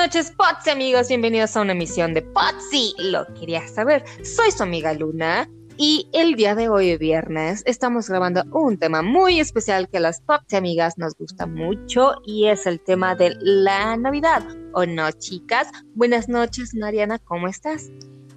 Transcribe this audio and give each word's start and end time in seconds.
noches, 0.00 0.30
Potsy 0.30 0.70
amigos, 0.70 1.08
bienvenidos 1.08 1.54
a 1.54 1.60
una 1.60 1.72
emisión 1.72 2.14
de 2.14 2.22
Potsy. 2.22 2.94
Lo 2.96 3.26
quería 3.34 3.68
saber, 3.68 4.02
soy 4.24 4.50
su 4.50 4.62
amiga 4.62 4.94
Luna 4.94 5.46
y 5.76 6.08
el 6.14 6.36
día 6.36 6.54
de 6.54 6.70
hoy, 6.70 6.96
viernes, 6.96 7.62
estamos 7.66 8.08
grabando 8.08 8.42
un 8.50 8.78
tema 8.78 9.02
muy 9.02 9.40
especial 9.40 9.90
que 9.90 9.98
a 9.98 10.00
las 10.00 10.22
Potsy 10.22 10.56
amigas 10.56 10.96
nos 10.96 11.14
gusta 11.18 11.44
mucho 11.44 12.14
y 12.24 12.46
es 12.46 12.64
el 12.64 12.80
tema 12.80 13.14
de 13.14 13.36
la 13.40 13.94
Navidad. 13.98 14.42
¿O 14.72 14.86
no, 14.86 15.10
chicas? 15.10 15.68
Buenas 15.94 16.30
noches, 16.30 16.74
Mariana, 16.74 17.18
¿cómo 17.18 17.46
estás? 17.46 17.90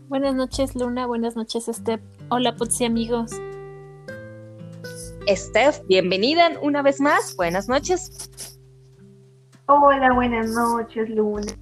Buenas 0.09 0.35
noches, 0.35 0.75
Luna, 0.75 1.07
buenas 1.07 1.37
noches, 1.37 1.69
Steph. 1.71 2.01
Hola, 2.27 2.57
Potsy 2.57 2.83
amigos. 2.83 3.31
Steph, 5.29 5.79
bienvenida 5.87 6.59
una 6.61 6.81
vez 6.81 6.99
más. 6.99 7.37
Buenas 7.37 7.69
noches. 7.69 8.52
Hola, 9.65 10.11
buenas 10.11 10.49
noches, 10.49 11.09
Luna. 11.09 11.53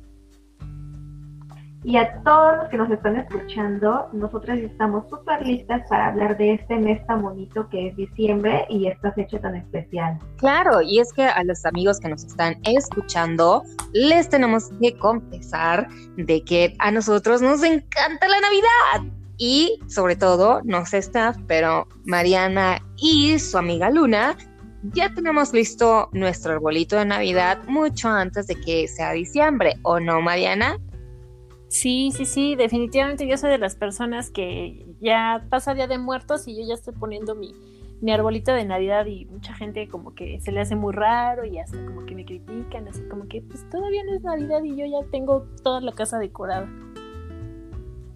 Y 1.84 1.98
a 1.98 2.22
todos 2.24 2.58
los 2.58 2.70
que 2.70 2.78
nos 2.78 2.90
están 2.90 3.16
escuchando, 3.18 4.10
nosotras 4.12 4.58
estamos 4.58 5.08
súper 5.08 5.46
listas 5.46 5.88
para 5.88 6.08
hablar 6.08 6.36
de 6.38 6.56
este 6.56 6.78
mes 6.78 7.06
tan 7.06 7.22
bonito 7.22 7.70
que 7.70 7.90
es 7.90 7.96
diciembre 7.96 8.66
y 8.70 8.88
esta 8.88 9.12
fecha 9.12 9.40
tan 9.40 9.56
especial. 9.56 10.18
Claro, 10.38 10.82
y 10.82 11.00
es 11.00 11.14
que 11.14 11.26
a 11.26 11.44
los 11.44 11.64
amigos 11.64 12.00
que 12.00 12.10
nos 12.10 12.24
están 12.24 12.56
escuchando, 12.64 13.62
les 13.94 14.30
tenemos 14.30 14.72
que 14.82 14.98
confesar 14.98 15.88
de 16.18 16.44
que 16.44 16.76
a 16.80 16.90
nosotros 16.90 17.44
nos 17.44 17.64
encanta 17.64 18.28
la 18.28 18.40
Navidad. 18.42 19.14
Y 19.38 19.80
sobre 19.88 20.16
todo, 20.16 20.62
no 20.64 20.86
sé 20.88 21.00
está, 21.00 21.36
pero 21.48 21.88
Mariana 22.06 22.80
y 22.98 23.38
su 23.40 23.58
amiga 23.60 23.90
Luna 23.92 24.36
ya 24.84 25.14
tenemos 25.14 25.54
listo 25.54 26.10
nuestro 26.12 26.54
arbolito 26.54 26.96
de 26.98 27.06
Navidad 27.06 27.64
mucho 27.68 28.10
antes 28.10 28.48
de 28.48 28.56
que 28.56 28.88
sea 28.88 29.12
diciembre, 29.12 29.76
¿o 29.84 30.00
no, 30.00 30.22
Mariana? 30.22 30.78
Sí, 31.68 32.12
sí, 32.16 32.26
sí, 32.26 32.56
definitivamente 32.56 33.28
yo 33.28 33.38
soy 33.38 33.52
de 33.52 33.58
las 33.58 33.76
personas 33.76 34.30
que 34.30 34.86
ya 35.00 35.46
pasa 35.50 35.74
Día 35.74 35.88
de 35.88 35.98
Muertos 35.98 36.48
y 36.48 36.58
yo 36.58 36.68
ya 36.68 36.74
estoy 36.74 36.94
poniendo 36.94 37.34
mi, 37.34 37.54
mi 38.02 38.12
arbolito 38.12 38.54
de 38.54 38.66
Navidad 38.66 39.06
y 39.06 39.26
mucha 39.26 39.54
gente 39.54 39.88
como 39.88 40.14
que 40.14 40.42
se 40.42 40.52
le 40.52 40.60
hace 40.60 40.76
muy 40.76 40.94
raro 40.94 41.46
y 41.46 41.60
hasta 41.60 41.78
como 41.86 42.06
que 42.06 42.16
me 42.16 42.26
critican, 42.26 42.88
así 42.88 43.02
como 43.04 43.28
que 43.28 43.42
pues 43.42 43.70
todavía 43.70 44.04
no 44.04 44.16
es 44.16 44.22
Navidad 44.22 44.64
y 44.64 44.76
yo 44.76 44.86
ya 44.86 45.08
tengo 45.12 45.48
toda 45.64 45.80
la 45.80 45.94
casa 45.94 46.20
decorada. 46.20 46.68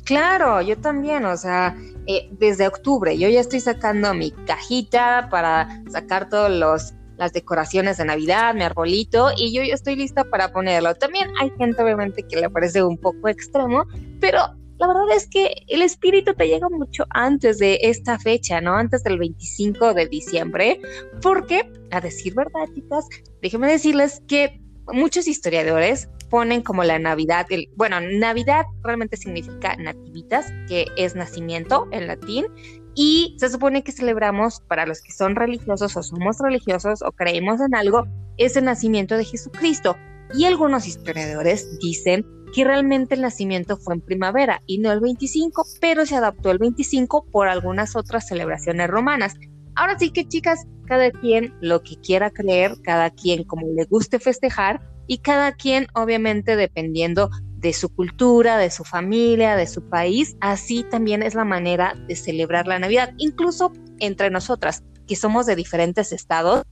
Claro, 0.06 0.62
yo 0.62 0.78
también, 0.78 1.26
o 1.26 1.36
sea, 1.36 1.76
eh, 2.08 2.30
desde 2.34 2.68
octubre 2.68 3.18
yo 3.18 3.28
ya 3.28 3.42
estoy 3.42 3.60
sacando 3.60 4.14
mi 4.14 4.32
cajita 4.32 5.28
para 5.32 5.84
sacar 5.90 6.30
todos 6.30 6.52
los 6.52 6.94
las 7.18 7.32
decoraciones 7.32 7.98
de 7.98 8.06
Navidad, 8.06 8.54
mi 8.56 8.64
arbolito, 8.64 9.30
y 9.38 9.54
yo 9.54 9.64
ya 9.64 9.74
estoy 9.74 9.96
lista 9.96 10.26
para 10.26 10.52
ponerlo. 10.52 10.94
También 10.96 11.30
hay 11.40 11.50
gente 11.58 11.82
obviamente 11.82 12.24
que 12.24 12.36
le 12.36 12.50
parece 12.50 12.84
un 12.84 12.98
poco 12.98 13.30
extremo, 13.30 13.86
pero 14.20 14.40
la 14.78 14.88
verdad 14.88 15.06
es 15.16 15.28
que 15.28 15.64
el 15.68 15.82
espíritu 15.82 16.34
te 16.34 16.48
llega 16.48 16.68
mucho 16.70 17.06
antes 17.12 17.60
de 17.60 17.80
esta 17.82 18.20
fecha, 18.20 18.60
¿no? 18.60 18.76
Antes 18.76 19.04
del 19.04 19.18
25 19.18 19.94
de 19.94 20.08
diciembre, 20.08 20.82
porque, 21.22 21.72
a 21.92 22.02
decir 22.02 22.36
verdad, 22.36 22.66
chicas, 22.74 23.08
déjenme 23.42 23.72
decirles 23.72 24.22
que 24.28 24.62
muchos 24.88 25.28
historiadores 25.28 26.10
ponen 26.36 26.64
como 26.64 26.84
la 26.84 27.00
Navidad, 27.00 27.46
el, 27.50 27.70
bueno, 27.78 28.02
Navidad 28.02 28.66
realmente 28.84 29.16
significa 29.16 29.78
nativitas, 29.78 30.52
que 30.68 30.86
es 30.98 31.16
nacimiento 31.16 31.88
en 31.94 32.08
latín, 32.08 32.48
y 32.94 33.38
se 33.40 33.48
supone 33.48 33.86
que 33.86 33.94
celebramos 33.94 34.60
para 34.68 34.86
los 34.86 35.02
que 35.02 35.14
son 35.14 35.38
religiosos 35.38 35.96
o 35.96 36.04
somos 36.04 36.40
religiosos 36.40 37.02
o 37.04 37.14
creemos 37.14 37.62
en 37.62 37.74
algo, 37.74 38.06
ese 38.36 38.62
nacimiento 38.62 39.16
de 39.16 39.24
Jesucristo. 39.24 39.96
Y 40.34 40.44
algunos 40.44 40.88
historiadores 40.88 41.80
dicen 41.80 42.26
que 42.54 42.66
realmente 42.66 43.16
el 43.16 43.22
nacimiento 43.22 43.78
fue 43.78 43.94
en 43.94 44.02
primavera 44.02 44.62
y 44.66 44.80
no 44.80 44.92
el 44.92 45.00
25, 45.00 45.66
pero 45.80 46.06
se 46.06 46.18
adaptó 46.18 46.52
el 46.52 46.58
25 46.58 47.28
por 47.32 47.48
algunas 47.48 47.96
otras 47.96 48.28
celebraciones 48.28 48.90
romanas. 48.90 49.36
Ahora 49.74 49.98
sí 49.98 50.12
que 50.12 50.28
chicas, 50.28 50.68
cada 50.86 51.12
quien 51.12 51.54
lo 51.62 51.82
que 51.82 51.96
quiera 51.96 52.30
creer, 52.30 52.76
cada 52.84 53.10
quien 53.10 53.46
como 53.46 53.68
le 53.74 53.86
guste 53.86 54.20
festejar, 54.20 54.82
y 55.08 55.20
cada 55.20 55.54
quien 55.54 55.88
obviamente 55.94 56.56
dependiendo 56.56 57.30
de 57.58 57.74
su 57.74 57.90
cultura, 57.90 58.58
de 58.58 58.70
su 58.70 58.84
familia, 58.84 59.56
de 59.56 59.68
su 59.68 59.82
país, 59.90 60.38
así 60.40 60.84
también 60.84 61.24
es 61.24 61.34
la 61.34 61.46
manera 61.46 61.96
de 62.08 62.16
celebrar 62.16 62.68
la 62.68 62.80
Navidad, 62.80 63.14
incluso 63.18 63.72
entre 64.00 64.30
nosotras, 64.30 64.84
que 65.08 65.16
somos 65.16 65.46
de 65.46 65.56
diferentes 65.56 66.12
estados, 66.12 66.64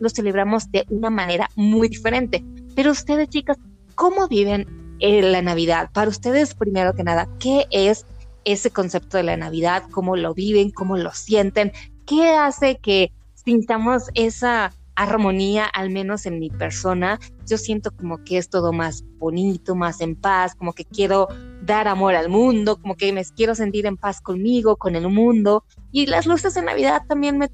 lo 0.00 0.08
celebramos 0.08 0.70
de 0.70 0.84
una 0.90 1.10
manera 1.10 1.48
muy 1.56 1.88
diferente. 1.88 2.44
Pero 2.74 2.92
ustedes, 2.92 3.28
chicas, 3.28 3.56
¿cómo 3.94 4.28
viven 4.28 4.66
eh, 5.00 5.22
la 5.22 5.42
Navidad? 5.42 5.90
Para 5.92 6.10
ustedes, 6.10 6.54
primero 6.54 6.94
que 6.94 7.04
nada, 7.04 7.28
¿qué 7.40 7.66
es 7.70 8.06
ese 8.44 8.70
concepto 8.70 9.16
de 9.16 9.24
la 9.24 9.36
Navidad? 9.36 9.84
¿Cómo 9.90 10.16
lo 10.16 10.34
viven? 10.34 10.70
¿Cómo 10.70 10.96
lo 10.96 11.12
sienten? 11.12 11.72
¿Qué 12.06 12.30
hace 12.30 12.78
que 12.78 13.12
sintamos 13.34 14.04
esa 14.14 14.72
armonía, 14.98 15.64
al 15.64 15.90
menos 15.90 16.26
en 16.26 16.40
mi 16.40 16.50
persona, 16.50 17.20
yo 17.46 17.56
siento 17.56 17.92
como 17.92 18.24
que 18.24 18.36
es 18.36 18.50
todo 18.50 18.72
más 18.72 19.04
bonito, 19.18 19.76
más 19.76 20.00
en 20.00 20.16
paz, 20.16 20.56
como 20.56 20.72
que 20.72 20.84
quiero 20.84 21.28
dar 21.62 21.86
amor 21.86 22.16
al 22.16 22.28
mundo, 22.28 22.80
como 22.80 22.96
que 22.96 23.12
me 23.12 23.24
quiero 23.24 23.54
sentir 23.54 23.86
en 23.86 23.96
paz 23.96 24.20
conmigo, 24.20 24.76
con 24.76 24.96
el 24.96 25.08
mundo. 25.08 25.64
Y 25.92 26.06
las 26.06 26.26
luces 26.26 26.54
de 26.54 26.62
Navidad 26.62 27.02
también 27.08 27.38
me 27.38 27.48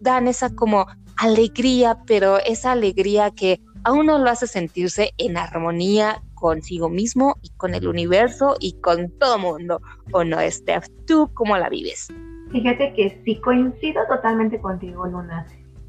dan 0.00 0.26
esa 0.26 0.54
como 0.54 0.86
alegría, 1.18 1.98
pero 2.06 2.38
esa 2.38 2.72
alegría 2.72 3.30
que 3.30 3.60
a 3.84 3.92
uno 3.92 4.18
lo 4.18 4.30
hace 4.30 4.46
sentirse 4.46 5.12
en 5.18 5.36
armonía 5.36 6.22
consigo 6.34 6.88
mismo 6.88 7.36
y 7.42 7.50
con 7.58 7.74
el 7.74 7.86
universo 7.86 8.56
y 8.58 8.80
con 8.80 9.10
todo 9.18 9.38
mundo. 9.38 9.82
¿O 10.12 10.24
no, 10.24 10.38
Steph? 10.50 10.86
¿Tú 11.06 11.30
cómo 11.34 11.58
la 11.58 11.68
vives? 11.68 12.08
Fíjate 12.52 12.94
que 12.94 13.20
sí 13.24 13.38
coincido 13.42 14.00
totalmente 14.08 14.58
contigo, 14.60 15.06
Luna. 15.06 15.46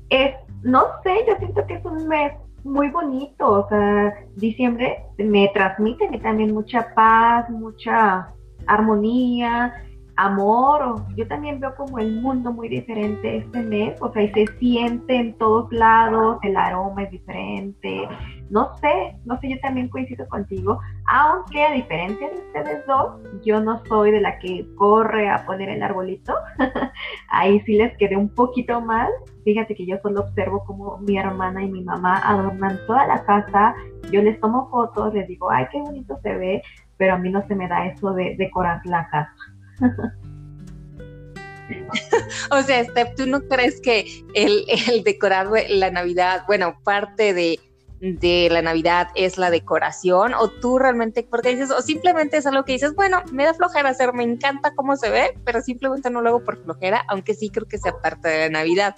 Es 0.10 0.36
no 0.64 0.86
sé, 1.04 1.24
yo 1.28 1.36
siento 1.38 1.66
que 1.66 1.76
es 1.76 1.86
un 1.86 2.08
mes 2.08 2.34
muy 2.64 2.90
bonito, 2.90 3.66
o 3.66 3.70
sea, 3.70 4.14
diciembre 4.36 5.04
me 5.18 5.50
transmite 5.54 6.08
también 6.20 6.54
mucha 6.54 6.94
paz, 6.94 7.50
mucha 7.50 8.34
armonía, 8.66 9.74
amor. 10.18 11.06
Yo 11.16 11.28
también 11.28 11.60
veo 11.60 11.74
como 11.76 12.00
el 12.00 12.20
mundo 12.22 12.52
muy 12.52 12.68
diferente 12.68 13.38
este 13.38 13.62
mes, 13.62 14.02
o 14.02 14.12
sea, 14.12 14.24
y 14.24 14.34
se 14.34 14.48
siente 14.58 15.16
en 15.16 15.38
todos 15.38 15.72
lados, 15.72 16.40
el 16.44 16.58
aroma 16.58 17.04
es 17.04 17.12
diferente. 17.12 18.10
No 18.50 18.76
sé, 18.82 19.16
no 19.26 19.40
sé, 19.40 19.50
yo 19.50 19.60
también 19.62 19.88
coincido 19.90 20.28
contigo, 20.28 20.80
aunque 21.08 21.64
a 21.64 21.72
diferencia 21.72 22.30
de 22.30 22.36
ustedes 22.36 22.86
dos, 22.86 23.22
yo 23.44 23.60
no 23.62 23.82
soy 23.86 24.12
de 24.12 24.20
la 24.20 24.38
que 24.40 24.68
corre 24.76 25.30
a 25.30 25.46
poner 25.46 25.70
el 25.70 25.82
arbolito. 25.82 26.36
Ahí 27.30 27.62
sí 27.62 27.76
les 27.76 27.96
quedé 27.98 28.18
un 28.18 28.28
poquito 28.28 28.82
mal. 28.82 29.10
Fíjate 29.46 29.74
que 29.74 29.86
yo 29.86 29.96
solo 30.04 30.20
observo 30.22 30.66
como 30.66 30.98
mi 30.98 31.18
hermana 31.18 31.64
y 31.64 31.72
mi 31.72 31.82
mamá 31.82 32.22
adornan 32.26 32.78
toda 32.88 33.08
la 33.08 33.24
casa. 33.24 33.74
Yo 34.12 34.22
les 34.22 34.38
tomo 34.42 34.70
fotos, 34.70 35.14
les 35.14 35.26
digo, 35.30 35.50
ay, 35.50 35.66
qué 35.72 35.80
bonito 35.80 36.20
se 36.22 36.36
ve, 36.36 36.62
pero 36.98 37.14
a 37.14 37.18
mí 37.18 37.30
no 37.30 37.42
se 37.48 37.56
me 37.56 37.70
da 37.70 37.88
eso 37.88 38.14
de 38.14 38.36
decorar 38.38 38.82
la 38.84 39.08
casa. 39.08 39.34
o 42.52 42.62
sea, 42.64 42.84
Steph, 42.84 43.16
¿tú 43.16 43.28
no 43.28 43.40
crees 43.48 43.80
que 43.80 44.26
el, 44.34 44.66
el 44.90 45.04
decorar 45.04 45.48
la 45.70 45.90
Navidad, 45.90 46.44
bueno, 46.48 46.76
parte 46.84 47.34
de, 47.34 47.60
de 48.00 48.50
la 48.52 48.62
Navidad 48.62 49.08
es 49.16 49.38
la 49.38 49.50
decoración 49.50 50.34
o 50.34 50.50
tú 50.50 50.78
realmente, 50.78 51.28
porque 51.30 51.50
dices, 51.50 51.72
o 51.72 51.82
simplemente 51.82 52.38
es 52.38 52.46
algo 52.46 52.64
que 52.64 52.74
dices, 52.74 52.94
bueno, 52.96 53.24
me 53.32 53.46
da 53.46 53.54
flojera 53.54 53.90
hacer, 53.90 54.14
me 54.14 54.24
encanta 54.24 54.76
cómo 54.76 54.96
se 54.96 55.10
ve, 55.10 55.38
pero 55.44 55.62
simplemente 55.62 56.10
no 56.10 56.22
lo 56.22 56.30
hago 56.30 56.44
por 56.44 56.58
flojera, 56.64 57.04
aunque 57.08 57.34
sí 57.34 57.50
creo 57.50 57.68
que 57.68 57.78
sea 57.78 58.00
parte 58.00 58.30
de 58.30 58.40
la 58.46 58.60
Navidad. 58.60 58.96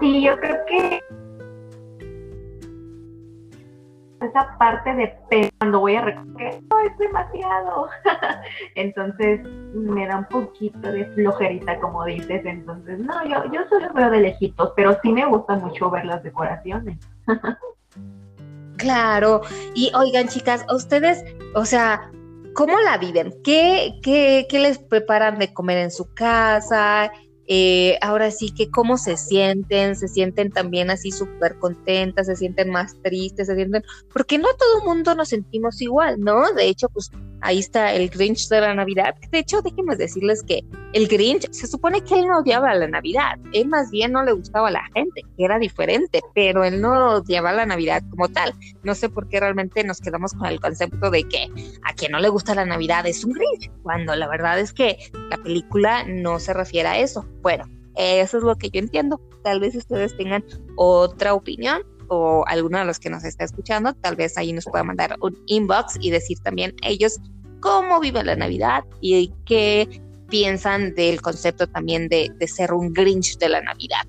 Sí, 0.00 0.22
yo 0.22 0.38
creo 0.38 0.56
que 0.66 1.00
esa 4.24 4.56
parte 4.58 4.94
de 4.94 5.50
cuando 5.58 5.80
voy 5.80 5.96
a 5.96 6.02
recoger, 6.02 6.60
es 6.86 6.98
demasiado. 6.98 7.88
entonces 8.74 9.40
me 9.74 10.06
da 10.06 10.18
un 10.18 10.26
poquito 10.26 10.92
de 10.92 11.04
flojerita, 11.06 11.78
como 11.80 12.04
dices. 12.04 12.44
Entonces, 12.44 12.98
no, 12.98 13.24
yo, 13.24 13.44
yo 13.52 13.60
solo 13.68 13.92
veo 13.94 14.10
de 14.10 14.20
lejitos, 14.20 14.72
pero 14.76 14.96
sí 15.02 15.12
me 15.12 15.26
gusta 15.26 15.56
mucho 15.56 15.90
ver 15.90 16.04
las 16.04 16.22
decoraciones. 16.22 16.98
claro. 18.76 19.42
Y 19.74 19.92
oigan, 19.94 20.28
chicas, 20.28 20.64
¿a 20.68 20.74
ustedes, 20.74 21.24
o 21.54 21.64
sea, 21.64 22.10
cómo 22.54 22.78
la 22.80 22.98
viven? 22.98 23.34
¿Qué, 23.42 23.98
qué, 24.02 24.46
qué 24.48 24.58
les 24.58 24.78
preparan 24.78 25.38
de 25.38 25.52
comer 25.52 25.78
en 25.78 25.90
su 25.90 26.12
casa? 26.14 27.10
Eh, 27.48 27.98
ahora 28.00 28.30
sí 28.30 28.52
que 28.52 28.70
cómo 28.70 28.96
se 28.96 29.16
sienten, 29.16 29.96
se 29.96 30.08
sienten 30.08 30.50
también 30.50 30.90
así 30.90 31.10
súper 31.10 31.58
contentas, 31.58 32.26
se 32.26 32.36
sienten 32.36 32.70
más 32.70 32.94
tristes, 33.02 33.48
se 33.48 33.56
sienten, 33.56 33.82
porque 34.12 34.38
no 34.38 34.48
todo 34.58 34.78
el 34.78 34.84
mundo 34.84 35.14
nos 35.14 35.30
sentimos 35.30 35.82
igual, 35.82 36.20
¿no? 36.20 36.52
De 36.52 36.66
hecho, 36.66 36.88
pues 36.88 37.10
ahí 37.42 37.58
está 37.58 37.92
el 37.92 38.08
Grinch 38.08 38.48
de 38.48 38.60
la 38.60 38.74
Navidad. 38.74 39.14
De 39.30 39.40
hecho, 39.40 39.60
déjenme 39.60 39.96
decirles 39.96 40.42
que 40.42 40.60
el 40.92 41.08
Grinch 41.08 41.50
se 41.50 41.66
supone 41.66 42.02
que 42.02 42.14
él 42.18 42.26
no 42.26 42.38
odiaba 42.38 42.74
la 42.74 42.88
Navidad, 42.88 43.38
él 43.52 43.68
más 43.68 43.90
bien 43.90 44.12
no 44.12 44.22
le 44.24 44.32
gustaba 44.32 44.68
a 44.68 44.72
la 44.72 44.84
gente, 44.94 45.22
que 45.36 45.44
era 45.44 45.58
diferente, 45.58 46.20
pero 46.34 46.64
él 46.64 46.80
no 46.80 47.16
odiaba 47.16 47.52
la 47.52 47.66
Navidad 47.66 48.02
como 48.10 48.28
tal. 48.28 48.54
No 48.82 48.94
sé 48.94 49.08
por 49.08 49.28
qué 49.28 49.40
realmente 49.40 49.84
nos 49.84 50.00
quedamos 50.00 50.32
con 50.32 50.46
el 50.46 50.60
concepto 50.60 51.10
de 51.10 51.24
que 51.24 51.50
a 51.84 51.92
quien 51.94 52.12
no 52.12 52.20
le 52.20 52.28
gusta 52.28 52.54
la 52.54 52.64
Navidad 52.64 53.06
es 53.06 53.24
un 53.24 53.32
Grinch, 53.32 53.70
cuando 53.82 54.14
la 54.14 54.28
verdad 54.28 54.58
es 54.58 54.72
que 54.72 54.98
la 55.30 55.36
película 55.38 56.04
no 56.04 56.38
se 56.38 56.52
refiere 56.54 56.88
a 56.88 56.98
eso. 56.98 57.26
Bueno, 57.42 57.64
eso 57.96 58.38
es 58.38 58.44
lo 58.44 58.56
que 58.56 58.70
yo 58.70 58.80
entiendo. 58.80 59.20
Tal 59.42 59.60
vez 59.60 59.74
ustedes 59.74 60.16
tengan 60.16 60.44
otra 60.76 61.34
opinión 61.34 61.82
o 62.14 62.44
alguno 62.46 62.78
de 62.78 62.84
los 62.84 62.98
que 62.98 63.08
nos 63.08 63.24
está 63.24 63.44
escuchando, 63.44 63.94
tal 63.94 64.16
vez 64.16 64.36
ahí 64.36 64.52
nos 64.52 64.66
pueda 64.66 64.84
mandar 64.84 65.16
un 65.22 65.34
inbox 65.46 65.96
y 65.98 66.10
decir 66.10 66.38
también 66.40 66.74
ellos 66.82 67.18
cómo 67.60 68.00
viven 68.00 68.26
la 68.26 68.36
Navidad 68.36 68.84
y 69.00 69.32
qué 69.46 70.02
piensan 70.28 70.94
del 70.94 71.22
concepto 71.22 71.66
también 71.66 72.08
de, 72.08 72.30
ser 72.46 72.74
un 72.74 72.92
Grinch 72.92 73.38
de 73.38 73.48
la 73.48 73.62
Navidad. 73.62 74.02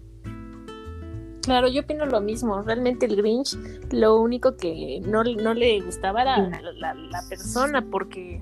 Claro, 1.44 1.70
yo 1.70 1.82
opino 1.82 2.06
lo 2.06 2.20
mismo. 2.20 2.62
Realmente 2.62 3.06
el 3.06 3.16
Grinch, 3.16 3.58
lo 3.92 4.20
único 4.20 4.58
que 4.58 5.02
no, 5.06 5.24
le 5.24 5.80
gustaba 5.80 6.24
era 6.24 6.38
la, 6.40 7.24
persona, 7.30 7.86
porque 7.90 8.42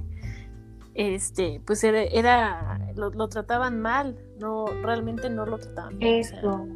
este, 0.96 1.62
pues 1.68 1.84
era, 1.84 2.80
lo, 2.96 3.28
trataban 3.28 3.80
mal, 3.80 4.18
no, 4.40 4.66
realmente 4.82 5.30
no 5.30 5.46
lo 5.46 5.60
trataban 5.60 6.00
bien. 6.00 6.22
Eso. 6.22 6.68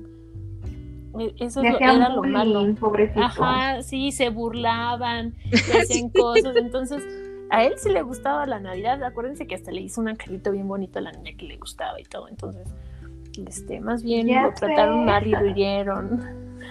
Eso 1.40 1.62
era 1.62 2.10
lo 2.10 2.24
malo. 2.24 2.66
Ajá, 3.16 3.82
sí, 3.82 4.12
se 4.12 4.30
burlaban, 4.30 5.34
hacían 5.82 6.10
cosas. 6.10 6.56
Entonces, 6.56 7.04
a 7.50 7.64
él 7.64 7.74
sí 7.78 7.90
le 7.90 8.02
gustaba 8.02 8.46
la 8.46 8.60
Navidad. 8.60 9.02
Acuérdense 9.04 9.48
que 9.48 9.56
hasta 9.56 9.72
le 9.72 9.82
hizo 9.82 10.02
un 10.02 10.10
angelito 10.10 10.52
bien 10.52 10.68
bonito 10.68 11.00
a 11.00 11.02
la 11.02 11.12
niña 11.12 11.32
que 11.38 11.46
le 11.46 11.58
gustaba 11.58 12.00
y 12.00 12.04
todo. 12.04 12.28
Entonces, 12.28 12.68
este, 13.48 13.80
más 13.80 14.04
bien 14.04 14.28
lo 14.28 14.54
trataron 14.54 15.06
mal 15.06 15.26
y 15.26 15.32
lo 15.32 15.46
hirieron. 15.46 16.22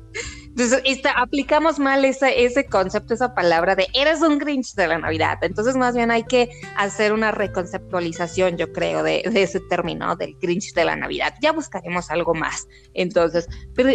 Entonces, 0.56 1.02
aplicamos 1.16 1.80
mal 1.80 2.04
ese, 2.04 2.66
concepto, 2.66 3.12
esa 3.12 3.34
palabra 3.34 3.74
de 3.74 3.88
eres 3.92 4.20
un 4.20 4.38
Grinch 4.38 4.74
de 4.74 4.86
la 4.86 4.98
Navidad. 4.98 5.38
Entonces, 5.42 5.76
más 5.76 5.96
bien 5.96 6.12
hay 6.12 6.22
que 6.22 6.48
hacer 6.76 7.12
una 7.12 7.32
reconceptualización, 7.32 8.56
yo 8.56 8.72
creo, 8.72 9.02
de, 9.02 9.22
ese 9.34 9.58
término 9.58 10.14
del 10.14 10.36
Grinch 10.40 10.72
de 10.74 10.84
la 10.84 10.94
Navidad. 10.94 11.34
Ya 11.42 11.50
buscaremos 11.50 12.08
algo 12.10 12.34
más. 12.34 12.68
Entonces, 12.94 13.48
pero 13.74 13.90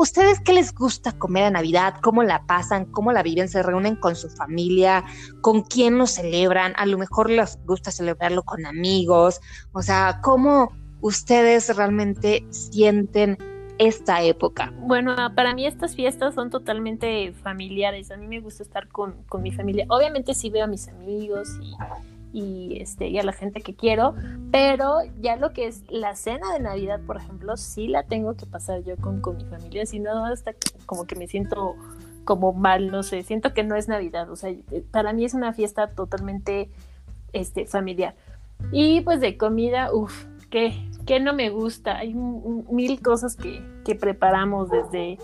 ¿Ustedes 0.00 0.38
qué 0.38 0.52
les 0.52 0.72
gusta 0.72 1.10
comer 1.18 1.42
a 1.42 1.50
Navidad? 1.50 1.96
¿Cómo 2.00 2.22
la 2.22 2.46
pasan? 2.46 2.84
¿Cómo 2.84 3.10
la 3.10 3.24
viven? 3.24 3.48
¿Se 3.48 3.64
reúnen 3.64 3.96
con 3.96 4.14
su 4.14 4.30
familia? 4.30 5.04
¿Con 5.40 5.62
quién 5.62 5.98
lo 5.98 6.06
celebran? 6.06 6.72
A 6.76 6.86
lo 6.86 6.98
mejor 6.98 7.28
les 7.30 7.58
gusta 7.64 7.90
celebrarlo 7.90 8.44
con 8.44 8.64
amigos. 8.64 9.40
O 9.72 9.82
sea, 9.82 10.20
¿cómo 10.22 10.70
ustedes 11.00 11.74
realmente 11.74 12.46
sienten 12.50 13.38
esta 13.78 14.22
época? 14.22 14.72
Bueno, 14.80 15.14
para 15.34 15.54
mí 15.54 15.66
estas 15.66 15.94
fiestas 15.94 16.34
son 16.34 16.50
totalmente 16.50 17.32
familiares. 17.32 18.10
A 18.10 18.16
mí 18.16 18.26
me 18.26 18.40
gusta 18.40 18.62
estar 18.62 18.88
con, 18.88 19.22
con 19.28 19.42
mi 19.42 19.52
familia. 19.52 19.86
Obviamente 19.88 20.34
sí 20.34 20.50
veo 20.50 20.64
a 20.64 20.66
mis 20.66 20.88
amigos 20.88 21.48
y, 21.62 21.74
y, 22.32 22.80
este, 22.80 23.08
y 23.08 23.18
a 23.18 23.22
la 23.22 23.32
gente 23.32 23.60
que 23.60 23.74
quiero, 23.74 24.14
pero 24.50 24.98
ya 25.20 25.36
lo 25.36 25.52
que 25.52 25.66
es 25.66 25.82
la 25.88 26.14
cena 26.14 26.52
de 26.52 26.60
Navidad, 26.60 27.00
por 27.06 27.16
ejemplo, 27.16 27.56
sí 27.56 27.88
la 27.88 28.02
tengo 28.02 28.36
que 28.36 28.46
pasar 28.46 28.82
yo 28.84 28.96
con, 28.96 29.20
con 29.20 29.36
mi 29.36 29.44
familia, 29.44 29.86
si 29.86 29.98
no, 29.98 30.26
hasta 30.26 30.52
como 30.86 31.06
que 31.06 31.16
me 31.16 31.26
siento 31.26 31.74
como 32.24 32.52
mal, 32.52 32.90
no 32.90 33.02
sé, 33.02 33.22
siento 33.22 33.54
que 33.54 33.64
no 33.64 33.74
es 33.74 33.88
Navidad, 33.88 34.30
o 34.30 34.36
sea, 34.36 34.54
para 34.90 35.12
mí 35.14 35.24
es 35.24 35.32
una 35.32 35.54
fiesta 35.54 35.88
totalmente 35.88 36.70
este, 37.32 37.66
familiar. 37.66 38.14
Y 38.72 39.00
pues 39.00 39.20
de 39.20 39.36
comida, 39.38 39.92
uff, 39.92 40.26
que, 40.50 40.87
que 41.08 41.18
no 41.20 41.32
me 41.32 41.48
gusta, 41.48 41.96
hay 41.96 42.12
mil 42.12 43.00
cosas 43.00 43.34
que, 43.34 43.62
que 43.82 43.94
preparamos 43.94 44.68
desde 44.68 45.16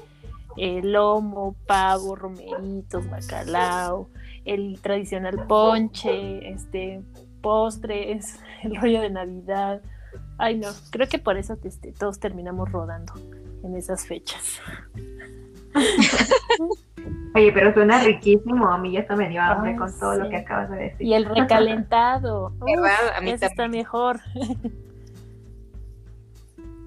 el 0.56 0.92
lomo, 0.92 1.56
pavo, 1.66 2.16
romeritos, 2.16 3.06
bacalao, 3.10 4.08
el 4.46 4.80
tradicional 4.80 5.46
ponche, 5.46 6.50
este, 6.50 7.02
postres, 7.42 8.40
el 8.62 8.76
rollo 8.76 9.02
de 9.02 9.10
Navidad. 9.10 9.82
Ay, 10.38 10.56
no, 10.56 10.68
creo 10.88 11.06
que 11.06 11.18
por 11.18 11.36
eso 11.36 11.58
este, 11.62 11.92
todos 11.92 12.18
terminamos 12.18 12.72
rodando 12.72 13.12
en 13.62 13.76
esas 13.76 14.06
fechas. 14.06 14.62
Oye, 17.34 17.52
pero 17.52 17.74
suena 17.74 18.02
riquísimo. 18.02 18.68
A 18.68 18.78
mí 18.78 18.92
ya 18.92 19.00
está 19.00 19.16
me 19.16 19.28
dio 19.28 19.42
hambre 19.42 19.76
con 19.76 19.92
todo 19.98 20.14
lo 20.16 20.30
que 20.30 20.36
acabas 20.36 20.70
de 20.70 20.76
decir. 20.76 21.06
Y 21.06 21.12
el 21.12 21.26
recalentado. 21.26 22.54
a 23.14 23.20
mí 23.20 23.32
eso 23.32 23.44
está 23.44 23.68
mejor. 23.68 24.20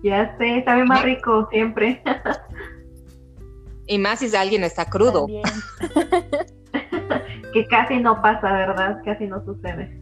Ya 0.03 0.38
sé, 0.38 0.63
sabe 0.65 0.85
más 0.85 1.03
rico 1.03 1.47
siempre. 1.51 2.01
y 3.88 3.97
más 3.97 4.19
si 4.19 4.35
alguien 4.35 4.63
está 4.63 4.85
crudo. 4.85 5.27
que 7.53 7.65
casi 7.67 7.97
no 7.97 8.21
pasa, 8.21 8.51
¿verdad? 8.51 9.01
Casi 9.03 9.27
no 9.27 9.44
sucede. 9.44 9.99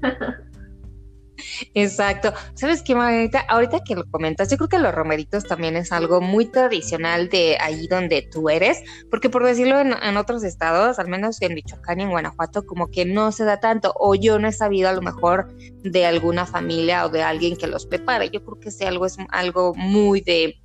Exacto. 1.74 2.34
¿Sabes 2.54 2.82
qué, 2.82 2.96
Margarita? 2.96 3.40
Ahorita 3.42 3.84
que 3.84 3.96
lo 3.96 4.06
comentas, 4.06 4.50
yo 4.50 4.58
creo 4.58 4.70
que 4.70 4.80
los 4.80 4.94
romeritos 4.94 5.46
también 5.46 5.76
es 5.76 5.92
algo 5.92 6.22
muy 6.22 6.46
tradicional 6.46 7.30
de 7.30 7.58
ahí 7.60 7.88
donde 7.88 8.22
tú 8.22 8.50
eres, 8.50 8.84
porque 9.10 9.30
por 9.30 9.44
decirlo 9.44 9.80
en, 9.80 10.18
otros 10.18 10.44
estados, 10.44 11.00
al 11.00 11.08
menos 11.08 11.42
en 11.42 11.54
Michoacán 11.54 12.00
y 12.00 12.04
en 12.04 12.10
Guanajuato, 12.10 12.66
como 12.66 12.88
que 12.88 13.06
no 13.06 13.32
se 13.32 13.44
da 13.44 13.60
tanto, 13.60 13.94
o 14.00 14.16
yo 14.16 14.40
no 14.40 14.48
he 14.48 14.54
sabido 14.54 14.90
a 14.90 14.94
lo 14.94 15.02
mejor 15.02 15.54
de 15.84 16.06
alguna 16.06 16.46
familia 16.46 17.06
o 17.06 17.10
de 17.10 17.24
alguien 17.24 17.58
que 17.58 17.68
los 17.68 17.86
prepare. 17.86 18.30
Yo 18.30 18.44
creo 18.44 18.60
que 18.60 18.70
ese 18.70 18.86
algo 18.86 19.06
es 19.06 19.18
algo 19.30 19.74
muy 19.76 20.22
de, 20.22 20.56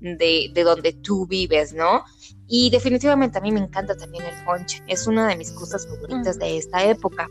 de, 0.00 0.50
de 0.52 0.62
donde 0.62 0.92
tú 0.92 1.26
vives, 1.26 1.72
¿no? 1.72 2.04
Y 2.52 2.70
definitivamente 2.70 3.38
a 3.38 3.40
mí 3.40 3.52
me 3.52 3.60
encanta 3.60 3.96
también 3.96 4.24
el 4.24 4.44
ponche, 4.44 4.82
es 4.88 5.06
una 5.06 5.28
de 5.28 5.36
mis 5.36 5.52
cosas 5.52 5.86
favoritas 5.86 6.38
de 6.38 6.56
esta 6.56 6.84
época. 6.84 7.28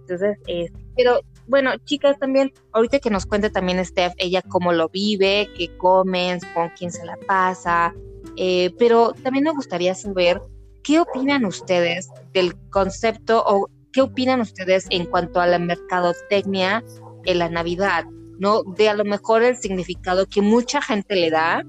Entonces, 0.00 0.38
eh, 0.46 0.70
pero 0.96 1.20
bueno, 1.46 1.72
chicas, 1.84 2.18
también, 2.18 2.52
ahorita 2.72 2.98
que 2.98 3.10
nos 3.10 3.26
cuente 3.26 3.50
también 3.50 3.84
Steph, 3.84 4.14
ella 4.18 4.42
cómo 4.42 4.72
lo 4.72 4.88
vive, 4.88 5.48
qué 5.56 5.76
comen, 5.76 6.40
con 6.54 6.70
quién 6.70 6.90
se 6.90 7.04
la 7.04 7.16
pasa, 7.26 7.94
eh, 8.36 8.74
pero 8.78 9.12
también 9.22 9.44
me 9.44 9.52
gustaría 9.52 9.94
saber 9.94 10.40
qué 10.82 11.00
opinan 11.00 11.44
ustedes 11.44 12.10
del 12.32 12.54
concepto 12.70 13.42
o 13.46 13.68
qué 13.92 14.02
opinan 14.02 14.40
ustedes 14.40 14.86
en 14.90 15.06
cuanto 15.06 15.40
a 15.40 15.46
la 15.46 15.58
mercadotecnia 15.58 16.84
en 17.24 17.38
la 17.38 17.48
Navidad, 17.48 18.04
¿no? 18.38 18.62
De 18.62 18.88
a 18.88 18.94
lo 18.94 19.04
mejor 19.04 19.42
el 19.42 19.56
significado 19.56 20.26
que 20.26 20.42
mucha 20.42 20.82
gente 20.82 21.16
le 21.16 21.30
da 21.30 21.64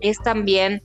es 0.00 0.18
también 0.18 0.82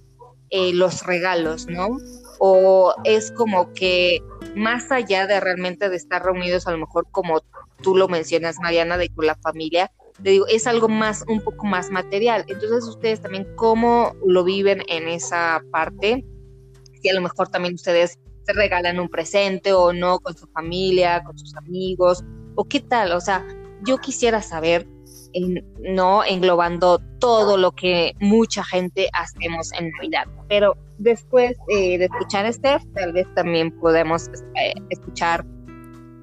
eh, 0.49 0.73
los 0.73 1.05
regalos, 1.05 1.67
¿no? 1.67 1.97
O 2.39 2.93
es 3.03 3.31
como 3.31 3.73
que 3.73 4.19
más 4.55 4.91
allá 4.91 5.27
de 5.27 5.39
realmente 5.39 5.89
de 5.89 5.95
estar 5.95 6.23
reunidos, 6.23 6.67
a 6.67 6.71
lo 6.71 6.77
mejor 6.77 7.07
como 7.11 7.41
tú 7.81 7.95
lo 7.95 8.07
mencionas, 8.07 8.57
Mariana, 8.61 8.97
de 8.97 9.09
con 9.09 9.25
la 9.25 9.35
familia, 9.35 9.91
le 10.23 10.31
digo, 10.31 10.47
es 10.47 10.65
algo 10.67 10.87
más, 10.87 11.25
un 11.27 11.41
poco 11.41 11.65
más 11.65 11.89
material. 11.91 12.45
Entonces, 12.47 12.85
ustedes 12.85 13.21
también, 13.21 13.47
¿cómo 13.55 14.13
lo 14.25 14.43
viven 14.43 14.81
en 14.87 15.07
esa 15.07 15.61
parte? 15.71 16.25
Si 17.01 17.09
a 17.09 17.13
lo 17.13 17.21
mejor 17.21 17.49
también 17.49 17.75
ustedes 17.75 18.17
se 18.45 18.53
regalan 18.53 18.99
un 18.99 19.09
presente 19.09 19.73
o 19.73 19.91
no 19.91 20.19
con 20.19 20.35
su 20.37 20.47
familia, 20.47 21.23
con 21.23 21.37
sus 21.37 21.55
amigos, 21.55 22.23
o 22.55 22.63
qué 22.63 22.79
tal, 22.79 23.11
o 23.11 23.19
sea, 23.19 23.45
yo 23.85 23.97
quisiera 23.97 24.41
saber 24.41 24.87
no 25.79 26.23
englobando 26.23 26.99
todo 27.19 27.57
lo 27.57 27.71
que 27.73 28.13
mucha 28.19 28.63
gente 28.63 29.09
hacemos 29.13 29.71
en 29.73 29.91
Navidad. 29.91 30.25
Pero 30.47 30.77
después 30.97 31.57
eh, 31.69 31.97
de 31.97 32.05
escuchar 32.05 32.45
a 32.45 32.53
Steph, 32.53 32.83
tal 32.93 33.13
vez 33.13 33.27
también 33.35 33.71
podemos 33.79 34.29
eh, 34.55 34.73
escuchar 34.89 35.45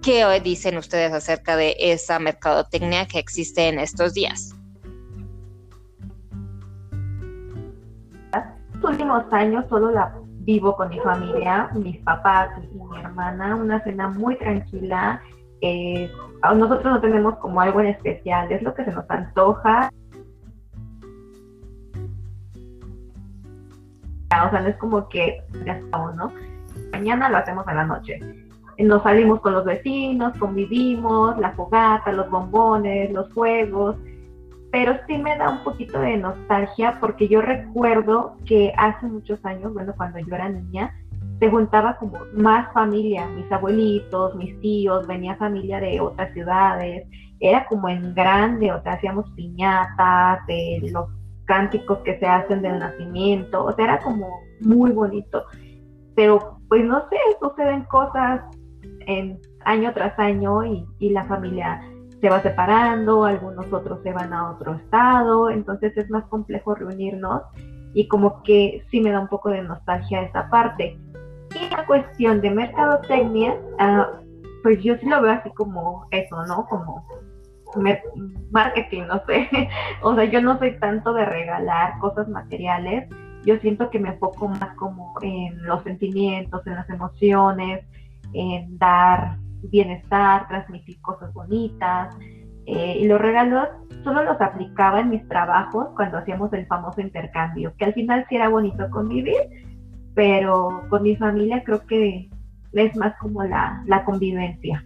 qué 0.02 0.40
dicen 0.42 0.76
ustedes 0.76 1.12
acerca 1.12 1.56
de 1.56 1.76
esa 1.78 2.18
mercadotecnia 2.18 3.06
que 3.06 3.18
existe 3.18 3.68
en 3.68 3.78
estos 3.78 4.14
días. 4.14 4.54
Los 8.74 8.90
últimos 8.90 9.24
años 9.32 9.64
solo 9.68 9.92
la 9.92 10.12
vivo 10.40 10.76
con 10.76 10.88
mi 10.88 10.98
familia, 10.98 11.70
mis 11.74 11.98
papás 11.98 12.50
y 12.72 12.76
mi 12.76 12.98
hermana, 12.98 13.54
una 13.54 13.82
cena 13.84 14.08
muy 14.08 14.36
tranquila 14.36 15.22
eh, 15.64 16.10
nosotros 16.56 16.84
no 16.84 17.00
tenemos 17.00 17.36
como 17.38 17.60
algo 17.60 17.80
en 17.80 17.86
especial, 17.86 18.50
es 18.50 18.62
lo 18.62 18.74
que 18.74 18.84
se 18.84 18.90
nos 18.90 19.08
antoja. 19.08 19.90
O 24.44 24.50
sea, 24.50 24.60
no 24.60 24.68
es 24.68 24.76
como 24.76 25.08
que 25.08 25.40
ya 25.64 25.74
estamos, 25.74 26.16
¿no? 26.16 26.32
Mañana 26.90 27.28
lo 27.28 27.36
hacemos 27.36 27.66
a 27.68 27.74
la 27.74 27.84
noche. 27.84 28.18
Nos 28.82 29.02
salimos 29.02 29.40
con 29.40 29.52
los 29.52 29.64
vecinos, 29.64 30.36
convivimos, 30.38 31.38
la 31.38 31.52
fogata, 31.52 32.12
los 32.12 32.28
bombones, 32.30 33.12
los 33.12 33.32
juegos, 33.32 33.96
pero 34.72 34.96
sí 35.06 35.18
me 35.18 35.36
da 35.36 35.50
un 35.50 35.62
poquito 35.64 36.00
de 36.00 36.16
nostalgia 36.16 36.98
porque 36.98 37.28
yo 37.28 37.42
recuerdo 37.42 38.36
que 38.46 38.72
hace 38.76 39.06
muchos 39.06 39.44
años, 39.44 39.72
bueno, 39.74 39.92
cuando 39.96 40.18
yo 40.18 40.34
era 40.34 40.48
niña, 40.48 40.92
se 41.38 41.50
juntaba 41.50 41.96
como 41.96 42.18
más 42.34 42.72
familia, 42.72 43.26
mis 43.28 43.50
abuelitos, 43.52 44.34
mis 44.34 44.58
tíos, 44.60 45.06
venía 45.06 45.36
familia 45.36 45.78
de 45.78 46.00
otras 46.00 46.32
ciudades, 46.32 47.06
era 47.40 47.66
como 47.66 47.88
en 47.88 48.14
grande, 48.14 48.72
o 48.72 48.82
sea, 48.82 48.92
hacíamos 48.92 49.28
piñatas, 49.32 50.46
de 50.46 50.88
los 50.90 51.08
cánticos 51.44 51.98
que 51.98 52.18
se 52.18 52.26
hacen 52.26 52.62
del 52.62 52.78
nacimiento, 52.78 53.64
o 53.64 53.72
sea, 53.74 53.84
era 53.84 53.98
como 53.98 54.28
muy 54.60 54.92
bonito. 54.92 55.44
Pero 56.14 56.58
pues 56.68 56.84
no 56.84 57.06
sé, 57.10 57.16
suceden 57.40 57.82
cosas 57.84 58.40
en 59.06 59.40
año 59.64 59.92
tras 59.92 60.18
año 60.18 60.64
y, 60.64 60.86
y 60.98 61.10
la 61.10 61.24
familia 61.24 61.80
se 62.20 62.28
va 62.28 62.40
separando, 62.40 63.24
algunos 63.24 63.72
otros 63.72 64.00
se 64.02 64.12
van 64.12 64.32
a 64.32 64.52
otro 64.52 64.74
estado, 64.74 65.50
entonces 65.50 65.96
es 65.96 66.08
más 66.08 66.24
complejo 66.26 66.74
reunirnos 66.74 67.42
y 67.94 68.06
como 68.08 68.42
que 68.42 68.84
sí 68.90 69.00
me 69.00 69.10
da 69.10 69.20
un 69.20 69.28
poco 69.28 69.50
de 69.50 69.62
nostalgia 69.62 70.22
esa 70.22 70.48
parte. 70.48 70.96
Y 71.54 71.68
la 71.68 71.84
cuestión 71.84 72.40
de 72.40 72.50
mercadotecnia, 72.50 73.54
uh, 73.54 74.24
pues 74.62 74.82
yo 74.82 74.96
sí 74.98 75.08
lo 75.08 75.20
veo 75.20 75.32
así 75.32 75.50
como 75.50 76.06
eso, 76.10 76.46
¿no? 76.46 76.66
Como 76.66 77.04
marketing, 78.50 79.02
no 79.08 79.22
sé. 79.26 79.48
o 80.02 80.14
sea, 80.14 80.24
yo 80.24 80.40
no 80.40 80.58
soy 80.58 80.78
tanto 80.78 81.12
de 81.12 81.24
regalar 81.24 81.98
cosas 81.98 82.28
materiales. 82.28 83.08
Yo 83.44 83.58
siento 83.58 83.90
que 83.90 83.98
me 83.98 84.10
enfoco 84.10 84.48
más 84.48 84.76
como 84.76 85.14
en 85.22 85.60
los 85.64 85.82
sentimientos, 85.82 86.64
en 86.66 86.76
las 86.76 86.88
emociones, 86.88 87.84
en 88.32 88.78
dar 88.78 89.36
bienestar, 89.62 90.48
transmitir 90.48 91.00
cosas 91.00 91.32
bonitas. 91.32 92.14
Eh, 92.66 92.98
y 93.00 93.06
los 93.06 93.20
regalos 93.20 93.68
solo 94.04 94.22
los 94.24 94.40
aplicaba 94.40 95.00
en 95.00 95.10
mis 95.10 95.26
trabajos 95.28 95.88
cuando 95.96 96.18
hacíamos 96.18 96.52
el 96.52 96.66
famoso 96.66 97.00
intercambio, 97.00 97.74
que 97.76 97.84
al 97.84 97.94
final 97.94 98.24
sí 98.28 98.36
era 98.36 98.48
bonito 98.48 98.88
convivir, 98.90 99.36
pero 100.14 100.84
con 100.88 101.02
mi 101.02 101.16
familia 101.16 101.62
creo 101.64 101.84
que 101.86 102.28
es 102.72 102.96
más 102.96 103.14
como 103.20 103.44
la, 103.44 103.82
la 103.86 104.04
convivencia. 104.04 104.84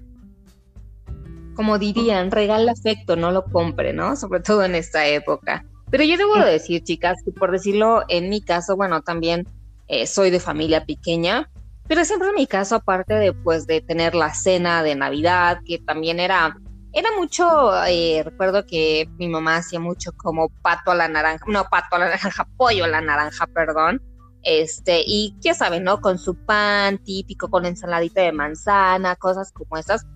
Como 1.55 1.79
dirían, 1.79 2.31
regala 2.31 2.73
afecto, 2.73 3.17
no 3.17 3.31
lo 3.31 3.45
compre, 3.45 3.93
¿no? 3.93 4.17
Sobre 4.17 4.41
todo 4.41 4.65
en 4.65 4.75
esta 4.75 5.07
época. 5.07 5.65
Pero 5.91 6.05
yo 6.05 6.17
debo 6.19 6.37
decir, 6.37 6.83
chicas, 6.83 7.17
que 7.25 7.33
por 7.33 7.51
decirlo, 7.51 8.03
en 8.09 8.29
mi 8.29 8.43
caso, 8.43 8.77
bueno, 8.77 9.03
también 9.03 9.47
eh, 9.89 10.07
soy 10.07 10.31
de 10.31 10.41
familia 10.41 10.85
pequeña, 10.85 11.49
pero 11.89 12.05
siempre 12.05 12.29
en 12.29 12.35
mi 12.35 12.47
caso, 12.47 12.77
aparte 12.77 13.15
de, 13.15 13.33
pues, 13.33 13.67
de 13.67 13.81
tener 13.81 14.15
la 14.15 14.35
cena 14.35 14.83
de 14.83 14.95
Navidad, 14.95 15.61
que 15.65 15.79
también 15.79 16.21
era, 16.21 16.57
era 16.93 17.11
mucho, 17.17 17.73
eh, 17.87 18.23
recuerdo 18.25 18.67
que 18.67 19.09
mi 19.19 19.29
mamá 19.29 19.57
hacía 19.57 19.79
mucho 19.79 20.13
como 20.17 20.49
pato 20.63 20.91
a 20.91 20.95
la 20.95 21.09
naranja, 21.09 21.45
no, 21.49 21.65
pato 21.65 21.97
a 21.97 22.01
la 22.01 22.09
naranja, 22.09 22.47
pollo 22.57 22.85
a 22.85 22.89
la 22.89 23.01
naranja, 23.01 23.47
perdón, 23.47 24.03
este, 24.43 25.03
y 25.05 25.35
ya 25.41 25.55
saben, 25.55 25.85
¿no? 25.85 26.01
Con 26.01 26.19
su 26.19 26.35
pan 26.35 26.99
típico, 26.99 27.49
con 27.51 27.67
ensaladita 27.67 28.23
de 28.23 28.33
manzana, 28.33 29.17
cosas 29.17 29.51
como 29.53 29.77
esas. 29.77 30.07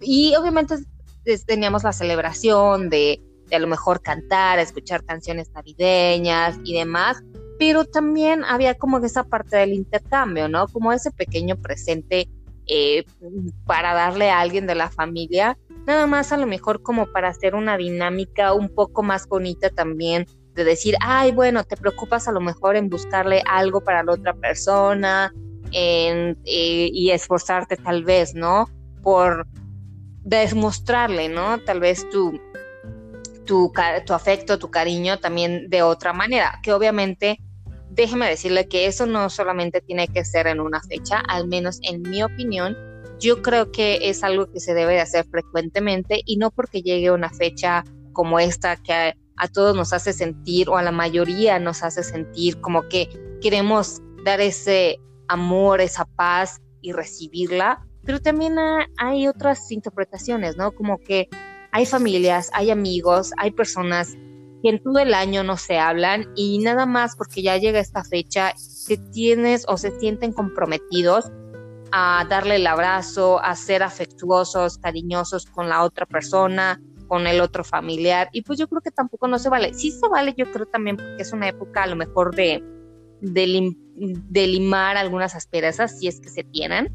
Y 0.00 0.34
obviamente 0.34 0.76
teníamos 1.46 1.84
la 1.84 1.92
celebración 1.92 2.90
de, 2.90 3.20
de 3.48 3.56
a 3.56 3.58
lo 3.60 3.68
mejor 3.68 4.02
cantar, 4.02 4.58
escuchar 4.58 5.04
canciones 5.04 5.50
navideñas 5.52 6.58
y 6.64 6.74
demás, 6.74 7.22
pero 7.58 7.84
también 7.84 8.44
había 8.44 8.74
como 8.74 8.98
esa 8.98 9.24
parte 9.24 9.56
del 9.56 9.72
intercambio, 9.72 10.48
¿no? 10.48 10.68
Como 10.68 10.92
ese 10.92 11.10
pequeño 11.10 11.56
presente 11.56 12.28
eh, 12.66 13.04
para 13.64 13.94
darle 13.94 14.30
a 14.30 14.40
alguien 14.40 14.66
de 14.66 14.74
la 14.74 14.90
familia, 14.90 15.56
nada 15.86 16.06
más 16.06 16.32
a 16.32 16.36
lo 16.36 16.46
mejor 16.46 16.82
como 16.82 17.06
para 17.06 17.28
hacer 17.28 17.54
una 17.54 17.76
dinámica 17.76 18.52
un 18.52 18.68
poco 18.68 19.02
más 19.02 19.28
bonita 19.28 19.70
también, 19.70 20.26
de 20.54 20.64
decir, 20.64 20.96
ay, 21.00 21.32
bueno, 21.32 21.64
te 21.64 21.76
preocupas 21.76 22.28
a 22.28 22.32
lo 22.32 22.40
mejor 22.40 22.76
en 22.76 22.88
buscarle 22.88 23.42
algo 23.46 23.82
para 23.82 24.02
la 24.02 24.12
otra 24.12 24.34
persona 24.34 25.32
eh, 25.70 26.34
y 26.44 27.10
esforzarte 27.10 27.76
tal 27.76 28.04
vez, 28.04 28.34
¿no? 28.34 28.68
Por 29.02 29.46
demostrarle, 30.24 31.28
¿no? 31.28 31.58
Tal 31.60 31.78
vez 31.78 32.08
tu, 32.08 32.40
tu 33.44 33.70
afecto, 34.12 34.58
tu 34.58 34.70
cariño 34.70 35.18
también 35.18 35.68
de 35.68 35.82
otra 35.82 36.12
manera, 36.12 36.58
que 36.62 36.72
obviamente 36.72 37.38
déjeme 37.96 38.28
decirle 38.28 38.68
que 38.68 38.86
eso 38.86 39.06
no 39.06 39.30
solamente 39.30 39.80
tiene 39.80 40.06
que 40.06 40.24
ser 40.24 40.46
en 40.46 40.60
una 40.60 40.80
fecha, 40.82 41.18
al 41.28 41.48
menos 41.48 41.80
en 41.82 42.02
mi 42.02 42.22
opinión, 42.22 42.76
yo 43.18 43.42
creo 43.42 43.72
que 43.72 43.98
es 44.02 44.22
algo 44.22 44.50
que 44.52 44.60
se 44.60 44.74
debe 44.74 44.92
de 44.92 45.00
hacer 45.00 45.24
frecuentemente 45.30 46.20
y 46.26 46.36
no 46.36 46.50
porque 46.50 46.82
llegue 46.82 47.10
una 47.10 47.30
fecha 47.30 47.84
como 48.12 48.38
esta 48.38 48.76
que 48.76 48.92
a, 48.92 49.14
a, 49.38 49.48
todos 49.48 49.74
nos 49.74 49.94
hace 49.94 50.12
sentir 50.12 50.68
o 50.68 50.76
a 50.76 50.82
la 50.82 50.92
mayoría 50.92 51.58
nos 51.58 51.82
hace 51.82 52.02
sentir 52.02 52.60
como 52.60 52.88
que 52.88 53.08
queremos 53.40 54.02
dar 54.24 54.40
ese 54.40 54.98
amor, 55.28 55.80
esa 55.80 56.04
paz 56.04 56.60
y 56.82 56.92
recibirla, 56.92 57.86
pero 58.04 58.20
también 58.20 58.56
hay 58.98 59.26
otras 59.26 59.70
interpretaciones, 59.72 60.56
¿no? 60.56 60.72
Como 60.72 60.98
que 60.98 61.28
hay 61.72 61.86
familias, 61.86 62.50
hay 62.52 62.70
amigos, 62.70 63.32
hay 63.38 63.50
personas 63.50 64.16
que 64.62 64.70
en 64.70 64.82
todo 64.82 64.98
el 64.98 65.14
año 65.14 65.42
no 65.42 65.56
se 65.56 65.78
hablan 65.78 66.26
y 66.34 66.58
nada 66.58 66.86
más 66.86 67.16
porque 67.16 67.42
ya 67.42 67.56
llega 67.56 67.78
esta 67.78 68.04
fecha, 68.04 68.52
se 68.56 68.96
tienes 68.96 69.64
o 69.68 69.76
se 69.76 69.98
sienten 69.98 70.32
comprometidos 70.32 71.30
a 71.92 72.26
darle 72.28 72.56
el 72.56 72.66
abrazo, 72.66 73.40
a 73.40 73.54
ser 73.54 73.82
afectuosos, 73.82 74.78
cariñosos 74.78 75.46
con 75.46 75.68
la 75.68 75.82
otra 75.82 76.06
persona, 76.06 76.80
con 77.08 77.26
el 77.26 77.40
otro 77.40 77.64
familiar. 77.64 78.28
Y 78.32 78.42
pues 78.42 78.58
yo 78.58 78.68
creo 78.68 78.80
que 78.80 78.90
tampoco 78.90 79.28
no 79.28 79.38
se 79.38 79.48
vale. 79.48 79.74
Sí 79.74 79.90
se 79.90 80.08
vale, 80.08 80.34
yo 80.36 80.50
creo 80.50 80.66
también 80.66 80.96
porque 80.96 81.22
es 81.22 81.32
una 81.32 81.48
época 81.48 81.84
a 81.84 81.86
lo 81.86 81.96
mejor 81.96 82.34
de, 82.34 82.62
de, 83.20 84.46
limar 84.46 84.96
algunas 84.96 85.34
asperezas, 85.34 85.98
si 85.98 86.08
es 86.08 86.20
que 86.20 86.28
se 86.28 86.44
tienen, 86.44 86.92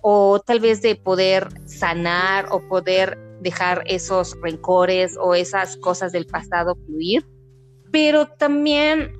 o 0.00 0.40
tal 0.40 0.60
vez 0.60 0.82
de 0.82 0.96
poder 0.96 1.48
sanar 1.66 2.46
o 2.50 2.66
poder 2.68 3.18
dejar 3.40 3.82
esos 3.86 4.36
rencores 4.40 5.16
o 5.20 5.34
esas 5.34 5.76
cosas 5.76 6.12
del 6.12 6.26
pasado 6.26 6.76
fluir, 6.86 7.26
pero 7.90 8.26
también, 8.26 9.12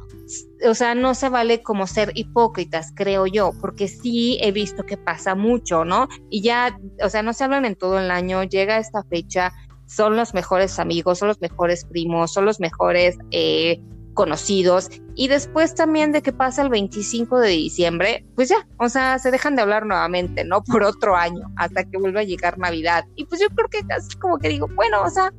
o 0.67 0.75
sea, 0.75 0.95
no 0.95 1.15
se 1.15 1.29
vale 1.29 1.63
como 1.63 1.87
ser 1.87 2.13
hipócritas, 2.15 2.93
creo 2.95 3.27
yo, 3.27 3.53
porque 3.61 3.89
sí 3.89 4.39
he 4.41 4.53
visto 4.53 4.85
que 4.85 4.97
pasa 4.97 5.35
mucho, 5.35 5.85
¿no? 5.85 6.09
Y 6.31 6.43
ya, 6.43 6.79
o 7.03 7.09
sea, 7.09 7.23
no 7.23 7.33
se 7.33 7.45
hablan 7.45 7.65
en 7.65 7.77
todo 7.77 7.99
el 7.99 8.11
año, 8.11 8.45
llega 8.45 8.79
esta 8.79 9.03
fecha, 9.05 9.53
son 9.87 10.17
los 10.17 10.35
mejores 10.35 10.79
amigos, 10.79 11.19
son 11.19 11.29
los 11.29 11.41
mejores 11.41 11.85
primos, 11.85 12.33
son 12.33 12.45
los 12.45 12.61
mejores 12.61 13.19
eh, 13.33 13.83
conocidos 14.21 14.91
y 15.15 15.29
después 15.29 15.75
también 15.75 16.13
de 16.13 16.21
que 16.21 16.31
pasa 16.31 16.61
el 16.61 16.69
25 16.69 17.39
de 17.39 17.49
diciembre, 17.49 18.27
pues 18.35 18.51
ya, 18.51 18.69
o 18.77 18.91
sea, 18.91 19.19
se 19.19 19.31
dejan 19.31 19.57
de 19.57 19.63
hablar 19.63 19.87
nuevamente, 19.87 20.45
¿no? 20.45 20.63
Por 20.63 20.83
otro 20.83 21.17
año, 21.17 21.51
hasta 21.57 21.85
que 21.85 21.97
vuelva 21.97 22.21
a 22.21 22.25
llegar 22.25 22.59
Navidad. 22.59 23.07
Y 23.17 23.25
pues 23.25 23.41
yo 23.41 23.49
creo 23.49 23.71
que 23.71 23.87
casi 23.87 24.15
como 24.19 24.37
que 24.37 24.51
digo, 24.51 24.69
bueno, 24.75 25.01
o 25.01 25.09
sea, 25.09 25.33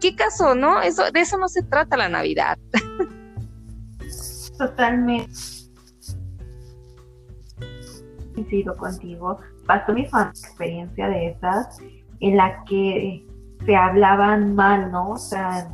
¿qué 0.00 0.14
caso, 0.14 0.54
no? 0.54 0.80
Eso, 0.80 1.10
de 1.10 1.18
eso 1.18 1.36
no 1.36 1.48
se 1.48 1.64
trata 1.64 1.96
la 1.96 2.08
Navidad. 2.08 2.56
Totalmente. 4.56 5.32
Coincido 8.36 8.76
contigo. 8.76 9.40
Pasó 9.66 9.92
mi 9.92 10.02
experiencia 10.02 11.08
de 11.08 11.30
esas 11.30 11.80
en 12.20 12.36
la 12.36 12.64
que 12.66 13.26
se 13.66 13.74
hablaban 13.74 14.54
mal, 14.54 14.92
¿no? 14.92 15.10
O 15.10 15.18
sea, 15.18 15.72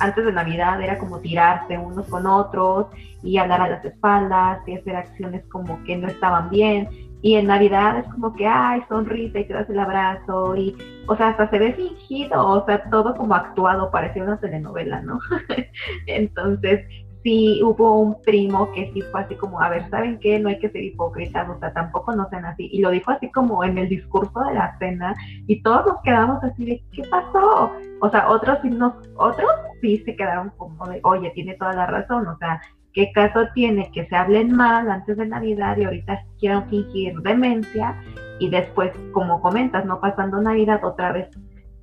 antes 0.00 0.24
de 0.24 0.32
Navidad 0.32 0.80
era 0.82 0.98
como 0.98 1.18
tirarse 1.20 1.78
unos 1.78 2.06
con 2.08 2.26
otros 2.26 2.86
y 3.22 3.38
hablar 3.38 3.60
a 3.60 3.68
las 3.68 3.84
espaldas 3.84 4.60
y 4.66 4.76
hacer 4.76 4.96
acciones 4.96 5.44
como 5.50 5.82
que 5.84 5.96
no 5.96 6.08
estaban 6.08 6.50
bien. 6.50 6.88
Y 7.22 7.36
en 7.36 7.46
Navidad 7.46 8.00
es 8.00 8.04
como 8.12 8.34
que, 8.34 8.46
ay, 8.46 8.82
sonrisa 8.86 9.38
y 9.38 9.46
te 9.46 9.54
das 9.54 9.70
el 9.70 9.78
abrazo 9.78 10.54
y, 10.56 10.76
o 11.06 11.16
sea, 11.16 11.28
hasta 11.28 11.48
se 11.48 11.58
ve 11.58 11.72
fingido, 11.72 12.46
o 12.46 12.66
sea, 12.66 12.90
todo 12.90 13.16
como 13.16 13.34
actuado, 13.34 13.90
parecía 13.90 14.24
una 14.24 14.38
telenovela, 14.38 15.00
¿no? 15.00 15.18
Entonces, 16.06 16.86
sí 17.24 17.60
hubo 17.62 18.00
un 18.00 18.20
primo 18.22 18.70
que 18.72 18.92
sí 18.92 19.00
fue 19.10 19.22
así 19.22 19.34
como, 19.34 19.60
a 19.60 19.70
ver, 19.70 19.88
¿saben 19.88 20.20
qué? 20.20 20.38
No 20.38 20.50
hay 20.50 20.58
que 20.58 20.68
ser 20.68 20.84
hipócritas, 20.84 21.48
o 21.48 21.58
sea, 21.58 21.72
tampoco 21.72 22.14
no 22.14 22.28
sean 22.28 22.44
así. 22.44 22.68
Y 22.70 22.80
lo 22.80 22.90
dijo 22.90 23.10
así 23.10 23.30
como 23.30 23.64
en 23.64 23.78
el 23.78 23.88
discurso 23.88 24.38
de 24.40 24.54
la 24.54 24.76
cena 24.78 25.14
y 25.46 25.62
todos 25.62 25.86
nos 25.86 26.02
quedamos 26.02 26.44
así 26.44 26.64
de, 26.64 26.84
¿qué 26.92 27.02
pasó? 27.10 27.72
O 28.00 28.10
sea, 28.10 28.28
otros 28.28 28.58
sí, 28.62 28.70
nos, 28.70 28.92
otros 29.16 29.50
sí 29.80 30.02
se 30.04 30.14
quedaron 30.14 30.50
como 30.58 30.86
de, 30.86 31.00
oye, 31.02 31.30
tiene 31.30 31.54
toda 31.54 31.72
la 31.72 31.86
razón, 31.86 32.28
o 32.28 32.36
sea, 32.36 32.60
¿qué 32.92 33.10
caso 33.12 33.48
tiene 33.54 33.90
que 33.92 34.06
se 34.06 34.14
hablen 34.14 34.54
mal 34.54 34.90
antes 34.90 35.16
de 35.16 35.26
Navidad 35.26 35.78
y 35.78 35.84
ahorita 35.84 36.22
quieran 36.38 36.68
fingir 36.68 37.14
demencia? 37.22 37.98
Y 38.38 38.50
después, 38.50 38.92
como 39.12 39.40
comentas, 39.40 39.86
no 39.86 40.00
pasando 40.00 40.42
Navidad, 40.42 40.84
otra 40.84 41.12
vez 41.12 41.28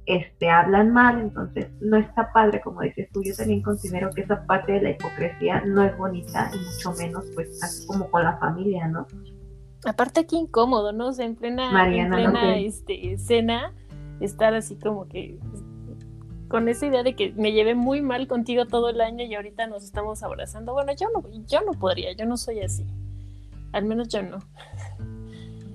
este, 0.05 0.49
hablan 0.49 0.91
mal, 0.91 1.21
entonces 1.21 1.69
no 1.79 1.97
está 1.97 2.31
padre, 2.33 2.61
como 2.61 2.81
dices 2.81 3.09
tú, 3.13 3.21
yo 3.23 3.35
también 3.35 3.61
considero 3.61 4.09
que 4.09 4.21
esa 4.21 4.45
parte 4.45 4.73
de 4.73 4.81
la 4.81 4.89
hipocresía 4.91 5.61
no 5.61 5.83
es 5.83 5.95
bonita 5.97 6.51
y 6.53 6.57
mucho 6.57 6.93
menos 6.93 7.25
pues 7.35 7.61
así 7.63 7.85
como 7.85 8.09
con 8.09 8.23
la 8.23 8.37
familia, 8.37 8.87
¿no? 8.87 9.05
Aparte 9.85 10.25
qué 10.25 10.35
incómodo, 10.35 10.91
¿no? 10.91 11.07
O 11.07 11.13
sea, 11.13 11.25
en 11.25 11.35
plena, 11.35 11.69
en 11.95 12.09
plena 12.09 12.57
este, 12.57 13.13
escena, 13.13 13.73
estar 14.19 14.53
así 14.53 14.77
como 14.77 15.07
que 15.07 15.39
con 16.47 16.67
esa 16.67 16.85
idea 16.85 17.01
de 17.01 17.15
que 17.15 17.31
me 17.37 17.53
llevé 17.53 17.75
muy 17.75 18.01
mal 18.01 18.27
contigo 18.27 18.65
todo 18.65 18.89
el 18.89 19.01
año 19.01 19.23
y 19.23 19.33
ahorita 19.33 19.67
nos 19.67 19.83
estamos 19.83 20.21
abrazando. 20.21 20.73
Bueno, 20.73 20.91
yo 20.99 21.07
no, 21.13 21.23
yo 21.47 21.61
no 21.61 21.71
podría, 21.79 22.11
yo 22.13 22.25
no 22.25 22.37
soy 22.37 22.59
así. 22.59 22.85
Al 23.71 23.85
menos 23.85 24.09
yo 24.09 24.21
no. 24.21 24.39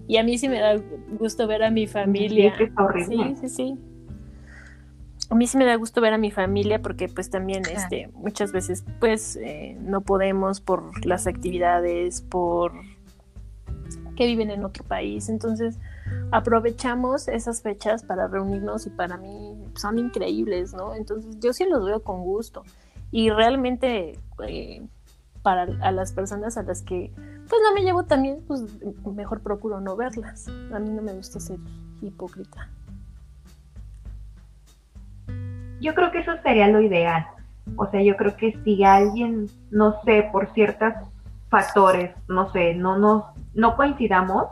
Y 0.09 0.18
a 0.18 0.23
mí 0.23 0.38
sí 0.38 0.49
me 0.49 0.61
da 0.61 0.80
gusto 1.18 1.49
ver 1.49 1.64
a 1.64 1.71
mi 1.73 1.88
familia. 1.88 2.54
Sí, 2.56 2.64
horrible. 2.78 3.35
sí, 3.35 3.37
sí, 3.40 3.49
sí. 3.49 3.95
A 5.28 5.35
mí 5.35 5.47
sí 5.47 5.59
me 5.59 5.64
da 5.64 5.75
gusto 5.75 6.00
ver 6.00 6.12
a 6.12 6.18
mi 6.18 6.30
familia 6.30 6.80
porque 6.80 7.09
pues 7.09 7.30
también 7.30 7.62
este, 7.66 8.09
muchas 8.14 8.52
veces 8.52 8.85
pues 9.00 9.37
eh, 9.37 9.76
no 9.80 10.00
podemos 10.00 10.61
por 10.61 11.04
las 11.04 11.26
actividades, 11.26 12.21
por 12.21 12.73
que 14.16 14.26
viven 14.26 14.50
en 14.50 14.64
otro 14.64 14.85
país. 14.85 15.28
Entonces 15.28 15.78
aprovechamos 16.30 17.28
esas 17.28 17.62
fechas 17.62 18.02
para 18.02 18.28
reunirnos 18.28 18.87
y 18.87 18.90
para 18.90 19.16
mí 19.16 19.54
son 19.75 19.99
increíbles, 19.99 20.75
¿no? 20.75 20.95
Entonces 20.95 21.38
yo 21.40 21.52
sí 21.52 21.64
los 21.64 21.85
veo 21.85 22.02
con 22.02 22.23
gusto. 22.23 22.62
Y 23.12 23.30
realmente 23.30 24.18
eh, 24.47 24.87
para 25.42 25.62
a 25.80 25.92
las 25.92 26.12
personas 26.12 26.56
a 26.56 26.62
las 26.62 26.83
que 26.83 27.12
pues 27.49 27.62
no 27.62 27.73
me 27.75 27.83
llevo 27.83 28.04
también, 28.04 28.42
pues 28.47 28.62
mejor 29.04 29.40
procuro 29.40 29.80
no 29.80 29.95
verlas. 29.95 30.49
A 30.73 30.78
mí 30.80 30.90
no 30.90 31.02
me 31.02 31.12
gusta 31.12 31.38
ser 31.38 31.59
hipócrita. 32.02 32.68
Yo 35.80 35.95
creo 35.95 36.11
que 36.11 36.21
eso 36.21 36.33
sería 36.42 36.68
lo 36.68 36.80
ideal. 36.80 37.26
O 37.76 37.90
sea, 37.90 38.02
yo 38.02 38.16
creo 38.16 38.37
que 38.37 38.56
si 38.64 38.85
alguien, 38.85 39.47
no 39.71 40.00
sé, 40.04 40.28
por 40.33 40.52
ciertos 40.54 40.95
factores, 41.49 42.11
no 42.28 42.50
sé, 42.52 42.75
no 42.75 42.99
nos 42.99 43.25
no 43.54 43.75
coincidamos, 43.75 44.45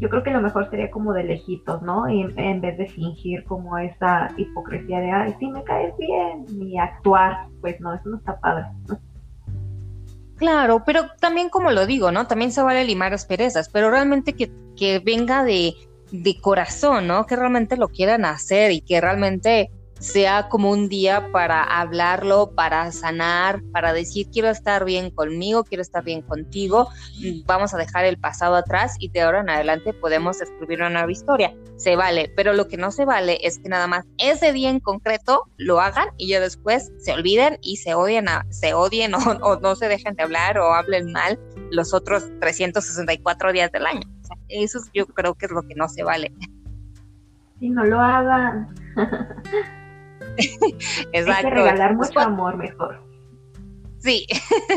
yo 0.00 0.08
creo 0.08 0.22
que 0.22 0.30
lo 0.30 0.40
mejor 0.40 0.68
sería 0.70 0.90
como 0.90 1.12
de 1.12 1.24
lejitos, 1.24 1.82
¿no? 1.82 2.08
En, 2.08 2.36
en, 2.38 2.60
vez 2.60 2.76
de 2.78 2.86
fingir 2.86 3.44
como 3.44 3.78
esa 3.78 4.30
hipocresía 4.36 5.00
de, 5.00 5.10
ay, 5.10 5.34
sí 5.38 5.46
me 5.48 5.62
caes 5.62 5.94
bien, 5.98 6.46
y 6.60 6.78
actuar, 6.78 7.46
pues 7.60 7.80
no, 7.80 7.94
eso 7.94 8.08
no 8.08 8.16
está 8.16 8.40
padre. 8.40 8.64
Claro, 10.36 10.82
pero 10.84 11.02
también 11.20 11.48
como 11.48 11.70
lo 11.70 11.86
digo, 11.86 12.10
¿no? 12.12 12.26
También 12.26 12.50
se 12.52 12.62
vale 12.62 12.84
limar 12.84 13.14
asperezas, 13.14 13.68
pero 13.68 13.90
realmente 13.90 14.34
que, 14.34 14.50
que 14.76 14.98
venga 14.98 15.44
de, 15.44 15.74
de 16.10 16.40
corazón, 16.40 17.06
¿no? 17.06 17.24
Que 17.26 17.36
realmente 17.36 17.76
lo 17.76 17.88
quieran 17.88 18.24
hacer 18.24 18.72
y 18.72 18.80
que 18.80 19.00
realmente 19.00 19.70
sea 19.98 20.48
como 20.48 20.70
un 20.70 20.88
día 20.88 21.30
para 21.32 21.62
hablarlo, 21.62 22.52
para 22.54 22.90
sanar, 22.92 23.62
para 23.72 23.92
decir 23.92 24.28
quiero 24.30 24.48
estar 24.48 24.84
bien 24.84 25.10
conmigo, 25.10 25.64
quiero 25.64 25.82
estar 25.82 26.04
bien 26.04 26.22
contigo, 26.22 26.88
vamos 27.46 27.72
a 27.74 27.78
dejar 27.78 28.04
el 28.04 28.18
pasado 28.18 28.56
atrás 28.56 28.96
y 28.98 29.08
de 29.08 29.22
ahora 29.22 29.40
en 29.40 29.50
adelante 29.50 29.92
podemos 29.94 30.40
escribir 30.40 30.80
una 30.80 30.90
nueva 30.90 31.10
historia. 31.10 31.54
Se 31.76 31.96
vale, 31.96 32.32
pero 32.36 32.52
lo 32.52 32.68
que 32.68 32.76
no 32.76 32.90
se 32.90 33.04
vale 33.04 33.38
es 33.42 33.58
que 33.58 33.68
nada 33.68 33.86
más 33.86 34.06
ese 34.18 34.52
día 34.52 34.70
en 34.70 34.80
concreto 34.80 35.44
lo 35.56 35.80
hagan 35.80 36.08
y 36.16 36.28
ya 36.28 36.40
después 36.40 36.92
se 36.98 37.12
olviden 37.12 37.58
y 37.62 37.76
se 37.76 37.94
odien, 37.94 38.26
se 38.50 38.74
odien 38.74 39.14
o, 39.42 39.56
no 39.60 39.76
se 39.76 39.88
dejen 39.88 40.14
de 40.14 40.22
hablar 40.22 40.58
o 40.58 40.74
hablen 40.74 41.12
mal 41.12 41.38
los 41.70 41.94
otros 41.94 42.24
364 42.40 43.52
días 43.52 43.72
del 43.72 43.86
año. 43.86 44.02
eso 44.48 44.78
yo 44.94 45.06
creo 45.06 45.34
que 45.34 45.46
es 45.46 45.52
lo 45.52 45.62
que 45.62 45.74
no 45.74 45.88
se 45.88 46.02
vale. 46.02 46.32
Si 47.58 47.70
no 47.70 47.84
lo 47.84 47.98
hagan. 47.98 48.68
Exacto. 50.38 51.32
Hay 51.36 51.44
que 51.44 51.50
regalar 51.50 51.94
mucho 51.94 52.18
amor 52.20 52.56
mejor. 52.56 53.02
Sí, 53.98 54.26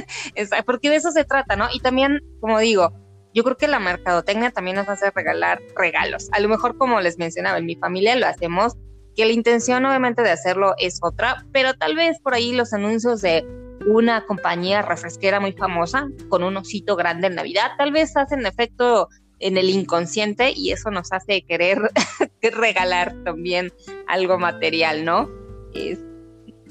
porque 0.65 0.89
de 0.89 0.95
eso 0.95 1.11
se 1.11 1.23
trata, 1.23 1.55
¿no? 1.55 1.67
Y 1.73 1.79
también, 1.79 2.19
como 2.39 2.59
digo, 2.59 2.93
yo 3.33 3.43
creo 3.43 3.57
que 3.57 3.67
la 3.67 3.79
mercadotecnia 3.79 4.51
también 4.51 4.77
nos 4.77 4.89
hace 4.89 5.11
regalar 5.11 5.61
regalos. 5.75 6.29
A 6.31 6.39
lo 6.39 6.49
mejor, 6.49 6.77
como 6.77 6.99
les 6.99 7.17
mencionaba, 7.19 7.59
en 7.59 7.65
mi 7.65 7.75
familia 7.75 8.15
lo 8.15 8.25
hacemos, 8.25 8.75
que 9.15 9.25
la 9.25 9.33
intención 9.33 9.85
obviamente 9.85 10.23
de 10.23 10.31
hacerlo 10.31 10.73
es 10.77 10.99
otra, 11.03 11.45
pero 11.51 11.73
tal 11.73 11.95
vez 11.95 12.19
por 12.21 12.33
ahí 12.33 12.53
los 12.53 12.73
anuncios 12.73 13.21
de 13.21 13.45
una 13.85 14.25
compañía 14.25 14.81
refresquera 14.81 15.39
muy 15.39 15.53
famosa 15.53 16.07
con 16.29 16.43
un 16.43 16.57
osito 16.57 16.95
grande 16.95 17.27
en 17.27 17.35
Navidad, 17.35 17.71
tal 17.77 17.91
vez 17.91 18.15
hacen 18.17 18.45
efecto 18.45 19.09
en 19.39 19.57
el 19.57 19.69
inconsciente 19.69 20.51
y 20.55 20.71
eso 20.71 20.91
nos 20.91 21.11
hace 21.11 21.43
querer 21.43 21.79
regalar 22.41 23.13
también 23.23 23.71
algo 24.07 24.37
material, 24.37 25.05
¿no? 25.05 25.29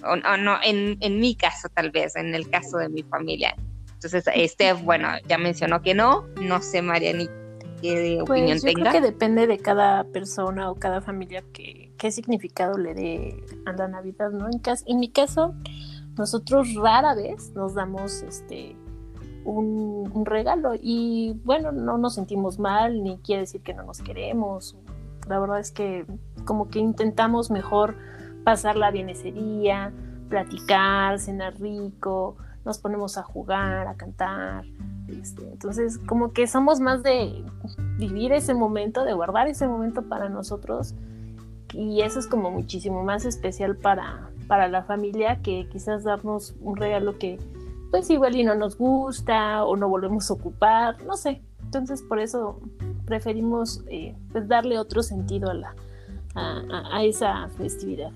O, 0.05 0.17
no, 0.17 0.57
en, 0.62 0.97
en, 1.00 1.21
mi 1.21 1.35
caso 1.35 1.68
tal 1.75 1.90
vez, 1.90 2.16
en 2.16 2.35
el 2.35 2.49
caso 2.49 2.79
de 2.79 2.88
mi 2.88 3.03
familia. 3.03 3.55
Entonces, 3.94 4.25
este, 4.35 4.73
bueno, 4.75 5.09
ya 5.27 5.38
mencionó 5.38 5.83
que 5.83 5.94
no, 5.94 6.25
no 6.40 6.62
sé, 6.62 6.83
Mariani, 6.83 7.29
qué 7.83 8.23
pues 8.27 8.31
opinión 8.31 8.59
yo 8.59 8.64
tenga. 8.64 8.90
Creo 8.90 9.03
que 9.03 9.07
depende 9.09 9.46
de 9.46 9.59
cada 9.59 10.05
persona 10.05 10.70
o 10.70 10.77
cada 10.77 11.01
familia 11.01 11.42
que, 11.53 11.92
qué 11.99 12.11
significado 12.11 12.79
le 12.79 12.94
dé 12.94 13.44
a 13.66 13.73
la 13.73 13.88
Navidad, 13.88 14.31
¿no? 14.31 14.46
En, 14.46 14.61
en 14.87 15.01
mi 15.01 15.11
caso, 15.11 15.55
nosotros 16.16 16.75
rara 16.75 17.14
vez 17.14 17.51
nos 17.55 17.75
damos 17.75 18.23
este 18.23 18.77
un, 19.44 20.11
un, 20.12 20.27
regalo 20.27 20.73
y 20.81 21.35
bueno, 21.44 21.73
no 21.73 21.96
nos 21.96 22.14
sentimos 22.14 22.59
mal, 22.59 23.03
ni 23.03 23.18
quiere 23.18 23.42
decir 23.42 23.62
que 23.62 23.75
no 23.75 23.83
nos 23.83 24.01
queremos. 24.01 24.77
La 25.27 25.38
verdad 25.38 25.59
es 25.59 25.70
que 25.70 26.07
como 26.44 26.68
que 26.68 26.79
intentamos 26.79 27.51
mejor 27.51 27.96
pasar 28.44 28.77
la 28.77 28.90
bienesería, 28.90 29.92
platicar, 30.29 31.18
cenar 31.18 31.59
rico, 31.61 32.37
nos 32.64 32.79
ponemos 32.79 33.16
a 33.18 33.22
jugar, 33.22 33.87
a 33.88 33.94
cantar. 33.94 34.64
Este, 35.09 35.42
entonces, 35.51 35.98
como 35.98 36.33
que 36.33 36.46
somos 36.46 36.81
más 36.81 37.03
de 37.03 37.44
vivir 37.98 38.33
ese 38.33 38.55
momento, 38.55 39.05
de 39.05 39.14
guardar 39.14 39.48
ese 39.48 39.66
momento 39.66 40.03
para 40.03 40.29
nosotros. 40.29 40.94
Y 41.72 42.03
eso 42.03 42.18
es 42.18 42.27
como 42.27 42.51
muchísimo 42.51 43.03
más 43.05 43.24
especial 43.24 43.77
para, 43.77 44.31
para 44.46 44.68
la 44.68 44.83
familia 44.83 45.40
que 45.42 45.68
quizás 45.70 46.05
darnos 46.05 46.55
un 46.61 46.77
regalo 46.77 47.18
que 47.18 47.38
pues 47.90 48.11
igual 48.11 48.37
y 48.37 48.44
no 48.44 48.55
nos 48.55 48.77
gusta 48.77 49.64
o 49.64 49.74
no 49.77 49.88
volvemos 49.88 50.31
a 50.31 50.35
ocupar, 50.35 51.03
no 51.05 51.16
sé. 51.16 51.42
Entonces 51.62 52.03
por 52.03 52.18
eso 52.18 52.61
preferimos 53.07 53.83
eh, 53.88 54.14
pues 54.31 54.46
darle 54.46 54.79
otro 54.79 55.03
sentido 55.03 55.51
a, 55.51 55.55
la, 55.55 55.74
a 56.35 57.03
esa 57.05 57.48
festividad. 57.57 58.12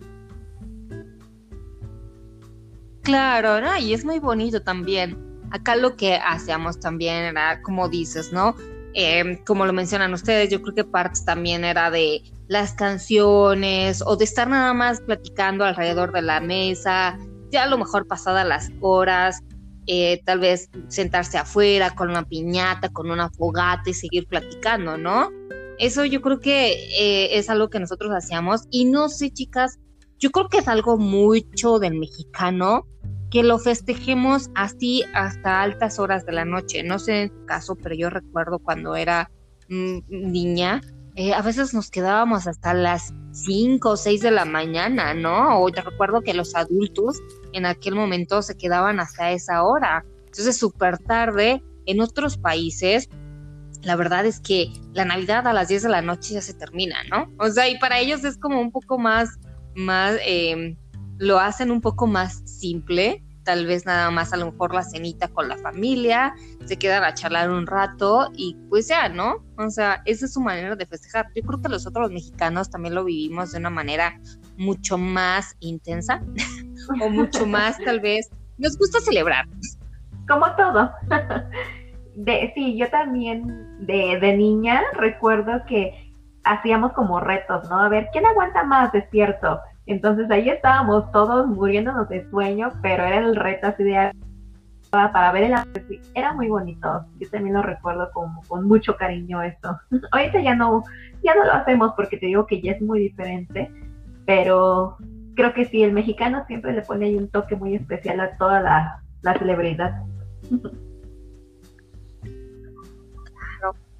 Claro. 3.02 3.60
Y 3.78 3.94
es 3.94 4.04
muy 4.04 4.18
bonito 4.18 4.62
también. 4.62 5.18
Acá 5.50 5.76
lo 5.76 5.96
que 5.96 6.16
hacíamos 6.16 6.80
también 6.80 7.24
era, 7.24 7.60
como 7.62 7.88
dices, 7.88 8.32
¿no? 8.32 8.54
Em, 8.94 9.42
como 9.44 9.66
lo 9.66 9.72
mencionan 9.72 10.12
ustedes, 10.12 10.50
yo 10.50 10.62
creo 10.62 10.74
que 10.74 10.84
partes 10.84 11.24
también 11.24 11.64
era 11.64 11.90
de 11.90 12.22
las 12.48 12.74
canciones 12.74 14.02
o 14.04 14.16
de 14.16 14.24
estar 14.24 14.48
nada 14.48 14.74
más 14.74 15.00
platicando 15.00 15.64
alrededor 15.64 16.12
de 16.12 16.22
la 16.22 16.40
mesa, 16.40 17.18
ya 17.50 17.64
a 17.64 17.66
lo 17.66 17.78
mejor 17.78 18.06
pasadas 18.06 18.46
las 18.46 18.70
horas, 18.80 19.40
eh, 19.86 20.22
tal 20.24 20.40
vez 20.40 20.68
sentarse 20.88 21.38
afuera 21.38 21.90
con 21.94 22.10
una 22.10 22.24
piñata, 22.24 22.90
con 22.90 23.10
una 23.10 23.30
fogata 23.30 23.88
y 23.88 23.94
seguir 23.94 24.26
platicando, 24.26 24.98
¿no? 24.98 25.30
Eso 25.78 26.04
yo 26.04 26.20
creo 26.20 26.38
que 26.38 26.72
eh, 26.72 27.38
es 27.38 27.48
algo 27.48 27.70
que 27.70 27.80
nosotros 27.80 28.12
hacíamos 28.12 28.62
y 28.70 28.84
no 28.84 29.08
sé, 29.08 29.30
chicas, 29.30 29.78
yo 30.18 30.30
creo 30.30 30.48
que 30.48 30.58
es 30.58 30.68
algo 30.68 30.98
mucho 30.98 31.78
del 31.78 31.94
mexicano 31.94 32.86
que 33.33 33.42
lo 33.42 33.59
festejemos 33.59 34.51
así 34.55 35.05
hasta 35.14 35.62
altas 35.62 35.99
horas 35.99 36.27
de 36.27 36.33
la 36.33 36.45
noche. 36.45 36.83
No 36.83 36.99
sé 36.99 37.23
en 37.23 37.31
tu 37.31 37.47
caso, 37.47 37.77
pero 37.77 37.95
yo 37.95 38.11
recuerdo 38.11 38.59
cuando 38.59 38.95
era 38.95 39.31
mm, 39.71 40.01
niña, 40.09 40.83
eh, 41.16 41.33
a 41.33 41.40
veces 41.40 41.73
nos 41.73 41.90
quedábamos 41.90 42.47
hasta 42.47 42.75
las 42.75 43.14
5 43.33 43.88
o 43.88 43.97
6 43.97 44.21
de 44.21 44.31
la 44.33 44.45
mañana, 44.45 45.14
¿no? 45.14 45.61
O 45.61 45.71
te 45.71 45.81
recuerdo 45.81 46.21
que 46.21 46.35
los 46.35 46.55
adultos 46.55 47.21
en 47.55 47.64
aquel 47.64 47.95
momento 47.95 48.42
se 48.42 48.59
quedaban 48.59 49.01
hasta 49.01 49.33
esa 49.33 49.62
hora. 49.62 50.05
Entonces, 50.27 50.59
súper 50.59 50.99
tarde, 50.99 51.62
en 51.87 52.03
otros 52.03 52.37
países, 52.37 53.09
la 53.81 53.97
verdad 53.97 54.27
es 54.27 54.40
que 54.40 54.71
la 54.92 55.07
Navidad 55.07 55.47
a 55.47 55.55
las 55.55 55.68
10 55.68 55.85
de 55.85 55.88
la 55.88 56.03
noche 56.03 56.35
ya 56.35 56.42
se 56.42 56.53
termina, 56.53 56.99
¿no? 57.11 57.33
O 57.38 57.49
sea, 57.49 57.66
y 57.71 57.79
para 57.79 57.99
ellos 57.99 58.25
es 58.25 58.37
como 58.37 58.61
un 58.61 58.71
poco 58.71 58.99
más, 58.99 59.38
más, 59.75 60.18
eh, 60.27 60.77
lo 61.22 61.38
hacen 61.38 61.70
un 61.70 61.80
poco 61.80 62.08
más 62.08 62.42
simple, 62.46 63.22
tal 63.44 63.64
vez 63.64 63.87
nada 63.87 64.11
más 64.11 64.32
a 64.32 64.37
lo 64.37 64.50
mejor 64.50 64.74
la 64.74 64.82
cenita 64.82 65.28
con 65.28 65.48
la 65.48 65.56
familia, 65.56 66.35
se 66.64 66.76
quedan 66.76 67.04
a 67.04 67.14
charlar 67.14 67.48
un 67.48 67.68
rato 67.68 68.28
y 68.37 68.56
pues 68.68 68.88
ya, 68.88 69.08
¿no? 69.08 69.37
O 69.56 69.70
sea, 69.70 70.02
esa 70.04 70.24
es 70.26 70.32
su 70.32 70.40
manera 70.40 70.74
de 70.74 70.85
festejar. 70.85 71.28
Yo 71.37 71.42
creo 71.42 71.62
que 71.62 71.68
nosotros 71.68 72.06
los 72.06 72.12
mexicanos 72.12 72.70
también 72.70 72.96
lo 72.96 73.04
vivimos 73.04 73.52
de 73.52 73.58
una 73.58 73.70
manera 73.70 74.18
mucho 74.56 74.98
más 74.98 75.56
intensa 75.61 76.20
o 77.00 77.08
mucho 77.08 77.46
más 77.46 77.78
tal 77.78 78.00
vez, 78.00 78.28
nos 78.58 78.76
gusta 78.76 78.98
celebrar. 78.98 79.46
Como 80.28 80.46
todo. 80.56 80.90
De, 82.16 82.52
sí, 82.56 82.76
yo 82.76 82.90
también 82.90 83.87
de, 83.87 84.18
de 84.20 84.37
niña 84.37 84.82
recuerdo 84.94 85.64
que 85.68 86.12
hacíamos 86.42 86.92
como 86.94 87.20
retos, 87.20 87.70
¿no? 87.70 87.78
A 87.80 87.88
ver, 87.88 88.08
¿quién 88.12 88.26
aguanta 88.26 88.64
más 88.64 88.90
despierto? 88.92 89.61
Entonces 89.87 90.31
ahí 90.31 90.49
estábamos 90.49 91.11
todos 91.12 91.47
muriéndonos 91.47 92.09
de 92.09 92.29
sueño, 92.31 92.71
pero 92.83 93.05
era 93.05 93.18
el 93.18 93.37
reto 93.37 93.66
así 93.68 93.83
de 93.83 94.12
para 94.90 95.33
ver 95.33 95.45
el 95.45 95.55
era 96.14 96.35
muy 96.35 96.49
bonito. 96.49 97.07
Yo 97.18 97.31
también 97.31 97.55
lo 97.55 97.62
recuerdo 97.62 98.11
con, 98.12 98.66
mucho 98.66 98.95
cariño 98.97 99.42
esto. 99.42 99.81
Ahorita 100.12 100.40
ya 100.40 100.55
no, 100.55 100.85
ya 101.23 101.35
no 101.35 101.45
lo 101.45 101.53
hacemos 101.53 101.92
porque 101.97 102.18
te 102.18 102.27
digo 102.27 102.47
que 102.47 102.61
ya 102.61 102.73
es 102.73 102.83
muy 102.83 103.01
diferente, 103.01 103.71
pero 104.27 104.99
creo 105.35 105.55
que 105.55 105.64
sí, 105.64 105.83
el 105.83 105.92
mexicano 105.92 106.45
siempre 106.47 106.75
le 106.75 106.83
pone 106.83 107.07
ahí 107.07 107.16
un 107.16 107.29
toque 107.29 107.57
muy 107.57 107.75
especial 107.75 108.21
a 108.21 108.37
toda 108.37 108.61
la, 108.61 109.03
la 109.23 109.35
celebridad. 109.38 110.03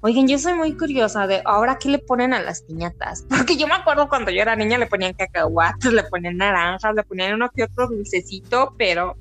Oigan, 0.05 0.27
yo 0.27 0.37
soy 0.37 0.53
muy 0.53 0.75
curiosa 0.75 1.27
de 1.27 1.41
ahora 1.45 1.77
qué 1.79 1.87
le 1.87 1.97
ponen 1.97 2.33
a 2.33 2.41
las 2.41 2.63
piñatas, 2.63 3.25
porque 3.29 3.55
yo 3.55 3.67
me 3.67 3.73
acuerdo 3.73 4.09
cuando 4.09 4.31
yo 4.31 4.41
era 4.41 4.53
niña 4.53 4.77
le 4.77 4.85
ponían 4.85 5.13
cacahuates, 5.13 5.93
le 5.93 6.03
ponían 6.03 6.35
naranjas, 6.35 6.93
le 6.93 7.03
ponían 7.03 7.35
uno 7.35 7.49
que 7.49 7.63
otro 7.63 7.87
dulcecito, 7.87 8.75
pero 8.77 9.15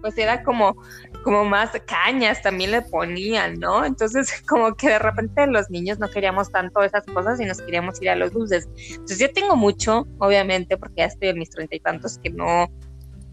pues 0.00 0.18
era 0.18 0.42
como, 0.42 0.76
como 1.22 1.44
más 1.44 1.70
cañas 1.86 2.42
también 2.42 2.72
le 2.72 2.82
ponían, 2.82 3.60
¿no? 3.60 3.84
Entonces 3.84 4.42
como 4.48 4.74
que 4.74 4.88
de 4.88 4.98
repente 4.98 5.46
los 5.46 5.70
niños 5.70 6.00
no 6.00 6.10
queríamos 6.10 6.50
tanto 6.50 6.82
esas 6.82 7.06
cosas 7.06 7.40
y 7.40 7.44
nos 7.44 7.58
queríamos 7.58 8.02
ir 8.02 8.10
a 8.10 8.16
los 8.16 8.32
dulces. 8.32 8.68
Entonces 8.88 9.20
yo 9.20 9.32
tengo 9.32 9.54
mucho, 9.54 10.08
obviamente, 10.18 10.76
porque 10.76 10.96
ya 10.96 11.04
estoy 11.04 11.28
en 11.28 11.38
mis 11.38 11.50
treinta 11.50 11.76
y 11.76 11.80
tantos 11.80 12.18
que 12.18 12.30
no 12.30 12.66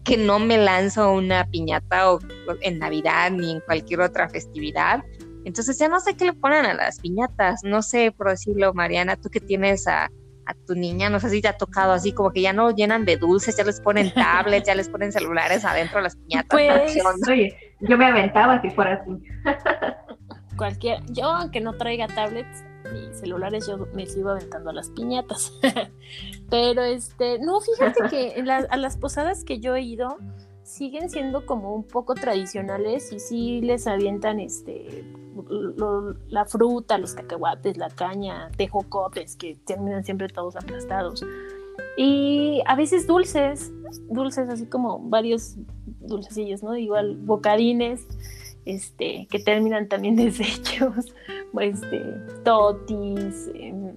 que 0.04 0.16
no 0.16 0.38
me 0.38 0.56
lanzo 0.56 1.12
una 1.12 1.46
piñata 1.46 2.12
o 2.12 2.20
en 2.62 2.78
Navidad 2.78 3.30
ni 3.30 3.50
en 3.52 3.60
cualquier 3.60 4.00
otra 4.00 4.28
festividad, 4.28 5.04
entonces 5.44 5.78
ya 5.78 5.88
no 5.88 6.00
sé 6.00 6.16
qué 6.16 6.26
le 6.26 6.32
ponen 6.32 6.66
a 6.66 6.74
las 6.74 7.00
piñatas, 7.00 7.62
no 7.64 7.82
sé 7.82 8.12
por 8.12 8.28
decirlo, 8.28 8.74
Mariana, 8.74 9.16
tú 9.16 9.30
que 9.30 9.40
tienes 9.40 9.86
a, 9.86 10.10
tu 10.66 10.74
niña, 10.74 11.08
no 11.10 11.20
sé 11.20 11.30
si 11.30 11.40
te 11.40 11.46
ha 11.46 11.56
tocado 11.56 11.92
así, 11.92 12.10
como 12.10 12.32
que 12.32 12.40
ya 12.40 12.52
no 12.52 12.72
llenan 12.72 13.04
de 13.04 13.16
dulces, 13.16 13.56
ya 13.56 13.62
les 13.62 13.80
ponen 13.80 14.12
tablets, 14.14 14.66
ya 14.66 14.74
les 14.74 14.88
ponen 14.88 15.12
celulares 15.12 15.64
adentro 15.64 15.98
de 15.98 16.02
las 16.02 16.16
piñatas. 16.16 16.48
Pues, 16.50 17.28
oye, 17.28 17.56
yo 17.80 17.96
me 17.96 18.06
aventaba 18.06 18.60
si 18.60 18.70
fuera 18.70 18.94
así. 18.94 19.12
Cualquier, 20.56 21.00
yo 21.12 21.26
aunque 21.26 21.60
no 21.60 21.74
traiga 21.74 22.08
tablets 22.08 22.64
y 22.92 23.14
celulares, 23.14 23.66
yo 23.68 23.86
me 23.94 24.06
sigo 24.06 24.30
aventando 24.30 24.70
a 24.70 24.72
las 24.72 24.90
piñatas. 24.90 25.52
Pero 26.50 26.82
este, 26.82 27.38
no, 27.38 27.60
fíjate 27.60 28.08
que 28.10 28.44
a 28.68 28.76
las 28.76 28.96
posadas 28.96 29.44
que 29.44 29.60
yo 29.60 29.76
he 29.76 29.82
ido, 29.82 30.18
siguen 30.62 31.10
siendo 31.10 31.46
como 31.46 31.74
un 31.74 31.84
poco 31.84 32.14
tradicionales 32.14 33.12
y 33.12 33.20
sí 33.20 33.60
les 33.60 33.86
avientan 33.86 34.40
este 34.40 35.04
la 36.28 36.44
fruta, 36.44 36.98
los 36.98 37.14
cacahuates, 37.14 37.76
la 37.76 37.88
caña, 37.88 38.50
tejocotes, 38.56 39.36
que 39.36 39.56
terminan 39.64 40.04
siempre 40.04 40.28
todos 40.28 40.56
aplastados. 40.56 41.24
Y 41.96 42.62
a 42.66 42.76
veces 42.76 43.06
dulces, 43.06 43.72
dulces 44.08 44.48
así 44.48 44.66
como 44.66 44.98
varios 44.98 45.56
dulcecillos, 46.00 46.62
¿no? 46.62 46.76
Igual 46.76 47.16
bocadines, 47.16 48.06
este, 48.64 49.26
que 49.30 49.38
terminan 49.38 49.88
también 49.88 50.16
deshechos, 50.16 51.14
este, 51.60 52.00
totis, 52.44 53.50
em, 53.54 53.92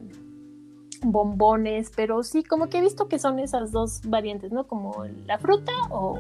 bombones, 1.04 1.92
pero 1.96 2.24
sí, 2.24 2.44
como 2.44 2.70
que 2.70 2.80
he 2.80 2.82
visto 2.82 3.08
que 3.08 3.20
son 3.20 3.39
esas 3.39 3.72
dos 3.72 4.02
variantes, 4.06 4.52
¿no? 4.52 4.68
Como 4.68 5.06
la 5.26 5.38
fruta 5.38 5.72
o, 5.89 6.20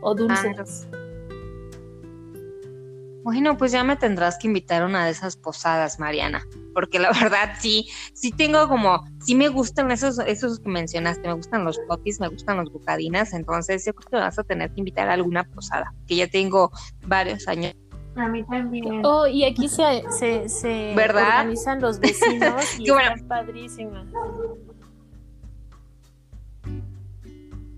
o, 0.00 0.14
dulces. 0.14 0.88
Bueno, 3.24 3.56
pues 3.56 3.70
ya 3.70 3.84
me 3.84 3.96
tendrás 3.96 4.36
que 4.36 4.48
invitar 4.48 4.82
a 4.82 4.86
una 4.86 5.04
de 5.04 5.12
esas 5.12 5.36
posadas, 5.36 6.00
Mariana, 6.00 6.44
porque 6.74 6.98
la 6.98 7.12
verdad 7.20 7.54
sí, 7.60 7.88
sí 8.14 8.32
tengo 8.32 8.68
como, 8.68 9.04
sí 9.20 9.34
me 9.34 9.48
gustan 9.48 9.92
esos, 9.92 10.18
esos 10.18 10.58
que 10.58 10.68
mencionaste, 10.68 11.28
me 11.28 11.34
gustan 11.34 11.64
los 11.64 11.78
potis, 11.86 12.18
me 12.18 12.28
gustan 12.28 12.56
los 12.56 12.72
bucadinas, 12.72 13.32
entonces 13.32 13.84
yo 13.86 13.94
creo 13.94 14.10
que 14.10 14.16
vas 14.16 14.38
a 14.38 14.44
tener 14.44 14.72
que 14.72 14.80
invitar 14.80 15.08
a 15.08 15.12
alguna 15.12 15.44
posada, 15.44 15.94
que 16.06 16.16
ya 16.16 16.26
tengo 16.26 16.72
varios 17.06 17.46
años. 17.46 17.74
A 18.14 18.28
mí 18.28 18.44
también. 18.44 19.02
Oh, 19.04 19.26
y 19.26 19.44
aquí 19.44 19.68
se, 19.68 20.02
se, 20.10 20.48
se 20.48 20.94
organizan 20.94 21.80
los 21.80 21.98
vecinos 21.98 22.62
y 22.78 22.90
es 22.90 23.22
padrísima. 23.26 24.04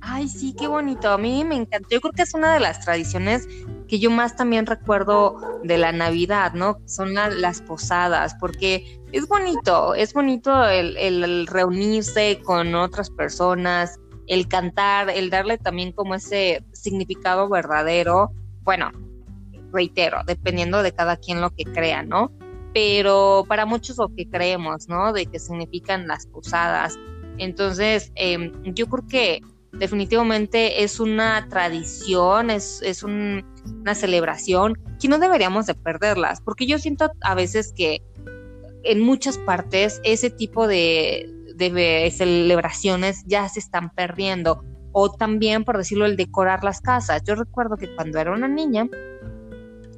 Ay, 0.01 0.29
sí, 0.29 0.55
qué 0.59 0.67
bonito. 0.67 1.11
A 1.11 1.19
mí 1.19 1.45
me 1.45 1.57
encanta. 1.57 1.89
Yo 1.91 2.01
creo 2.01 2.13
que 2.13 2.23
es 2.23 2.35
una 2.35 2.53
de 2.53 2.61
las 2.61 2.85
tradiciones 2.85 3.49
que 3.89 3.99
yo 3.99 4.11
más 4.11 4.37
también 4.37 4.67
recuerdo 4.67 5.61
de 5.63 5.79
la 5.79 5.93
Navidad, 5.93 6.53
¿no? 6.53 6.79
Son 6.85 7.15
las 7.15 7.63
posadas, 7.63 8.35
porque 8.39 9.01
es 9.13 9.27
bonito, 9.27 9.95
es 9.95 10.13
bonito 10.13 10.67
el, 10.69 11.47
reunirse 11.47 12.41
con 12.45 12.75
otras 12.75 13.11
personas, 13.11 13.99
el 14.27 14.49
cantar, 14.49 15.11
el 15.11 15.31
darle 15.31 15.59
también 15.59 15.93
como 15.93 16.15
ese 16.15 16.65
significado 16.73 17.49
verdadero. 17.49 18.31
Bueno, 18.63 18.91
reitero, 19.75 20.19
dependiendo 20.27 20.83
de 20.83 20.93
cada 20.93 21.17
quien 21.17 21.41
lo 21.41 21.51
que 21.51 21.65
crea, 21.65 22.03
¿no? 22.03 22.33
Pero 22.73 23.45
para 23.49 23.67
muchos 23.67 23.99
lo 23.99 24.09
que 24.15 24.29
creemos, 24.29 24.89
¿no? 24.89 25.13
De 25.13 25.27
que 25.27 25.39
significan 25.39 26.07
las 26.07 26.27
posadas. 26.27 26.99
Entonces, 27.39 28.13
em, 28.15 28.53
yo 28.75 28.87
creo 28.87 29.07
que 29.07 29.41
definitivamente 29.73 30.85
es 30.85 31.01
una 31.01 31.49
tradición, 31.49 32.51
es, 32.51 32.81
es 32.83 33.03
una 33.03 33.95
celebración 33.95 34.79
que 35.01 35.09
no 35.09 35.19
deberíamos 35.19 35.67
de 35.67 35.75
perderlas, 35.75 36.41
porque 36.41 36.67
yo 36.67 36.79
siento 36.79 37.11
a 37.23 37.35
veces 37.35 37.73
que 37.75 38.03
en 38.85 39.01
muchas 39.01 39.39
partes 39.39 40.01
ese 40.05 40.31
tipo 40.31 40.67
de, 40.67 41.29
de 41.57 42.13
celebraciones 42.15 43.25
ya 43.27 43.49
se 43.49 43.61
están 43.61 43.91
perdiendo, 43.91 44.63
o 44.93 45.11
también, 45.11 45.65
por 45.65 45.77
decirlo, 45.77 46.07
el 46.07 46.17
decorar 46.17 46.63
las 46.63 46.81
casas. 46.81 47.23
Yo 47.27 47.35
recuerdo 47.35 47.77
que 47.77 47.93
cuando 47.97 48.21
era 48.21 48.33
una 48.33 48.47
niña, 48.47 48.89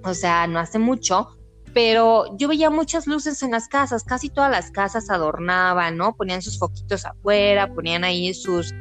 o 0.07 0.15
sea, 0.15 0.47
no 0.47 0.59
hace 0.59 0.79
mucho, 0.79 1.37
pero 1.75 2.37
yo 2.39 2.49
veía 2.49 2.71
muchas 2.71 3.07
luces 3.07 3.43
en 3.43 3.51
las 3.51 3.69
casas, 3.69 4.05
casi 4.05 4.31
todas 4.31 4.51
las 4.51 4.71
casas 4.71 5.11
adornaban, 5.11 5.97
¿no? 5.97 6.15
Ponían 6.15 6.41
sus 6.41 6.59
foquitos 6.59 7.05
afuera, 7.05 7.73
ponían 7.75 8.05
ahí 8.05 8.33
sus 8.33 8.73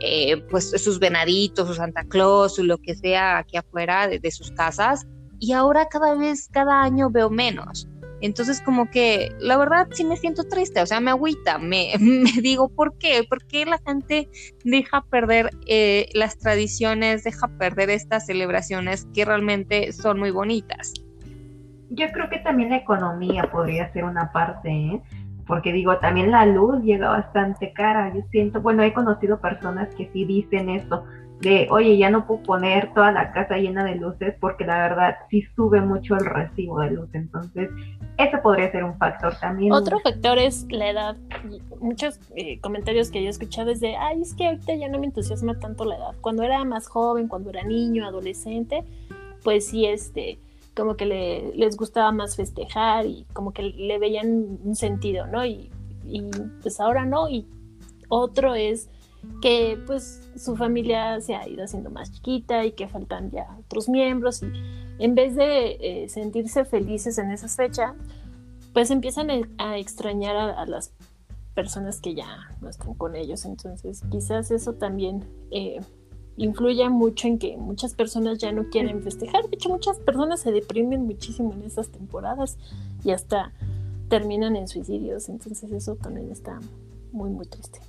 eh, 0.00 0.42
pues 0.50 0.70
sus 0.82 0.98
venaditos, 0.98 1.68
su 1.68 1.74
Santa 1.74 2.04
Claus, 2.04 2.58
o 2.58 2.64
lo 2.64 2.78
que 2.78 2.96
sea 2.96 3.38
aquí 3.38 3.56
afuera 3.58 4.08
de, 4.08 4.30
sus 4.30 4.50
casas. 4.50 5.06
Y 5.38 5.52
ahora 5.52 5.88
cada 5.88 6.14
vez, 6.14 6.48
cada 6.50 6.82
año 6.82 7.10
veo 7.10 7.28
menos. 7.28 7.86
Entonces 8.20 8.60
como 8.60 8.90
que 8.90 9.34
la 9.38 9.56
verdad 9.56 9.88
sí 9.92 10.04
me 10.04 10.16
siento 10.16 10.44
triste, 10.44 10.80
o 10.80 10.86
sea, 10.86 11.00
me 11.00 11.10
agüita, 11.10 11.58
me, 11.58 11.92
me 12.00 12.32
digo, 12.42 12.68
¿por 12.68 12.96
qué? 12.98 13.24
¿Por 13.28 13.44
qué 13.46 13.64
la 13.66 13.78
gente 13.78 14.28
deja 14.64 15.02
perder 15.02 15.50
eh, 15.66 16.06
las 16.14 16.38
tradiciones, 16.38 17.24
deja 17.24 17.48
perder 17.58 17.90
estas 17.90 18.26
celebraciones 18.26 19.06
que 19.14 19.24
realmente 19.24 19.92
son 19.92 20.18
muy 20.18 20.30
bonitas? 20.30 20.92
Yo 21.90 22.06
creo 22.12 22.28
que 22.30 22.38
también 22.38 22.70
la 22.70 22.76
economía 22.76 23.50
podría 23.50 23.92
ser 23.92 24.04
una 24.04 24.30
parte, 24.30 24.70
¿eh? 24.70 25.02
porque 25.50 25.72
digo, 25.72 25.98
también 25.98 26.30
la 26.30 26.46
luz 26.46 26.80
llega 26.84 27.08
bastante 27.08 27.72
cara. 27.72 28.14
Yo 28.14 28.22
siento, 28.30 28.60
bueno, 28.60 28.84
he 28.84 28.92
conocido 28.92 29.40
personas 29.40 29.92
que 29.96 30.08
sí 30.12 30.24
dicen 30.24 30.68
eso, 30.70 31.04
de, 31.40 31.66
oye, 31.70 31.98
ya 31.98 32.08
no 32.08 32.24
puedo 32.24 32.44
poner 32.44 32.94
toda 32.94 33.10
la 33.10 33.32
casa 33.32 33.56
llena 33.56 33.82
de 33.82 33.96
luces 33.96 34.36
porque 34.40 34.64
la 34.64 34.78
verdad 34.78 35.16
sí 35.28 35.42
sube 35.56 35.80
mucho 35.80 36.14
el 36.14 36.24
recibo 36.24 36.78
de 36.80 36.92
luz. 36.92 37.08
Entonces, 37.14 37.68
eso 38.24 38.38
podría 38.42 38.70
ser 38.70 38.84
un 38.84 38.96
factor 38.96 39.34
también. 39.38 39.72
Otro 39.72 40.00
factor 40.00 40.38
es 40.38 40.66
la 40.70 40.90
edad. 40.90 41.16
Muchos 41.80 42.18
eh, 42.36 42.60
comentarios 42.60 43.10
que 43.10 43.20
yo 43.22 43.28
he 43.28 43.30
escuchado 43.30 43.70
es 43.70 43.80
de, 43.80 43.96
ay, 43.96 44.22
es 44.22 44.34
que 44.34 44.46
ahorita 44.46 44.74
ya 44.74 44.88
no 44.88 44.98
me 44.98 45.06
entusiasma 45.06 45.58
tanto 45.58 45.84
la 45.84 45.96
edad. 45.96 46.14
Cuando 46.20 46.42
era 46.42 46.64
más 46.64 46.88
joven, 46.88 47.28
cuando 47.28 47.50
era 47.50 47.62
niño, 47.62 48.06
adolescente, 48.06 48.84
pues 49.42 49.66
sí, 49.68 49.86
este 49.86 50.38
como 50.74 50.96
que 50.96 51.06
le, 51.06 51.54
les 51.56 51.76
gustaba 51.76 52.12
más 52.12 52.36
festejar 52.36 53.06
y 53.06 53.26
como 53.32 53.52
que 53.52 53.62
le 53.62 53.98
veían 53.98 54.58
un 54.64 54.74
sentido, 54.74 55.26
¿no? 55.26 55.44
Y, 55.44 55.70
pues 56.62 56.80
ahora 56.80 57.04
no. 57.04 57.28
Y 57.28 57.46
otro 58.08 58.54
es 58.54 58.88
que 59.42 59.78
pues 59.86 60.30
su 60.34 60.56
familia 60.56 61.20
se 61.20 61.34
ha 61.34 61.46
ido 61.46 61.62
haciendo 61.64 61.90
más 61.90 62.10
chiquita 62.10 62.64
y 62.64 62.72
que 62.72 62.88
faltan 62.88 63.30
ya 63.30 63.46
otros 63.58 63.88
miembros 63.88 64.42
y 64.42 64.50
en 65.00 65.14
vez 65.14 65.34
de 65.34 65.78
eh, 65.80 66.08
sentirse 66.08 66.64
felices 66.64 67.18
en 67.18 67.30
esa 67.30 67.48
fecha, 67.48 67.94
pues 68.72 68.90
empiezan 68.90 69.30
a 69.58 69.78
extrañar 69.78 70.36
a, 70.36 70.66
las 70.66 70.92
personas 71.54 72.00
que 72.00 72.14
ya 72.14 72.54
no 72.60 72.68
están 72.68 72.94
con 72.94 73.16
ellos. 73.16 73.44
Entonces 73.44 74.02
quizás 74.10 74.50
eso 74.50 74.74
también 74.74 75.24
eh, 75.50 75.80
influye 76.36 76.88
mucho 76.88 77.28
en 77.28 77.38
que 77.38 77.56
muchas 77.56 77.94
personas 77.94 78.38
ya 78.38 78.52
no 78.52 78.68
quieren 78.68 79.02
festejar. 79.02 79.48
De 79.48 79.56
hecho, 79.56 79.70
muchas 79.70 79.98
personas 79.98 80.40
se 80.40 80.52
deprimen 80.52 81.06
muchísimo 81.06 81.52
en 81.54 81.62
esas 81.62 81.88
temporadas 81.88 82.58
y 83.02 83.10
hasta 83.10 83.52
terminan 84.08 84.54
en 84.54 84.68
suicidios. 84.68 85.28
Entonces 85.28 85.72
eso 85.72 85.96
también 85.96 86.30
está 86.30 86.60
muy, 87.10 87.30
muy 87.30 87.46
triste. 87.46 87.80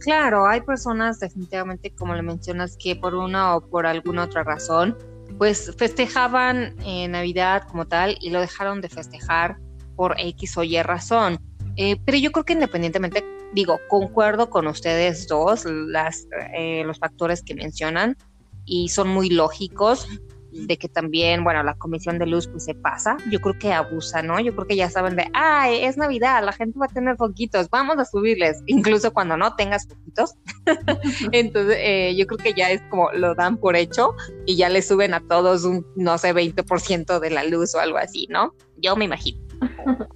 Claro, 0.00 0.46
hay 0.46 0.62
personas 0.62 1.20
definitivamente, 1.20 1.94
como 1.94 2.14
le 2.14 2.22
mencionas, 2.22 2.76
que 2.76 2.96
por 2.96 3.14
una 3.14 3.56
o 3.56 3.60
por 3.60 3.86
alguna 3.86 4.24
otra 4.24 4.42
razón, 4.42 4.96
pues 5.38 5.74
festejaban 5.78 6.74
Navidad 7.08 7.62
como 7.68 7.86
tal 7.86 8.16
y 8.20 8.30
lo 8.30 8.40
dejaron 8.40 8.80
de 8.80 8.88
festejar 8.88 9.58
por 9.96 10.14
X 10.18 10.56
o 10.56 10.64
Y 10.64 10.82
razón. 10.82 11.38
Eh, 11.76 11.96
pero 12.04 12.18
yo 12.18 12.32
creo 12.32 12.44
que 12.44 12.54
independientemente 12.54 13.24
digo, 13.52 13.78
concuerdo 13.88 14.50
con 14.50 14.66
ustedes 14.66 15.26
dos, 15.26 15.64
las, 15.64 16.26
eh, 16.54 16.82
los 16.84 16.98
factores 16.98 17.42
que 17.42 17.54
mencionan 17.54 18.16
y 18.64 18.88
son 18.88 19.08
muy 19.08 19.30
lógicos, 19.30 20.06
de 20.52 20.76
que 20.76 20.88
también, 20.88 21.44
bueno, 21.44 21.62
la 21.62 21.74
comisión 21.74 22.18
de 22.18 22.26
luz 22.26 22.48
pues 22.48 22.64
se 22.64 22.74
pasa, 22.74 23.16
yo 23.30 23.40
creo 23.40 23.58
que 23.58 23.72
abusa, 23.72 24.22
¿no? 24.22 24.40
Yo 24.40 24.54
creo 24.54 24.66
que 24.66 24.76
ya 24.76 24.90
saben 24.90 25.16
de, 25.16 25.28
ay, 25.32 25.84
es 25.84 25.96
Navidad, 25.96 26.44
la 26.44 26.52
gente 26.52 26.78
va 26.78 26.86
a 26.86 26.88
tener 26.88 27.16
foquitos, 27.16 27.68
vamos 27.70 27.98
a 27.98 28.04
subirles, 28.04 28.62
incluso 28.66 29.12
cuando 29.12 29.36
no 29.36 29.54
tengas 29.56 29.86
foquitos. 29.86 30.34
Entonces, 31.32 31.76
eh, 31.78 32.14
yo 32.16 32.26
creo 32.26 32.38
que 32.38 32.54
ya 32.54 32.70
es 32.70 32.82
como 32.90 33.10
lo 33.12 33.34
dan 33.34 33.56
por 33.56 33.76
hecho 33.76 34.14
y 34.46 34.56
ya 34.56 34.68
le 34.68 34.82
suben 34.82 35.14
a 35.14 35.20
todos 35.20 35.64
un, 35.64 35.86
no 35.96 36.18
sé, 36.18 36.34
20% 36.34 37.20
de 37.20 37.30
la 37.30 37.44
luz 37.44 37.74
o 37.74 37.80
algo 37.80 37.98
así, 37.98 38.26
¿no? 38.30 38.54
Yo 38.76 38.96
me 38.96 39.04
imagino. 39.04 39.40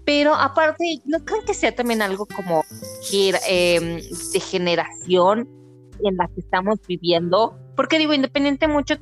Pero 0.04 0.34
aparte, 0.34 1.02
¿no 1.04 1.18
creo 1.24 1.42
que 1.44 1.54
sea 1.54 1.74
también 1.74 2.02
algo 2.02 2.26
como 2.26 2.64
eh, 3.12 4.02
de 4.32 4.40
generación 4.40 5.48
en 6.02 6.16
la 6.16 6.28
que 6.28 6.40
estamos 6.40 6.78
viviendo? 6.86 7.58
Porque 7.76 7.98
digo, 7.98 8.14
independiente 8.14 8.68
mucho 8.68 8.96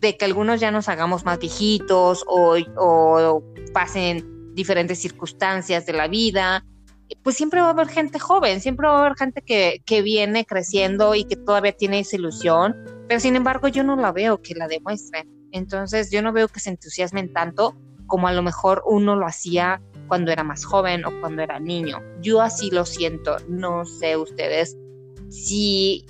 de 0.00 0.16
que 0.16 0.24
algunos 0.24 0.60
ya 0.60 0.70
nos 0.70 0.88
hagamos 0.88 1.24
más 1.24 1.38
viejitos 1.38 2.24
o, 2.26 3.42
pasen 3.72 4.54
diferentes 4.54 4.98
circunstancias 4.98 5.86
de 5.86 5.92
la 5.92 6.08
vida, 6.08 6.64
pues 7.22 7.36
siempre 7.36 7.60
va 7.60 7.68
a 7.68 7.70
haber 7.70 7.88
gente 7.88 8.18
joven, 8.18 8.60
siempre 8.60 8.88
va 8.88 8.96
a 8.96 9.00
haber 9.00 9.16
gente 9.16 9.42
que, 9.42 9.82
que, 9.84 10.02
viene 10.02 10.44
creciendo 10.44 11.14
y 11.14 11.24
que 11.24 11.36
todavía 11.36 11.72
tiene 11.72 12.00
esa 12.00 12.16
ilusión, 12.16 12.76
pero 13.06 13.20
sin 13.20 13.36
embargo 13.36 13.68
yo 13.68 13.84
no 13.84 13.96
la 13.96 14.12
veo 14.12 14.42
que 14.42 14.54
la 14.54 14.68
demuestren. 14.68 15.28
Entonces 15.52 16.10
yo 16.10 16.22
no 16.22 16.32
veo 16.32 16.48
que 16.48 16.60
se 16.60 16.70
entusiasmen 16.70 17.32
tanto 17.32 17.76
como 18.06 18.28
a 18.28 18.32
lo 18.32 18.42
mejor 18.42 18.82
uno 18.86 19.16
lo 19.16 19.26
hacía 19.26 19.80
cuando 20.08 20.32
era 20.32 20.42
más 20.42 20.64
joven 20.64 21.04
o 21.04 21.20
cuando 21.20 21.42
era 21.42 21.60
niño. 21.60 21.98
Yo 22.20 22.40
así 22.42 22.70
lo 22.70 22.84
siento, 22.84 23.36
no 23.48 23.84
sé 23.84 24.16
ustedes 24.16 24.76
si 25.28 26.04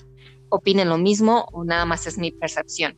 opinen 0.48 0.88
lo 0.88 0.96
mismo 0.96 1.46
o 1.52 1.64
nada 1.64 1.84
más 1.84 2.06
es 2.06 2.16
mi 2.18 2.30
percepción. 2.30 2.96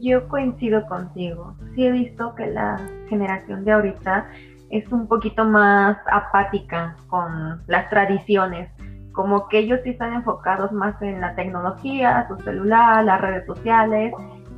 Yo 0.00 0.28
coincido 0.28 0.86
contigo. 0.86 1.54
Sí 1.74 1.86
he 1.86 1.90
visto 1.90 2.34
que 2.34 2.46
la 2.46 2.78
generación 3.08 3.64
de 3.64 3.72
ahorita 3.72 4.28
es 4.70 4.86
un 4.92 5.08
poquito 5.08 5.44
más 5.44 5.96
apática 6.10 6.96
con 7.08 7.62
las 7.66 7.88
tradiciones. 7.88 8.70
Como 9.12 9.48
que 9.48 9.60
ellos 9.60 9.80
sí 9.84 9.90
están 9.90 10.12
enfocados 10.12 10.72
más 10.72 11.00
en 11.00 11.20
la 11.20 11.34
tecnología, 11.34 12.26
su 12.28 12.36
celular, 12.44 13.04
las 13.04 13.20
redes 13.20 13.46
sociales. 13.46 14.12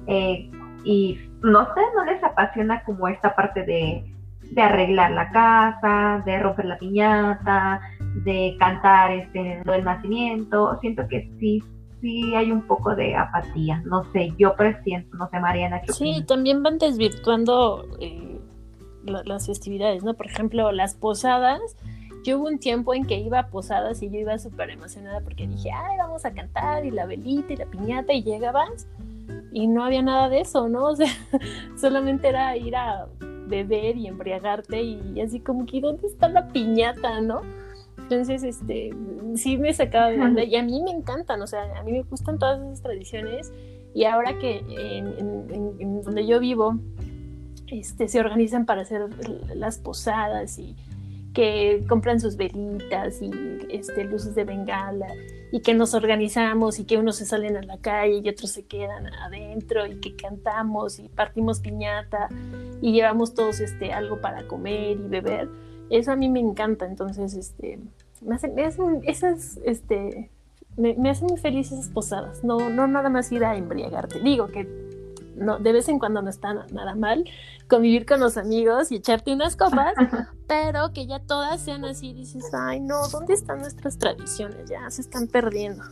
Eh, 0.06 0.50
y 0.84 1.18
no 1.42 1.64
sé, 1.74 1.80
no 1.94 2.04
les 2.04 2.22
apasiona 2.24 2.82
como 2.84 3.06
esta 3.06 3.34
parte 3.34 3.64
de, 3.64 4.04
de 4.50 4.62
arreglar 4.62 5.12
la 5.12 5.30
casa, 5.30 6.22
de 6.26 6.38
romper 6.40 6.64
la 6.64 6.78
piñata, 6.78 7.80
de 8.24 8.56
cantar 8.58 9.12
este, 9.12 9.62
del 9.64 9.84
nacimiento. 9.84 10.78
Siento 10.80 11.06
que 11.08 11.30
sí 11.38 11.62
sí 12.00 12.34
hay 12.34 12.50
un 12.50 12.62
poco 12.62 12.94
de 12.94 13.16
apatía. 13.16 13.82
No 13.84 14.04
sé, 14.12 14.32
yo 14.38 14.54
presiento, 14.56 15.16
no 15.16 15.28
sé, 15.30 15.40
Mariana. 15.40 15.82
¿qué 15.82 15.92
sí, 15.92 16.24
también 16.26 16.62
van 16.62 16.78
desvirtuando 16.78 17.86
eh, 18.00 18.40
las 19.04 19.46
festividades, 19.46 20.02
¿no? 20.02 20.14
Por 20.14 20.26
ejemplo, 20.26 20.72
las 20.72 20.94
posadas. 20.94 21.60
Yo 22.22 22.38
hubo 22.38 22.48
un 22.48 22.58
tiempo 22.58 22.92
en 22.92 23.06
que 23.06 23.18
iba 23.18 23.38
a 23.38 23.48
posadas 23.48 24.02
y 24.02 24.10
yo 24.10 24.18
iba 24.18 24.38
súper 24.38 24.70
emocionada 24.70 25.20
porque 25.20 25.46
dije, 25.46 25.70
ay, 25.72 25.96
vamos 25.98 26.24
a 26.26 26.32
cantar 26.32 26.84
y 26.84 26.90
la 26.90 27.06
velita 27.06 27.54
y 27.54 27.56
la 27.56 27.64
piñata 27.66 28.12
y 28.12 28.22
llegabas 28.22 28.86
y 29.52 29.66
no 29.66 29.84
había 29.84 30.02
nada 30.02 30.28
de 30.28 30.40
eso, 30.40 30.68
¿no? 30.68 30.84
O 30.90 30.96
sea, 30.96 31.08
solamente 31.80 32.28
era 32.28 32.56
ir 32.56 32.76
a 32.76 33.06
beber 33.46 33.96
y 33.96 34.06
embriagarte 34.06 34.82
y 34.82 35.20
así 35.20 35.40
como 35.40 35.64
que, 35.66 35.80
¿dónde 35.80 36.06
está 36.06 36.28
la 36.28 36.48
piñata, 36.48 37.20
no? 37.20 37.40
Entonces, 38.10 38.42
este, 38.42 38.90
sí 39.36 39.56
me 39.56 39.72
sacaba 39.72 40.10
de 40.10 40.20
onda 40.20 40.42
y 40.42 40.56
a 40.56 40.64
mí 40.64 40.82
me 40.82 40.90
encantan, 40.90 41.40
o 41.42 41.46
sea, 41.46 41.62
a 41.78 41.84
mí 41.84 41.92
me 41.92 42.02
gustan 42.02 42.40
todas 42.40 42.60
esas 42.60 42.82
tradiciones 42.82 43.52
y 43.94 44.02
ahora 44.02 44.36
que 44.36 44.64
en, 44.68 46.02
donde 46.02 46.26
yo 46.26 46.40
vivo, 46.40 46.76
este, 47.68 48.08
se 48.08 48.18
organizan 48.18 48.66
para 48.66 48.82
hacer 48.82 49.02
las 49.54 49.78
posadas 49.78 50.58
y 50.58 50.74
que 51.34 51.84
compran 51.88 52.18
sus 52.18 52.36
velitas 52.36 53.22
y 53.22 53.30
este, 53.70 54.02
luces 54.02 54.34
de 54.34 54.42
bengala 54.42 55.06
y 55.52 55.60
que 55.60 55.72
nos 55.74 55.94
organizamos 55.94 56.80
y 56.80 56.86
que 56.86 56.98
unos 56.98 57.14
se 57.14 57.24
salen 57.26 57.58
a 57.58 57.62
la 57.62 57.78
calle 57.78 58.22
y 58.24 58.28
otros 58.28 58.50
se 58.50 58.64
quedan 58.64 59.06
adentro 59.14 59.86
y 59.86 60.00
que 60.00 60.16
cantamos 60.16 60.98
y 60.98 61.08
partimos 61.08 61.60
piñata 61.60 62.28
y 62.82 62.90
llevamos 62.90 63.34
todos 63.34 63.60
este, 63.60 63.92
algo 63.92 64.20
para 64.20 64.48
comer 64.48 64.98
y 64.98 65.08
beber 65.08 65.69
eso 65.90 66.12
a 66.12 66.16
mí 66.16 66.28
me 66.28 66.40
encanta, 66.40 66.86
entonces, 66.86 67.34
este, 67.34 67.78
me 68.22 68.36
hacen, 68.36 68.54
me 68.54 68.64
hacen 68.64 69.02
esas, 69.04 69.58
este, 69.64 70.30
me, 70.76 71.10
hacen 71.10 71.26
muy 71.28 71.38
felices 71.38 71.80
esas 71.80 71.92
posadas, 71.92 72.44
no, 72.44 72.70
no 72.70 72.86
nada 72.86 73.10
más 73.10 73.30
ir 73.32 73.44
a 73.44 73.56
embriagarte, 73.56 74.20
digo 74.20 74.46
que 74.48 74.68
no, 75.36 75.58
de 75.58 75.72
vez 75.72 75.88
en 75.88 75.98
cuando 75.98 76.20
no 76.22 76.28
está 76.28 76.52
nada 76.52 76.94
mal 76.94 77.24
convivir 77.68 78.04
con 78.04 78.20
los 78.20 78.36
amigos 78.36 78.92
y 78.92 78.96
echarte 78.96 79.32
unas 79.32 79.56
copas, 79.56 79.94
pero 80.46 80.92
que 80.92 81.06
ya 81.06 81.20
todas 81.20 81.60
sean 81.60 81.84
así, 81.84 82.12
dices, 82.12 82.44
ay 82.52 82.80
no, 82.80 83.08
¿dónde 83.08 83.34
están 83.34 83.58
nuestras 83.58 83.96
tradiciones? 83.96 84.68
Ya 84.68 84.90
se 84.90 85.00
están 85.00 85.28
perdiendo. 85.28 85.82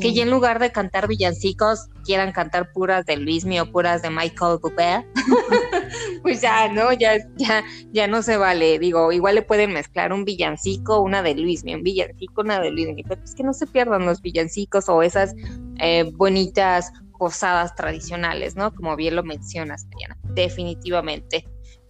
Que 0.00 0.12
ya 0.12 0.22
en 0.22 0.30
lugar 0.30 0.58
de 0.58 0.72
cantar 0.72 1.08
villancicos, 1.08 1.88
quieran 2.04 2.32
cantar 2.32 2.72
puras 2.72 3.06
de 3.06 3.16
Luismi 3.16 3.60
o 3.60 3.70
puras 3.70 4.02
de 4.02 4.10
Michael 4.10 4.58
Bublé. 4.62 5.06
pues 6.22 6.40
ya, 6.40 6.68
¿no? 6.72 6.92
Ya, 6.92 7.18
ya, 7.36 7.64
ya 7.92 8.06
no 8.06 8.22
se 8.22 8.36
vale. 8.36 8.78
Digo, 8.78 9.12
igual 9.12 9.36
le 9.36 9.42
pueden 9.42 9.72
mezclar 9.72 10.12
un 10.12 10.24
villancico, 10.24 11.00
una 11.00 11.22
de 11.22 11.34
Luismi, 11.34 11.74
un 11.74 11.82
villancico, 11.82 12.42
una 12.42 12.60
de 12.60 12.70
Luismi. 12.70 13.02
Pero 13.04 13.22
es 13.22 13.34
que 13.34 13.42
no 13.42 13.52
se 13.52 13.66
pierdan 13.66 14.06
los 14.06 14.20
villancicos 14.22 14.88
o 14.88 15.02
esas 15.02 15.34
eh, 15.78 16.10
bonitas 16.14 16.92
posadas 17.18 17.74
tradicionales, 17.74 18.56
¿no? 18.56 18.74
Como 18.74 18.96
bien 18.96 19.16
lo 19.16 19.22
mencionas, 19.22 19.86
Mariana. 19.86 20.18
Definitivamente. 20.34 21.46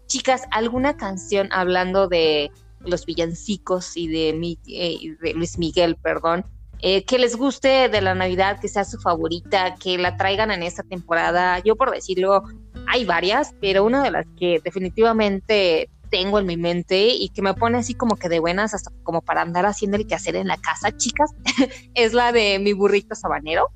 Chicas, 0.06 0.42
¿alguna 0.50 0.96
canción 0.96 1.48
hablando 1.50 2.08
de 2.08 2.50
los 2.86 3.06
villancicos 3.06 3.96
y 3.96 4.08
de, 4.08 4.58
eh, 4.66 5.16
de 5.20 5.34
Luis 5.34 5.58
Miguel, 5.58 5.96
perdón, 5.96 6.44
eh, 6.80 7.04
que 7.04 7.18
les 7.18 7.36
guste 7.36 7.88
de 7.88 8.00
la 8.00 8.14
Navidad, 8.14 8.60
que 8.60 8.68
sea 8.68 8.84
su 8.84 8.98
favorita, 8.98 9.74
que 9.76 9.98
la 9.98 10.16
traigan 10.16 10.50
en 10.50 10.62
esta 10.62 10.82
temporada. 10.82 11.58
Yo 11.60 11.76
por 11.76 11.90
decirlo, 11.90 12.42
hay 12.86 13.04
varias, 13.04 13.54
pero 13.60 13.84
una 13.84 14.02
de 14.02 14.10
las 14.10 14.26
que 14.38 14.60
definitivamente 14.62 15.88
tengo 16.10 16.38
en 16.38 16.46
mi 16.46 16.56
mente 16.56 17.08
y 17.08 17.30
que 17.30 17.42
me 17.42 17.54
pone 17.54 17.78
así 17.78 17.94
como 17.94 18.14
que 18.14 18.28
de 18.28 18.38
buenas, 18.38 18.72
hasta 18.72 18.92
como 19.02 19.20
para 19.20 19.42
andar 19.42 19.66
haciendo 19.66 19.96
el 19.96 20.06
quehacer 20.06 20.36
en 20.36 20.46
la 20.46 20.56
casa, 20.56 20.96
chicas, 20.96 21.34
es 21.94 22.12
la 22.12 22.30
de 22.30 22.60
mi 22.60 22.72
burrito 22.72 23.16
sabanero, 23.16 23.66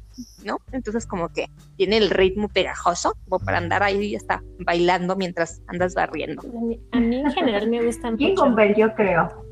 ¿no? 0.45 0.59
Entonces 0.71 1.05
como 1.05 1.31
que 1.31 1.47
tiene 1.77 1.97
el 1.97 2.11
ritmo 2.11 2.49
pegajoso, 2.49 3.17
como 3.29 3.45
para 3.45 3.59
andar 3.59 3.83
ahí 3.83 4.05
y 4.05 4.15
está 4.15 4.43
bailando 4.61 5.17
mientras 5.17 5.63
andas 5.67 5.95
barriendo. 5.95 6.43
A 6.93 7.01
mí, 7.01 7.21
en 7.21 7.33
general 7.33 7.69
me 7.69 7.85
gustan 7.85 8.15
mucho. 8.15 8.55
ver, 8.55 8.77
yo 8.77 8.95
creo. 8.95 9.48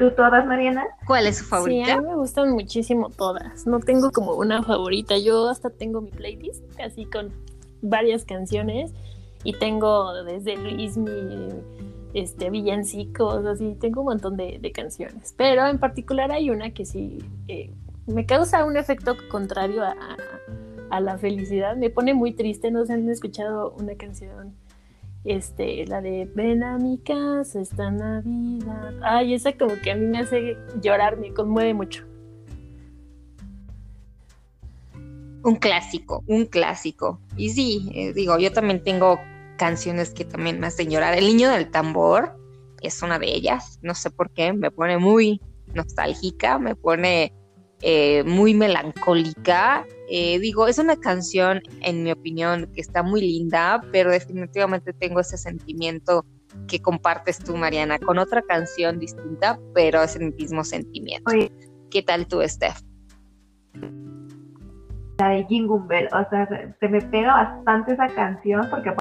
¿Tú 0.00 0.10
todas, 0.12 0.46
Mariana? 0.46 0.86
¿Cuál 1.06 1.26
es 1.26 1.36
su 1.36 1.44
favorita? 1.44 1.84
Sí, 1.84 1.90
a 1.90 2.00
mí 2.00 2.08
me 2.08 2.16
gustan 2.16 2.52
muchísimo 2.52 3.10
todas. 3.10 3.66
No 3.66 3.80
tengo 3.80 4.10
como 4.10 4.32
una 4.32 4.62
favorita. 4.62 5.18
Yo 5.18 5.50
hasta 5.50 5.68
tengo 5.68 6.00
mi 6.00 6.10
playlist, 6.10 6.64
así 6.80 7.04
con 7.04 7.30
varias 7.82 8.24
canciones. 8.24 8.94
Y 9.44 9.52
tengo 9.58 10.24
desde 10.24 10.56
Luis 10.56 10.96
mi 10.96 11.50
este, 12.14 12.48
villancicos, 12.48 13.44
así, 13.44 13.76
tengo 13.78 14.00
un 14.00 14.06
montón 14.06 14.38
de, 14.38 14.72
canciones. 14.74 15.34
Pero 15.36 15.66
en 15.66 15.78
particular 15.78 16.32
hay 16.32 16.48
una 16.48 16.70
que 16.70 16.86
sí 16.86 17.18
eh, 17.48 17.70
me 18.06 18.24
causa 18.24 18.64
un 18.64 18.78
efecto 18.78 19.18
contrario 19.30 19.84
a, 19.84 19.94
a, 20.88 21.00
la 21.00 21.18
felicidad. 21.18 21.76
Me 21.76 21.90
pone 21.90 22.14
muy 22.14 22.32
triste. 22.32 22.70
No 22.70 22.86
sé, 22.86 22.94
han 22.94 23.06
escuchado 23.10 23.74
una 23.78 23.94
canción 23.96 24.54
este, 25.24 25.86
la 25.86 26.00
de 26.00 26.30
ven 26.34 26.62
a 26.62 26.78
mi 26.78 26.98
casa 26.98 27.60
esta 27.60 27.90
Navidad. 27.90 28.94
Ay, 29.02 29.34
esa 29.34 29.52
como 29.52 29.74
que 29.76 29.90
a 29.90 29.94
mí 29.94 30.06
me 30.06 30.18
hace 30.18 30.56
llorar, 30.80 31.18
me 31.18 31.32
conmueve 31.32 31.74
mucho. 31.74 32.04
Un 35.42 35.56
clásico, 35.56 36.22
un 36.26 36.46
clásico. 36.46 37.20
Y 37.36 37.50
sí, 37.50 37.90
eh, 37.94 38.12
digo, 38.12 38.38
yo 38.38 38.52
también 38.52 38.82
tengo 38.82 39.18
canciones 39.56 40.10
que 40.10 40.24
también 40.24 40.60
me 40.60 40.66
hacen 40.66 40.90
llorar. 40.90 41.14
El 41.14 41.26
niño 41.26 41.50
del 41.50 41.70
tambor 41.70 42.36
es 42.82 43.02
una 43.02 43.18
de 43.18 43.34
ellas, 43.34 43.78
no 43.82 43.94
sé 43.94 44.10
por 44.10 44.30
qué, 44.30 44.52
me 44.52 44.70
pone 44.70 44.98
muy 44.98 45.40
nostálgica, 45.74 46.58
me 46.58 46.74
pone 46.74 47.34
eh, 47.82 48.22
muy 48.24 48.54
melancólica. 48.54 49.86
Eh, 50.10 50.38
digo, 50.38 50.66
es 50.66 50.78
una 50.78 50.96
canción, 50.96 51.60
en 51.80 52.02
mi 52.02 52.12
opinión, 52.12 52.70
que 52.74 52.80
está 52.80 53.02
muy 53.02 53.20
linda, 53.20 53.80
pero 53.92 54.10
definitivamente 54.10 54.92
tengo 54.92 55.20
ese 55.20 55.38
sentimiento 55.38 56.24
que 56.66 56.82
compartes 56.82 57.38
tú, 57.38 57.56
Mariana, 57.56 57.98
con 57.98 58.18
otra 58.18 58.42
canción 58.42 58.98
distinta, 58.98 59.58
pero 59.74 60.02
es 60.02 60.16
el 60.16 60.34
mismo 60.34 60.64
sentimiento. 60.64 61.30
¿Qué 61.90 62.02
tal 62.02 62.26
tú, 62.26 62.42
Steph? 62.46 62.80
La 65.18 65.30
de 65.30 65.44
Jingle 65.46 65.82
Bell, 65.86 66.08
o 66.12 66.28
sea, 66.30 66.74
se 66.80 66.88
me 66.88 67.00
pega 67.00 67.34
bastante 67.34 67.92
esa 67.92 68.08
canción 68.08 68.66
porque 68.70 68.92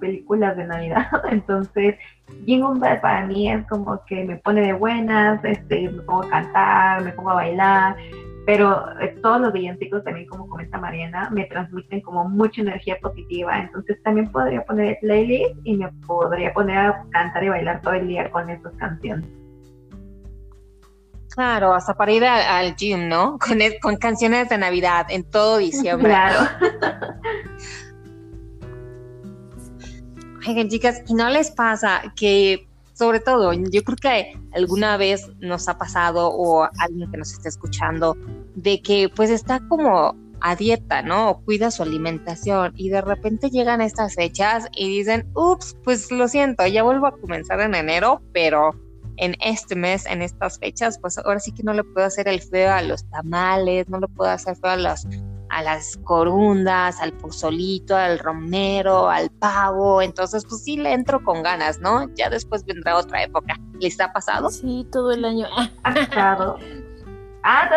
películas 0.00 0.56
de 0.56 0.66
Navidad, 0.66 1.06
entonces 1.30 1.96
Jingle 2.44 2.78
Bell 2.80 3.00
para 3.00 3.26
mí 3.26 3.50
es 3.50 3.66
como 3.68 4.04
que 4.06 4.24
me 4.24 4.36
pone 4.36 4.60
de 4.62 4.72
buenas, 4.72 5.44
este, 5.44 5.88
me 5.90 6.02
pongo 6.02 6.24
a 6.24 6.28
cantar, 6.28 7.02
me 7.02 7.12
pongo 7.12 7.30
a 7.30 7.34
bailar, 7.34 7.96
pero 8.46 8.84
eh, 9.00 9.16
todos 9.22 9.40
los 9.40 9.52
villancicos 9.52 10.04
también, 10.04 10.26
como 10.26 10.48
comenta 10.48 10.78
Mariana, 10.78 11.30
me 11.30 11.44
transmiten 11.44 12.00
como 12.02 12.28
mucha 12.28 12.60
energía 12.60 12.98
positiva, 13.00 13.58
entonces 13.58 14.02
también 14.02 14.30
podría 14.30 14.62
poner 14.64 14.86
el 14.88 14.98
playlist 14.98 15.54
y 15.64 15.76
me 15.76 15.90
podría 16.06 16.52
poner 16.52 16.78
a 16.78 17.04
cantar 17.10 17.44
y 17.44 17.48
bailar 17.48 17.80
todo 17.80 17.94
el 17.94 18.06
día 18.06 18.30
con 18.30 18.50
esas 18.50 18.74
canciones. 18.74 19.28
Claro, 21.34 21.74
hasta 21.74 21.94
para 21.94 22.12
ir 22.12 22.24
al 22.24 22.76
gym, 22.76 23.08
¿no? 23.08 23.38
Con, 23.44 23.58
con 23.82 23.96
canciones 23.96 24.48
de 24.48 24.58
Navidad 24.58 25.06
en 25.08 25.28
todo 25.28 25.58
diciembre. 25.58 26.10
Claro. 26.10 26.48
Oigan, 30.46 30.68
chicas, 30.68 31.02
¿y 31.08 31.14
no 31.14 31.30
les 31.30 31.50
pasa 31.50 32.02
que, 32.16 32.68
sobre 32.92 33.20
todo, 33.20 33.52
yo 33.54 33.82
creo 33.82 33.96
que 33.96 34.38
alguna 34.52 34.98
vez 34.98 35.26
nos 35.40 35.68
ha 35.68 35.78
pasado 35.78 36.28
o 36.28 36.68
alguien 36.80 37.10
que 37.10 37.16
nos 37.16 37.32
esté 37.32 37.48
escuchando, 37.48 38.14
de 38.54 38.82
que 38.82 39.08
pues 39.08 39.30
está 39.30 39.60
como 39.68 40.14
a 40.40 40.56
dieta, 40.56 41.00
¿no? 41.00 41.40
Cuida 41.46 41.70
su 41.70 41.82
alimentación 41.82 42.74
y 42.76 42.90
de 42.90 43.00
repente 43.00 43.48
llegan 43.48 43.80
estas 43.80 44.14
fechas 44.14 44.68
y 44.76 44.98
dicen, 44.98 45.26
ups, 45.34 45.76
pues 45.82 46.12
lo 46.12 46.28
siento, 46.28 46.66
ya 46.66 46.82
vuelvo 46.82 47.06
a 47.06 47.16
comenzar 47.16 47.60
en 47.62 47.74
enero, 47.74 48.20
pero 48.34 48.72
en 49.16 49.36
este 49.40 49.74
mes, 49.76 50.04
en 50.04 50.20
estas 50.20 50.58
fechas, 50.58 50.98
pues 50.98 51.16
ahora 51.16 51.40
sí 51.40 51.52
que 51.52 51.62
no 51.62 51.72
le 51.72 51.84
puedo 51.84 52.06
hacer 52.06 52.28
el 52.28 52.42
feo 52.42 52.70
a 52.70 52.82
los 52.82 53.08
tamales, 53.08 53.88
no 53.88 53.98
le 53.98 54.08
puedo 54.08 54.30
hacer 54.30 54.56
feo 54.56 54.72
a 54.72 54.76
los 54.76 55.06
a 55.48 55.62
las 55.62 55.96
corundas, 56.04 57.00
al 57.00 57.12
pozolito, 57.12 57.96
al 57.96 58.18
romero, 58.18 59.08
al 59.08 59.30
pavo. 59.30 60.02
Entonces, 60.02 60.44
pues 60.48 60.64
sí 60.64 60.76
le 60.76 60.92
entro 60.92 61.22
con 61.22 61.42
ganas, 61.42 61.80
¿no? 61.80 62.08
Ya 62.14 62.30
después 62.30 62.64
vendrá 62.64 62.96
otra 62.96 63.22
época. 63.22 63.54
¿Les 63.80 64.00
ha 64.00 64.12
pasado? 64.12 64.50
Sí, 64.50 64.86
todo 64.90 65.12
el 65.12 65.24
año. 65.24 65.46
Ha 65.82 65.94
pasado. 65.94 66.58
Ah, 67.42 67.68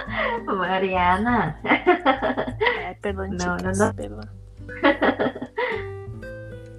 Mariana. 0.46 1.60
perdón, 3.02 3.36
no, 3.36 3.56
no, 3.58 3.72
no. 3.72 3.92
Perdón. 3.94 4.30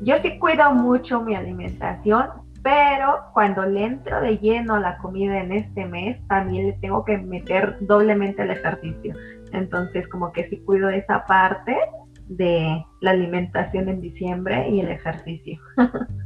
Yo 0.02 0.16
sí 0.22 0.40
cuido 0.40 0.72
mucho 0.72 1.22
mi 1.22 1.36
alimentación, 1.36 2.30
pero 2.64 3.24
cuando 3.34 3.66
le 3.66 3.86
entro 3.86 4.22
de 4.22 4.38
lleno 4.38 4.76
a 4.76 4.80
la 4.80 4.98
comida 5.00 5.40
en 5.40 5.52
este 5.52 5.86
mes, 5.86 6.18
también 6.28 6.68
le 6.68 6.74
tengo 6.74 7.04
que 7.04 7.18
meter 7.18 7.78
doblemente 7.82 8.44
el 8.44 8.52
ejercicio. 8.52 9.16
Entonces, 9.54 10.08
como 10.10 10.32
que 10.32 10.50
sí 10.50 10.58
cuido 10.66 10.90
esa 10.90 11.26
parte 11.26 11.76
de 12.28 12.84
la 13.02 13.12
alimentación 13.12 13.90
en 13.90 14.02
diciembre 14.02 14.70
y 14.70 14.82
el 14.82 14.90
ejercicio. 14.90 15.60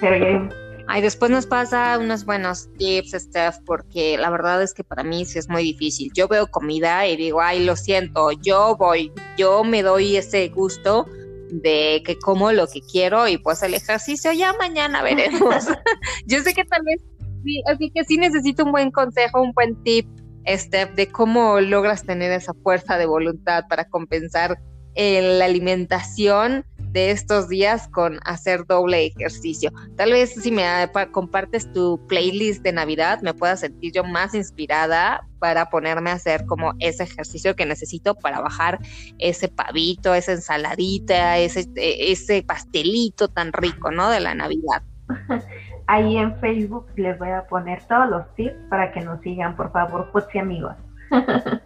Pero 0.00 0.48
Ay, 0.90 1.02
después 1.02 1.30
nos 1.30 1.44
pasa 1.46 1.98
unos 1.98 2.24
buenos 2.24 2.72
tips, 2.78 3.10
Steph, 3.10 3.56
porque 3.66 4.16
la 4.16 4.30
verdad 4.30 4.62
es 4.62 4.72
que 4.72 4.82
para 4.82 5.04
mí 5.04 5.26
sí 5.26 5.38
es 5.38 5.46
muy 5.46 5.62
difícil. 5.62 6.10
Yo 6.14 6.28
veo 6.28 6.46
comida 6.46 7.06
y 7.06 7.14
digo, 7.18 7.42
ay, 7.42 7.62
lo 7.62 7.76
siento, 7.76 8.32
yo 8.32 8.74
voy, 8.78 9.12
yo 9.36 9.64
me 9.64 9.82
doy 9.82 10.16
ese 10.16 10.48
gusto 10.48 11.06
de 11.50 12.02
que 12.06 12.18
como 12.18 12.52
lo 12.52 12.66
que 12.68 12.80
quiero 12.80 13.28
y 13.28 13.36
pues 13.36 13.62
el 13.62 13.74
ejercicio 13.74 14.32
ya 14.32 14.54
mañana 14.54 15.02
veremos. 15.02 15.66
yo 16.26 16.40
sé 16.40 16.54
que 16.54 16.64
tal 16.64 16.82
vez 16.84 17.02
sí, 17.44 17.62
así 17.66 17.90
que 17.90 18.04
sí 18.04 18.16
necesito 18.16 18.64
un 18.64 18.72
buen 18.72 18.90
consejo, 18.90 19.42
un 19.42 19.52
buen 19.52 19.76
tip 19.82 20.06
este, 20.48 20.86
de 20.86 21.08
cómo 21.08 21.60
logras 21.60 22.04
tener 22.04 22.32
esa 22.32 22.54
fuerza 22.54 22.96
de 22.96 23.06
voluntad 23.06 23.64
para 23.68 23.84
compensar 23.84 24.58
eh, 24.94 25.38
la 25.38 25.44
alimentación 25.44 26.64
de 26.90 27.10
estos 27.10 27.48
días 27.48 27.86
con 27.88 28.18
hacer 28.24 28.64
doble 28.66 29.06
ejercicio. 29.06 29.70
Tal 29.96 30.12
vez 30.12 30.30
si 30.30 30.50
me 30.50 30.64
compartes 31.12 31.70
tu 31.72 32.00
playlist 32.08 32.62
de 32.62 32.72
Navidad, 32.72 33.20
me 33.20 33.34
pueda 33.34 33.56
sentir 33.56 33.92
yo 33.92 34.04
más 34.04 34.34
inspirada 34.34 35.20
para 35.38 35.68
ponerme 35.68 36.10
a 36.10 36.14
hacer 36.14 36.46
como 36.46 36.72
ese 36.78 37.02
ejercicio 37.02 37.54
que 37.54 37.66
necesito 37.66 38.14
para 38.14 38.40
bajar 38.40 38.78
ese 39.18 39.48
pavito, 39.48 40.14
esa 40.14 40.32
ensaladita, 40.32 41.36
ese, 41.36 41.68
ese 41.76 42.42
pastelito 42.42 43.28
tan 43.28 43.52
rico, 43.52 43.90
¿no? 43.90 44.10
De 44.10 44.20
la 44.20 44.34
Navidad. 44.34 44.82
ahí 45.88 46.16
en 46.16 46.38
Facebook 46.38 46.86
les 46.96 47.18
voy 47.18 47.30
a 47.30 47.46
poner 47.46 47.82
todos 47.88 48.08
los 48.08 48.34
tips 48.36 48.54
para 48.68 48.92
que 48.92 49.00
nos 49.00 49.20
sigan, 49.22 49.56
por 49.56 49.72
favor, 49.72 50.12
y 50.32 50.38
amigos. 50.38 50.74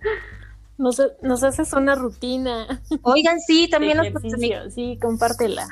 Nos, 0.79 1.01
nos, 1.21 1.45
haces 1.45 1.73
una 1.75 1.95
rutina. 1.95 2.67
Oigan, 3.03 3.39
sí, 3.39 3.69
también 3.71 3.99
los 3.99 4.75
Sí, 4.75 4.99
compártela. 5.01 5.69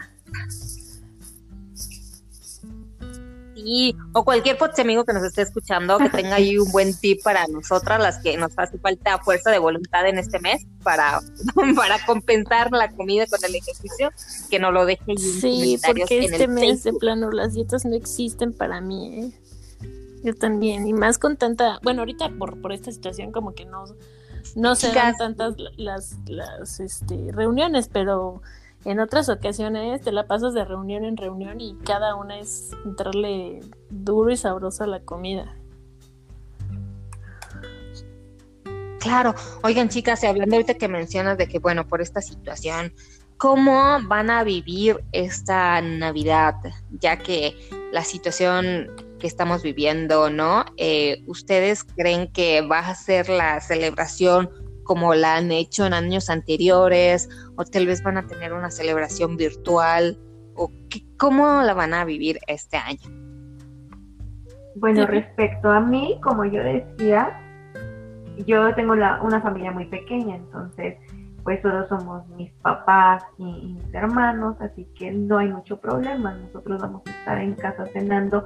O 4.13 4.25
cualquier 4.25 4.59
amigo 4.79 5.05
que 5.05 5.13
nos 5.13 5.23
esté 5.25 5.43
escuchando 5.43 5.99
que 5.99 6.09
tenga 6.11 6.37
ahí 6.37 6.59
un 6.59 6.71
buen 6.71 6.95
tip 6.95 7.23
para 7.23 7.47
nosotras, 7.47 8.01
las 8.01 8.19
que 8.19 8.37
nos 8.37 8.53
hace 8.59 8.79
falta 8.79 9.19
fuerza 9.19 9.51
de 9.51 9.59
voluntad 9.59 10.07
en 10.07 10.19
este 10.19 10.39
mes 10.41 10.67
para, 10.83 11.21
para 11.77 12.05
compensar 12.05 12.71
la 12.73 12.91
comida 12.91 13.27
con 13.27 13.39
el 13.45 13.55
ejercicio, 13.55 14.11
que 14.49 14.59
no 14.59 14.71
lo 14.71 14.87
deje 14.87 15.17
Sí, 15.17 15.79
porque 15.85 16.25
este 16.25 16.49
mes 16.49 16.85
de 16.85 16.93
plano 16.93 17.31
las 17.31 17.55
dietas 17.55 17.85
no 17.85 17.95
existen 17.95 18.53
para 18.53 18.81
mí, 18.81 19.21
¿eh? 19.21 19.33
Yo 20.23 20.35
también, 20.35 20.87
y 20.87 20.93
más 20.93 21.19
con 21.19 21.37
tanta, 21.37 21.79
bueno, 21.83 22.03
ahorita 22.03 22.29
por, 22.39 22.61
por 22.61 22.73
esta 22.73 22.93
situación 22.93 23.33
como 23.33 23.55
que 23.55 23.65
no, 23.65 23.85
no 24.55 24.75
se 24.77 24.93
dan 24.93 25.17
tantas 25.17 25.55
las, 25.77 26.17
las 26.27 26.79
este, 26.79 27.33
reuniones, 27.33 27.89
pero 27.89 28.43
en 28.85 29.01
otras 29.01 29.29
ocasiones 29.29 30.01
te 30.01 30.13
la 30.13 30.27
pasas 30.27 30.55
de 30.55 30.65
reunión 30.65 31.05
en 31.05 31.17
reunión 31.17 31.61
y 31.61 31.77
cada 31.85 32.15
una 32.15 32.39
es 32.39 32.71
entrarle 32.85 33.61
duro 33.91 34.31
y 34.31 34.37
sabroso 34.37 34.85
a 34.85 34.87
la 34.87 35.01
comida. 35.01 35.57
Claro, 39.01 39.35
oigan 39.63 39.89
chicas, 39.89 40.23
y 40.23 40.27
hablando 40.27 40.57
ahorita 40.57 40.75
que 40.75 40.87
mencionas 40.87 41.39
de 41.39 41.49
que, 41.49 41.59
bueno, 41.59 41.87
por 41.89 42.03
esta 42.03 42.21
situación, 42.21 42.93
¿cómo 43.39 43.99
van 44.03 44.29
a 44.29 44.45
vivir 44.45 45.03
esta 45.13 45.81
Navidad? 45.81 46.57
Ya 46.91 47.19
que 47.19 47.57
la 47.93 48.05
situación 48.05 48.91
que 49.19 49.27
estamos 49.27 49.63
viviendo, 49.63 50.29
¿no? 50.29 50.67
Eh, 50.77 51.23
¿Ustedes 51.27 51.85
creen 51.85 52.31
que 52.31 52.61
va 52.61 52.81
a 52.81 52.95
ser 52.95 53.29
la 53.31 53.61
celebración 53.61 54.51
como 54.91 55.15
la 55.15 55.37
han 55.37 55.53
hecho 55.53 55.87
en 55.87 55.95
años 55.95 56.31
anteriores 56.31 57.29
o 57.55 57.65
tal 57.65 57.87
vez 57.87 58.03
van 58.03 58.17
a 58.17 58.27
tener 58.27 58.53
una 58.53 58.73
celebración 58.73 59.37
virtual 59.37 60.19
o 60.57 60.69
cómo 61.17 61.63
la 61.63 61.75
van 61.75 61.95
a 61.95 62.05
vivir 62.05 62.41
este 62.49 62.77
año. 62.77 63.09
Bueno, 64.75 65.07
respecto 65.07 65.71
a 65.71 65.79
mí, 65.79 66.19
como 66.25 66.45
yo 66.45 66.61
decía, 66.65 67.41
yo 68.49 68.75
tengo 68.75 68.95
una 68.95 69.41
familia 69.41 69.71
muy 69.71 69.87
pequeña, 69.87 70.35
entonces 70.35 70.97
pues 71.45 71.63
solo 71.63 71.87
somos 71.87 72.27
mis 72.31 72.51
papás 72.55 73.23
y, 73.39 73.45
y, 73.45 73.75
mis 73.75 73.95
hermanos, 73.95 74.57
así 74.59 74.89
que 74.97 75.13
no 75.13 75.39
hay 75.39 75.51
mucho 75.51 75.81
problema. 75.81 76.35
Nosotros 76.35 76.83
vamos 76.83 77.03
a 77.07 77.11
estar 77.11 77.39
en 77.39 77.55
casa 77.55 77.87
cenando, 77.93 78.45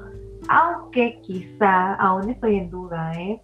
aunque 0.50 1.22
quizá, 1.22 1.94
aún 1.94 2.28
estoy 2.28 2.56
en 2.56 2.68
duda, 2.68 3.12
¿eh? 3.14 3.40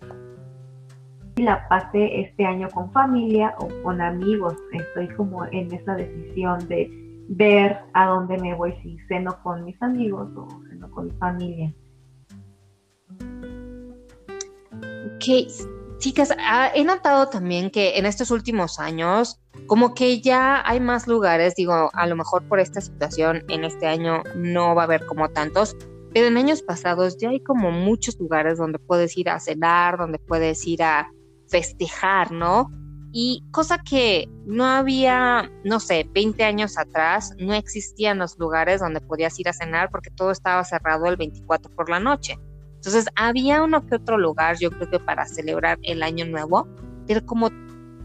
La 1.41 1.69
pase 1.69 2.21
este 2.21 2.45
año 2.45 2.69
con 2.71 2.93
familia 2.93 3.55
o 3.59 3.69
con 3.83 4.01
amigos. 4.01 4.55
Estoy 4.73 5.09
como 5.15 5.45
en 5.47 5.73
esa 5.73 5.95
decisión 5.95 6.67
de 6.69 6.91
ver 7.29 7.79
a 7.95 8.07
dónde 8.07 8.39
me 8.39 8.55
voy, 8.55 8.75
si 8.83 8.99
ceno 9.09 9.41
con 9.43 9.65
mis 9.65 9.81
amigos 9.83 10.29
o 10.37 10.49
ceno 10.69 10.91
con 10.91 11.07
mi 11.07 11.13
familia. 11.13 11.75
Ok, 15.17 15.47
chicas, 15.99 16.35
ah, 16.39 16.71
he 16.75 16.83
notado 16.83 17.29
también 17.29 17.71
que 17.71 17.99
en 17.99 18.07
estos 18.07 18.31
últimos 18.31 18.81
años, 18.81 19.41
como 19.67 19.95
que 19.95 20.21
ya 20.21 20.63
hay 20.69 20.81
más 20.81 21.07
lugares, 21.07 21.55
digo, 21.55 21.91
a 21.93 22.07
lo 22.07 22.17
mejor 22.17 22.43
por 22.49 22.59
esta 22.59 22.81
situación 22.81 23.45
en 23.49 23.65
este 23.65 23.87
año 23.87 24.23
no 24.35 24.75
va 24.75 24.83
a 24.83 24.85
haber 24.87 25.07
como 25.07 25.29
tantos, 25.29 25.77
pero 26.13 26.27
en 26.27 26.37
años 26.37 26.63
pasados 26.63 27.17
ya 27.19 27.29
hay 27.29 27.41
como 27.41 27.71
muchos 27.71 28.19
lugares 28.19 28.59
donde 28.59 28.79
puedes 28.79 29.17
ir 29.17 29.31
a 29.31 29.39
cenar, 29.39 29.99
donde 29.99 30.19
puedes 30.19 30.67
ir 30.67 30.83
a 30.83 31.13
festejar, 31.51 32.33
¿no? 32.33 32.71
Y 33.13 33.45
cosa 33.51 33.79
que 33.79 34.29
no 34.47 34.65
había, 34.65 35.51
no 35.65 35.81
sé, 35.81 36.09
20 36.13 36.45
años 36.45 36.79
atrás, 36.79 37.35
no 37.39 37.55
existían 37.55 38.19
los 38.19 38.39
lugares 38.39 38.81
donde 38.81 39.01
podías 39.01 39.39
ir 39.41 39.49
a 39.49 39.53
cenar 39.53 39.91
porque 39.91 40.11
todo 40.11 40.31
estaba 40.31 40.63
cerrado 40.65 41.07
el 41.07 41.17
24 41.17 41.75
por 41.75 41.91
la 41.91 41.99
noche. 41.99 42.39
Entonces 42.77 43.07
había 43.17 43.63
uno 43.63 43.85
que 43.85 43.97
otro 43.97 44.17
lugar, 44.17 44.57
yo 44.59 44.71
creo 44.71 44.89
que 44.89 45.01
para 45.01 45.27
celebrar 45.27 45.79
el 45.83 46.03
año 46.03 46.25
nuevo, 46.25 46.69
pero 47.07 47.27
como 47.27 47.51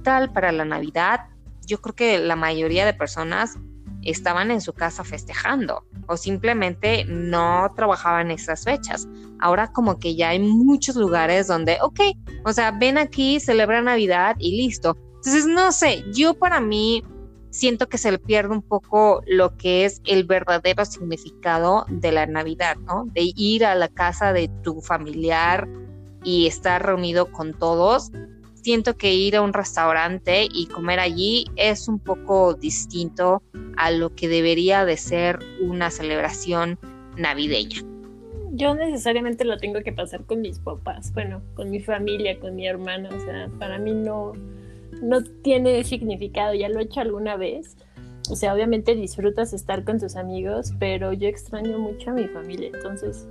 tal 0.03 0.33
para 0.33 0.51
la 0.51 0.65
Navidad, 0.65 1.21
yo 1.65 1.79
creo 1.81 1.95
que 1.95 2.17
la 2.19 2.35
mayoría 2.35 2.85
de 2.85 2.93
personas 2.93 3.57
estaban 4.05 4.51
en 4.51 4.61
su 4.61 4.73
casa 4.73 5.03
festejando 5.03 5.83
o 6.07 6.15
simplemente 6.15 7.05
no 7.05 7.71
trabajaban 7.75 8.31
esas 8.31 8.63
fechas. 8.63 9.07
Ahora 9.39 9.71
como 9.73 9.99
que 9.99 10.15
ya 10.15 10.29
hay 10.29 10.39
muchos 10.39 10.95
lugares 10.95 11.47
donde, 11.47 11.77
ok, 11.81 11.99
o 12.45 12.53
sea, 12.53 12.71
ven 12.71 12.97
aquí, 12.97 13.39
celebra 13.39 13.81
Navidad 13.81 14.35
y 14.39 14.55
listo. 14.57 14.97
Entonces, 15.15 15.47
no 15.47 15.71
sé, 15.71 16.05
yo 16.13 16.35
para 16.35 16.61
mí 16.61 17.03
siento 17.49 17.87
que 17.87 17.97
se 17.97 18.11
le 18.11 18.19
pierde 18.19 18.53
un 18.53 18.61
poco 18.61 19.21
lo 19.25 19.55
que 19.57 19.85
es 19.85 20.01
el 20.05 20.25
verdadero 20.25 20.85
significado 20.85 21.85
de 21.89 22.11
la 22.11 22.27
Navidad, 22.27 22.75
¿no? 22.77 23.05
De 23.13 23.31
ir 23.35 23.65
a 23.65 23.75
la 23.75 23.87
casa 23.87 24.33
de 24.33 24.49
tu 24.61 24.81
familiar 24.81 25.67
y 26.23 26.47
estar 26.47 26.85
reunido 26.85 27.31
con 27.31 27.53
todos. 27.53 28.11
Siento 28.65 28.97
que 28.97 29.13
ir 29.13 29.35
a 29.35 29.43
un 29.43 29.53
restaurante 29.53 30.47
y 30.51 30.65
comer 30.65 30.99
allí 30.99 31.45
es 31.55 31.87
un 31.87 31.99
poco 31.99 32.55
distinto 32.55 33.43
a 33.77 33.91
lo 33.91 34.15
que 34.15 34.27
debería 34.27 34.85
de 34.85 34.97
ser 34.97 35.37
una 35.61 35.91
celebración 35.91 36.79
navideña. 37.15 37.83
Yo 38.53 38.73
necesariamente 38.73 39.45
lo 39.45 39.59
tengo 39.59 39.83
que 39.83 39.93
pasar 39.93 40.25
con 40.25 40.41
mis 40.41 40.57
papás, 40.57 41.13
bueno, 41.13 41.43
con 41.53 41.69
mi 41.69 41.79
familia, 41.79 42.39
con 42.39 42.55
mi 42.55 42.65
hermana, 42.65 43.09
o 43.15 43.19
sea, 43.19 43.51
para 43.59 43.77
mí 43.77 43.93
no, 43.93 44.33
no 44.99 45.23
tiene 45.43 45.83
significado, 45.83 46.55
ya 46.55 46.67
lo 46.67 46.79
he 46.79 46.85
hecho 46.85 47.01
alguna 47.01 47.37
vez. 47.37 47.77
O 48.31 48.35
sea, 48.35 48.51
obviamente 48.51 48.95
disfrutas 48.95 49.53
estar 49.53 49.83
con 49.83 49.99
tus 49.99 50.15
amigos, 50.15 50.73
pero 50.79 51.13
yo 51.13 51.27
extraño 51.27 51.77
mucho 51.77 52.09
a 52.09 52.13
mi 52.13 52.27
familia. 52.29 52.71
Entonces, 52.73 53.27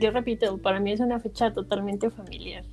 yo 0.00 0.10
repito, 0.10 0.58
para 0.58 0.80
mí 0.80 0.90
es 0.90 0.98
una 0.98 1.20
fecha 1.20 1.52
totalmente 1.52 2.10
familiar. 2.10 2.64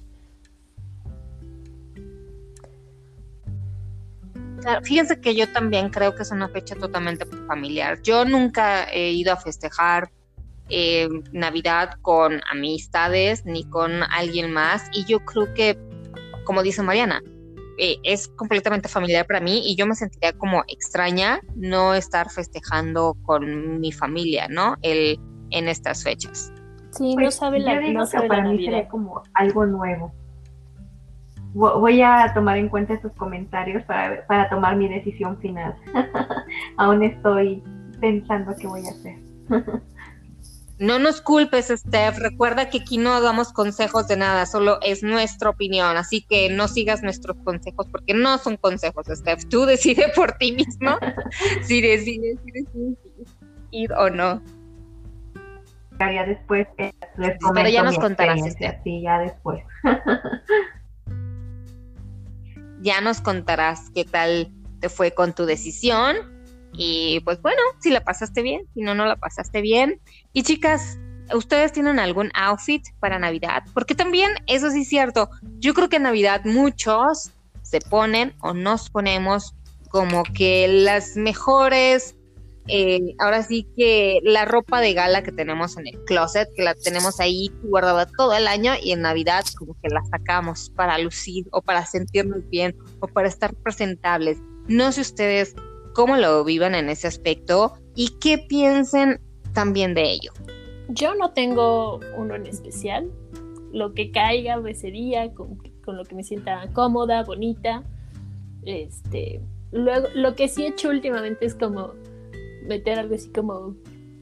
Fíjense 4.84 5.20
que 5.20 5.36
yo 5.36 5.52
también 5.52 5.90
creo 5.90 6.16
que 6.16 6.24
es 6.24 6.32
una 6.32 6.50
fecha 6.50 6.76
totalmente 6.76 7.26
familiar. 7.48 8.02
Yo 8.02 8.26
nunca 8.26 8.86
he 8.92 9.12
ido 9.12 9.34
a 9.34 9.38
festejar 9.38 10.10
eh, 10.70 11.08
Navidad 11.32 11.92
con 12.02 12.42
amistades 12.52 13.46
ni 13.46 13.64
con 13.66 14.04
alguien 14.04 14.52
más 14.52 14.90
y 14.92 15.06
yo 15.06 15.20
creo 15.20 15.54
que, 15.54 15.78
como 16.44 16.64
dice 16.64 16.82
Mariana, 16.82 17.22
eh, 17.78 17.98
es 18.04 18.30
completamente 18.30 18.88
familiar 18.88 19.28
para 19.28 19.42
mí 19.42 19.62
y 19.70 19.76
yo 19.76 19.86
me 19.86 19.96
sentiría 19.96 20.34
como 20.34 20.64
extraña 20.68 21.42
no 21.56 21.94
estar 21.94 22.32
festejando 22.32 23.16
con 23.24 23.80
mi 23.80 23.92
familia, 23.92 24.48
¿no? 24.50 24.78
El, 24.82 25.20
en 25.52 25.68
estas 25.68 26.04
fechas. 26.04 26.52
Sí, 26.92 27.16
no 27.16 27.24
pues, 27.24 27.36
sabe 27.36 27.60
la, 27.60 27.82
no 27.82 28.06
sabe 28.06 28.28
para 28.28 28.48
mí 28.48 28.64
sería 28.64 28.88
como 28.88 29.22
algo 29.34 29.66
nuevo. 29.66 30.14
Voy 31.56 32.02
a 32.02 32.34
tomar 32.34 32.58
en 32.58 32.68
cuenta 32.68 32.96
estos 32.96 33.14
comentarios 33.14 33.82
para, 33.84 34.28
para 34.28 34.50
tomar 34.50 34.76
mi 34.76 34.90
decisión 34.90 35.40
final. 35.40 35.74
Aún 36.78 37.02
estoy 37.02 37.64
pensando 38.02 38.54
qué 38.60 38.68
voy 38.68 38.86
a 38.86 38.90
hacer. 38.90 39.16
No 40.80 41.00
nos 41.00 41.22
culpes, 41.22 41.68
Steph. 41.74 42.18
Recuerda 42.18 42.70
que 42.70 42.80
aquí 42.80 42.98
no 42.98 43.22
damos 43.22 43.54
consejos 43.54 44.10
de 44.10 44.18
nada, 44.18 44.46
solo 44.46 44.80
es 44.82 45.02
nuestra 45.02 45.50
opinión. 45.50 45.96
Así 45.96 46.22
que 46.22 46.50
no 46.50 46.68
sigas 46.68 47.02
nuestros 47.04 47.38
consejos 47.46 47.88
porque 47.90 48.14
no 48.14 48.38
son 48.38 48.58
consejos, 48.58 49.06
Steph. 49.08 49.46
Tú 49.46 49.66
decides 49.66 50.12
por 50.14 50.34
ti 50.34 50.52
mismo 50.52 50.98
si 51.64 51.80
decides, 51.80 52.38
ir 53.72 53.94
o 53.94 54.10
no. 54.10 54.42
Ya 55.98 56.26
después 56.26 56.68
eh, 56.78 56.92
Pero 57.54 57.70
ya 57.70 57.82
nos 57.82 57.98
contarás, 57.98 58.42
Steph. 58.42 58.84
Sí, 58.84 59.04
ya 59.04 59.20
después. 59.20 59.64
ya 62.86 63.02
nos 63.02 63.20
contarás 63.20 63.90
qué 63.96 64.06
tal 64.06 64.52
te 64.80 64.90
fue 64.90 65.12
con 65.12 65.34
tu 65.34 65.46
decisión 65.46 66.16
y 66.72 67.20
pues 67.22 67.42
bueno, 67.42 67.62
si 67.80 67.90
la 67.90 68.04
pasaste 68.04 68.44
bien, 68.44 68.62
si 68.76 68.82
no, 68.82 68.94
no 68.94 69.06
la 69.06 69.16
pasaste 69.16 69.62
bien. 69.62 70.00
Y 70.34 70.44
chicas, 70.44 71.00
¿ustedes 71.34 71.72
tienen 71.72 72.00
algún 72.00 72.32
outfit 72.36 72.84
para 73.00 73.18
Navidad? 73.18 73.64
Porque 73.74 73.96
también, 73.96 74.32
eso 74.46 74.70
sí 74.70 74.82
es 74.82 74.88
cierto, 74.88 75.30
yo 75.58 75.74
creo 75.74 75.90
que 75.90 75.96
en 75.96 76.04
Navidad 76.04 76.42
muchos 76.46 77.32
se 77.64 77.82
ponen 77.82 78.36
o 78.42 78.54
nos 78.54 78.92
ponemos 78.92 79.56
como 79.90 80.24
que 80.24 80.68
las 80.68 81.16
mejores, 81.16 82.16
eh, 82.68 83.16
ahora 83.20 83.44
sí 83.44 83.68
que 83.78 84.20
la 84.24 84.46
ropa 84.46 84.82
de 84.82 84.94
gala 84.94 85.22
que 85.22 85.32
tenemos 85.32 85.78
en 85.78 85.88
el 85.88 86.04
closet, 86.06 86.50
que 86.56 86.64
la 86.64 86.74
tenemos 86.74 87.20
ahí 87.20 87.52
guardada 87.64 88.08
todo 88.18 88.34
el 88.34 88.48
año 88.48 88.74
y 88.82 88.92
en 88.92 89.02
Navidad 89.02 89.44
como 89.58 89.76
que 89.82 89.90
la 89.90 90.04
sacamos 90.06 90.72
para 90.76 90.98
lucir 90.98 91.46
o 91.52 91.62
para 91.62 91.86
sentirnos 91.86 92.48
bien 92.50 92.76
o 93.02 93.08
para 93.08 93.28
estar 93.28 93.54
presentables. 93.54 94.40
No 94.68 94.92
sé 94.92 95.02
ustedes 95.02 95.56
cómo 95.94 96.18
lo 96.18 96.44
vivan 96.44 96.74
en 96.74 96.90
ese 96.90 97.08
aspecto 97.08 97.74
y 97.96 98.18
qué 98.20 98.40
piensen 98.40 99.22
también 99.54 99.94
de 99.94 100.12
ello. 100.12 100.32
Yo 100.90 101.14
no 101.14 101.32
tengo 101.32 102.00
uno 102.18 102.36
en 102.36 102.48
especial. 102.48 103.12
Lo 103.72 103.94
que 103.94 104.12
caiga 104.12 104.60
ese 104.68 104.90
día, 104.90 105.34
con, 105.34 105.60
lo 105.86 106.04
que 106.04 106.16
me 106.16 106.24
sienta 106.24 106.68
cómoda, 106.74 107.24
bonita. 107.24 107.84
Este, 108.64 109.42
luego, 109.72 110.08
lo 110.16 110.36
que 110.36 110.48
sí 110.48 110.64
he 110.64 110.70
hecho 110.70 110.90
últimamente 110.90 111.46
es 111.46 111.54
como 111.54 111.94
meter 112.68 113.00
algo 113.00 113.16
así 113.16 113.30
como 113.30 113.76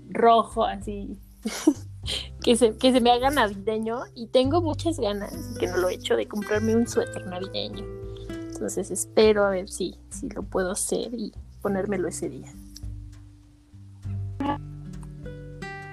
rojo, 0.10 0.66
así, 0.66 1.18
que, 2.44 2.56
se, 2.56 2.78
que 2.78 2.92
se 2.92 3.02
me 3.02 3.12
haga 3.12 3.30
navideño. 3.30 4.02
Y 4.16 4.28
tengo 4.28 4.62
muchas 4.62 5.00
ganas, 5.00 5.34
que 5.60 5.68
no 5.68 5.78
lo 5.78 5.90
he 5.90 5.96
hecho, 5.96 6.16
de 6.16 6.28
comprarme 6.28 6.76
un 6.76 6.88
suéter 6.88 7.26
navideño. 7.28 7.86
Entonces 8.30 8.92
espero 8.92 9.46
a 9.46 9.50
ver 9.50 9.70
si, 9.70 9.98
si 10.10 10.30
lo 10.30 10.44
puedo 10.44 10.72
hacer 10.72 11.14
y 11.14 11.34
ponérmelo 11.62 12.08
ese 12.08 12.30
día. 12.30 12.52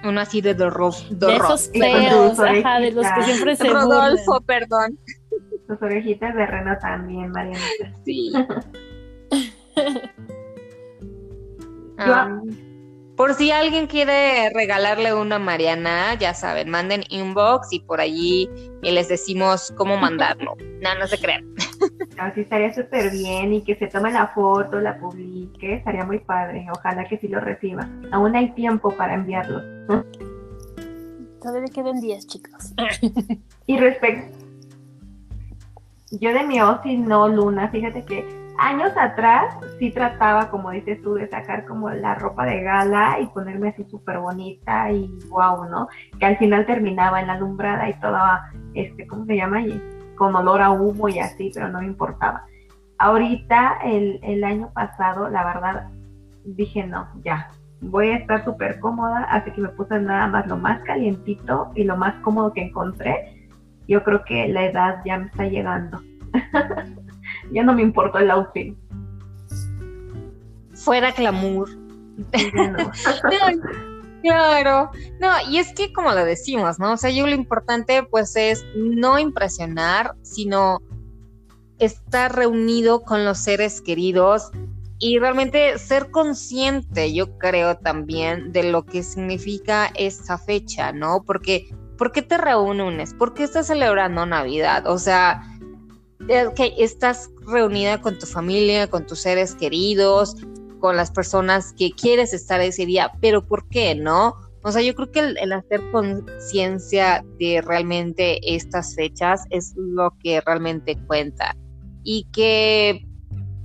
Uno 0.03 0.19
así 0.19 0.41
de 0.41 0.55
Dorro, 0.55 0.91
De 1.11 1.35
esos 1.35 1.69
feos, 1.69 2.39
ajá, 2.39 2.79
de 2.79 2.91
los 2.91 3.05
que 3.05 3.23
siempre 3.23 3.55
se 3.55 3.69
Rodolfo, 3.69 4.41
perdón. 4.41 4.97
Tus 5.67 5.81
orejitas 5.81 6.33
de 6.33 6.45
reno 6.45 6.75
también, 6.79 7.31
Mariana. 7.31 7.59
Sí. 8.03 8.31
Ah, 12.03 12.41
por 13.21 13.35
si 13.35 13.51
alguien 13.51 13.85
quiere 13.85 14.49
regalarle 14.51 15.13
una 15.13 15.37
Mariana, 15.37 16.15
ya 16.15 16.33
saben, 16.33 16.69
manden 16.69 17.03
inbox 17.09 17.71
y 17.71 17.79
por 17.81 18.01
allí 18.01 18.49
les 18.81 19.09
decimos 19.09 19.71
cómo 19.77 19.95
mandarlo. 19.97 20.55
no, 20.81 20.95
no 20.95 21.07
se 21.07 21.19
crean. 21.19 21.45
Así 22.17 22.41
estaría 22.41 22.73
súper 22.73 23.11
bien 23.11 23.53
y 23.53 23.63
que 23.63 23.75
se 23.75 23.87
tome 23.87 24.11
la 24.11 24.27
foto, 24.27 24.79
la 24.79 24.97
publique, 24.97 25.75
estaría 25.75 26.03
muy 26.03 26.19
padre. 26.19 26.65
Ojalá 26.71 27.05
que 27.05 27.19
sí 27.19 27.27
lo 27.27 27.39
reciba. 27.39 27.87
Aún 28.11 28.35
hay 28.35 28.51
tiempo 28.53 28.89
para 28.95 29.13
enviarlo. 29.13 29.61
Todavía 31.41 31.69
quedan 31.73 32.01
10, 32.01 32.27
chicos. 32.27 32.73
y 33.67 33.77
respecto. 33.77 34.37
Yo 36.11 36.33
de 36.33 36.43
mi 36.43 36.59
OSI 36.59 36.97
no, 36.97 37.27
Luna. 37.27 37.69
Fíjate 37.69 38.03
que 38.03 38.40
años 38.61 38.91
atrás 38.95 39.55
sí 39.79 39.91
trataba, 39.91 40.49
como 40.49 40.69
dices 40.69 41.01
tú, 41.01 41.15
de 41.15 41.27
sacar 41.27 41.65
como 41.65 41.89
la 41.89 42.15
ropa 42.15 42.45
de 42.45 42.61
gala 42.61 43.17
y 43.19 43.25
ponerme 43.27 43.69
así 43.69 43.83
súper 43.85 44.19
bonita 44.19 44.91
y 44.91 45.09
wow, 45.29 45.65
¿no? 45.65 45.87
Que 46.19 46.27
al 46.27 46.37
final 46.37 46.65
terminaba 46.65 47.19
en 47.21 47.27
la 47.27 47.33
alumbrada 47.33 47.89
y 47.89 47.99
toda, 47.99 48.51
este, 48.75 49.07
¿cómo 49.07 49.25
se 49.25 49.35
llama? 49.35 49.61
Y 49.61 49.81
con 50.15 50.35
olor 50.35 50.61
a 50.61 50.69
humo 50.69 51.09
y 51.09 51.19
así, 51.19 51.51
pero 51.53 51.69
no 51.69 51.79
me 51.79 51.87
importaba. 51.87 52.45
Ahorita, 52.99 53.79
el, 53.83 54.19
el 54.21 54.43
año 54.43 54.71
pasado, 54.73 55.27
la 55.27 55.43
verdad, 55.43 55.89
dije 56.45 56.85
no, 56.85 57.07
ya, 57.23 57.49
voy 57.81 58.09
a 58.09 58.17
estar 58.17 58.45
súper 58.45 58.79
cómoda, 58.79 59.23
así 59.23 59.51
que 59.51 59.61
me 59.61 59.69
puse 59.69 59.99
nada 59.99 60.27
más 60.27 60.45
lo 60.45 60.57
más 60.57 60.81
calientito 60.83 61.71
y 61.73 61.83
lo 61.83 61.97
más 61.97 62.13
cómodo 62.21 62.53
que 62.53 62.61
encontré. 62.61 63.49
Yo 63.87 64.03
creo 64.03 64.23
que 64.23 64.47
la 64.49 64.65
edad 64.65 65.01
ya 65.03 65.17
me 65.17 65.25
está 65.25 65.45
llegando. 65.45 65.99
ya 67.51 67.63
no 67.63 67.73
me 67.73 67.81
importó 67.81 68.19
el 68.19 68.31
outfit. 68.31 68.75
Fuera 70.73 71.11
glamour. 71.11 71.69
Claro, 74.21 74.91
no, 75.19 75.29
y 75.49 75.57
es 75.57 75.73
que 75.73 75.91
como 75.91 76.11
lo 76.11 76.23
decimos, 76.23 76.77
¿no? 76.77 76.93
O 76.93 76.97
sea, 76.97 77.09
yo 77.09 77.25
lo 77.25 77.33
importante 77.33 78.03
pues 78.03 78.35
es 78.35 78.63
no 78.75 79.17
impresionar, 79.17 80.13
sino 80.21 80.79
estar 81.79 82.35
reunido 82.35 83.01
con 83.01 83.25
los 83.25 83.39
seres 83.39 83.81
queridos 83.81 84.51
y 84.99 85.17
realmente 85.17 85.79
ser 85.79 86.11
consciente, 86.11 87.11
yo 87.11 87.39
creo 87.39 87.75
también, 87.77 88.51
de 88.51 88.71
lo 88.71 88.85
que 88.85 89.01
significa 89.01 89.89
esa 89.95 90.37
fecha, 90.37 90.91
¿no? 90.91 91.23
Porque, 91.25 91.73
¿por 91.97 92.11
qué 92.11 92.21
te 92.21 92.37
reúnes? 92.37 93.15
¿Por 93.15 93.33
qué 93.33 93.43
estás 93.43 93.65
celebrando 93.65 94.27
Navidad? 94.27 94.85
O 94.85 94.99
sea, 94.99 95.41
que 96.27 96.73
estás 96.77 97.29
reunida 97.45 98.01
con 98.01 98.17
tu 98.19 98.25
familia, 98.25 98.87
con 98.87 99.05
tus 99.05 99.19
seres 99.19 99.55
queridos, 99.55 100.35
con 100.79 100.97
las 100.97 101.11
personas 101.11 101.73
que 101.73 101.91
quieres 101.91 102.33
estar 102.33 102.59
ese 102.61 102.85
día, 102.85 103.11
pero 103.21 103.45
¿por 103.45 103.67
qué 103.69 103.95
no? 103.95 104.35
O 104.63 104.71
sea, 104.71 104.81
yo 104.81 104.93
creo 104.93 105.11
que 105.11 105.19
el, 105.19 105.53
hacer 105.53 105.81
conciencia 105.91 107.23
de 107.39 107.61
realmente 107.61 108.39
estas 108.55 108.93
fechas 108.95 109.43
es 109.49 109.73
lo 109.75 110.13
que 110.21 110.41
realmente 110.41 110.97
cuenta. 111.07 111.55
Y 112.03 112.27
que, 112.31 113.07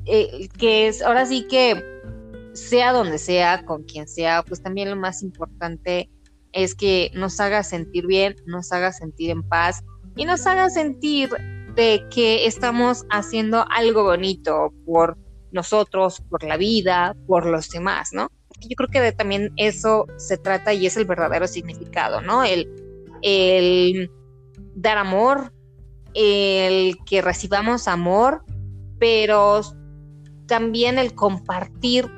eh, 0.07 0.49
que 0.59 0.89
es, 0.89 1.03
ahora 1.03 1.27
sí 1.27 1.47
que 1.49 1.83
sea 2.55 2.93
donde 2.93 3.19
sea, 3.19 3.65
con 3.67 3.83
quien 3.83 4.09
sea, 4.09 4.43
pues 4.43 4.63
también 4.63 4.89
lo 4.89 4.97
más 4.97 5.23
importante 5.23 6.11
es 6.53 6.75
que 6.75 7.11
nos 7.15 7.39
haga 7.41 7.63
sentir 7.63 8.07
bien, 8.07 8.37
nos 8.47 8.73
haga 8.73 8.93
sentir 8.93 9.31
en 9.31 9.43
paz 9.43 9.85
y 10.17 10.25
nos 10.25 10.47
haga 10.47 10.71
sentir 10.71 11.29
de 11.77 12.07
que 12.11 12.47
estamos 12.47 13.05
haciendo 13.11 13.67
algo 13.71 14.03
bonito 14.03 14.73
por 14.87 15.17
nosotros, 15.53 16.23
por 16.29 16.43
la 16.43 16.57
vida, 16.57 17.15
por 17.27 17.47
los 17.47 17.69
demás, 17.69 18.11
¿no? 18.13 18.31
Yo 18.61 18.75
creo 18.75 18.89
que 18.89 19.13
también 19.13 19.53
eso 19.57 20.07
se 20.17 20.39
trata 20.39 20.73
y 20.73 20.87
es 20.87 20.97
el 20.97 21.05
verdadero 21.05 21.47
significado, 21.47 22.23
¿no? 22.23 22.43
El, 22.43 22.69
el 23.23 24.11
dar 24.75 24.97
amor, 24.97 25.53
el 26.15 26.97
que 27.05 27.21
recibamos 27.21 27.87
amor, 27.89 28.43
pero 28.99 29.61
también 30.47 30.99
el 30.99 31.15
compartir 31.15 32.11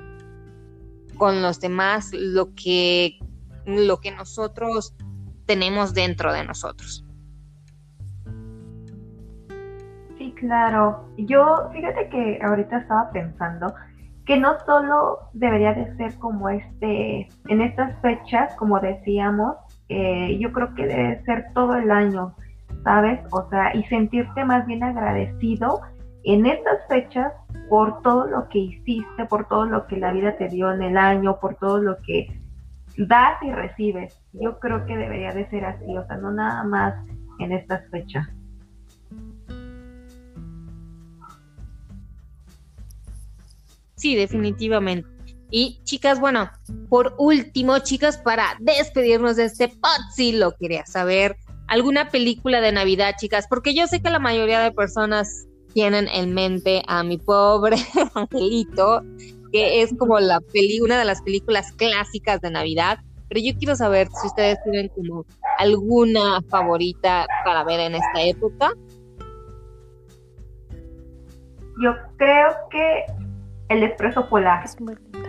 con 1.17 1.43
los 1.43 1.59
demás 1.59 2.11
lo 2.13 2.55
que, 2.55 3.19
lo 3.67 4.01
que 4.01 4.13
nosotros 4.13 4.95
tenemos 5.47 5.95
dentro 5.95 6.33
de 6.33 6.45
nosotros. 6.45 7.05
Claro. 10.37 11.09
Yo, 11.17 11.71
fíjate 11.73 12.09
que 12.09 12.39
ahorita 12.43 12.79
estaba 12.79 13.11
pensando 13.11 13.75
que 14.27 14.39
no 14.39 14.59
solo 14.67 15.21
debería 15.33 15.73
de 15.73 15.97
ser 15.97 16.19
como 16.19 16.51
este, 16.51 17.29
en 17.49 17.61
estas 17.63 17.99
fechas, 18.03 18.55
como 18.57 18.79
decíamos, 18.79 19.57
eh, 19.89 20.37
yo 20.39 20.53
creo 20.53 20.75
que 20.75 20.87
debe 20.87 21.23
ser 21.25 21.47
todo 21.55 21.77
el 21.77 21.91
año, 21.91 22.35
¿sabes? 22.85 23.21
O 23.33 23.49
sea, 23.49 23.75
y 23.75 23.83
sentirte 23.85 24.45
más 24.45 24.67
bien 24.67 24.83
agradecido 24.83 25.81
en 26.25 26.45
estas 26.45 26.87
fechas 26.89 27.33
por 27.71 28.03
todo 28.03 28.27
lo 28.27 28.49
que 28.51 28.59
hiciste, 28.59 29.25
por 29.31 29.49
todo 29.49 29.65
lo 29.65 29.87
que 29.87 29.97
la 29.97 30.13
vida 30.13 30.37
te 30.37 30.49
dio 30.49 30.73
en 30.73 30.83
el 30.83 30.99
año, 30.99 31.39
por 31.41 31.55
todo 31.55 31.79
lo 31.79 31.97
que 32.07 32.27
das 32.99 33.43
y 33.43 33.51
recibes. 33.51 34.15
Yo 34.35 34.59
creo 34.59 34.85
que 34.85 34.97
debería 34.97 35.33
de 35.33 35.49
ser 35.49 35.65
así, 35.65 35.97
o 35.97 36.07
sea, 36.07 36.19
no 36.19 36.31
nada 36.33 36.65
más 36.65 36.95
en 37.39 37.53
estas 37.53 37.89
fechas. 37.91 38.29
Sí, 43.99 44.15
definitivamente. 44.15 45.09
Y 45.51 45.81
chicas, 45.83 46.21
bueno, 46.21 46.51
por 46.89 47.15
último, 47.19 47.79
chicas, 47.81 48.17
para 48.19 48.57
despedirnos 48.61 49.37
de 49.37 49.47
este 49.47 49.73
si 50.15 50.33
lo 50.33 50.57
quería 50.57 50.87
saber, 50.87 51.37
¿alguna 51.67 52.11
película 52.11 52.61
de 52.61 52.71
Navidad, 52.73 53.15
chicas? 53.19 53.47
Porque 53.49 53.75
yo 53.75 53.87
sé 53.87 54.01
que 54.01 54.11
la 54.11 54.21
mayoría 54.21 54.61
de 54.61 54.71
personas 54.73 55.47
tienen 55.73 56.07
en 56.09 56.33
mente 56.33 56.83
a 56.87 57.03
mi 57.03 57.19
pobre 57.19 57.77
angelito, 58.15 59.03
que 59.51 59.83
es 59.83 59.95
como 59.99 60.21
la 60.21 60.41
peli, 60.41 60.81
una 60.81 60.99
de 60.99 61.05
las 61.05 61.23
películas 61.23 61.73
clásicas 61.73 62.41
de 62.41 62.51
Navidad. 62.51 62.99
Pero 63.29 63.41
yo 63.41 63.59
quiero 63.59 63.75
saber 63.75 64.09
si 64.21 64.29
ustedes 64.29 64.59
tienen 64.65 64.89
como 64.89 65.27
alguna 65.59 66.41
favorita 66.49 67.27
para 67.45 67.65
ver 67.65 67.81
en 67.81 67.95
esta 67.97 68.23
época. 68.23 68.73
Yo 71.83 71.95
creo 72.17 72.51
que 72.71 73.05
el 73.69 73.83
expreso 73.83 74.29
polar. 74.29 74.65
Es 74.65 74.81
muy 74.81 74.95
linda. 74.97 75.29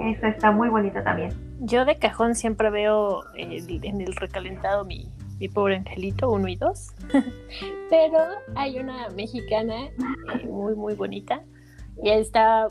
Esa 0.00 0.28
está 0.28 0.50
muy 0.50 0.68
bonita 0.68 1.02
también. 1.02 1.30
Yo 1.60 1.84
de 1.84 1.98
cajón 1.98 2.34
siempre 2.34 2.70
veo 2.70 3.22
en 3.34 4.00
el 4.00 4.14
recalentado 4.16 4.84
mi, 4.84 5.12
mi 5.38 5.48
pobre 5.48 5.76
angelito 5.76 6.30
1 6.30 6.48
y 6.48 6.56
2. 6.56 6.94
Pero 7.90 8.18
hay 8.54 8.78
una 8.78 9.08
mexicana 9.10 9.86
eh, 9.86 10.46
muy, 10.46 10.74
muy 10.74 10.94
bonita. 10.94 11.42
Ya 12.02 12.14
está 12.14 12.68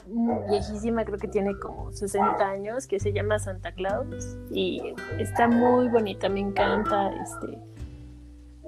viejísima, 0.50 1.06
creo 1.06 1.20
que 1.20 1.28
tiene 1.28 1.54
como 1.60 1.92
60 1.92 2.44
años, 2.48 2.88
que 2.88 3.00
se 3.00 3.14
llama 3.14 3.38
Santa 3.38 3.72
Claus. 3.74 4.38
Y 4.52 4.82
está 5.20 5.48
muy 5.48 5.88
bonita, 5.90 6.30
me 6.30 6.40
encanta. 6.40 7.12
Este, 7.22 7.60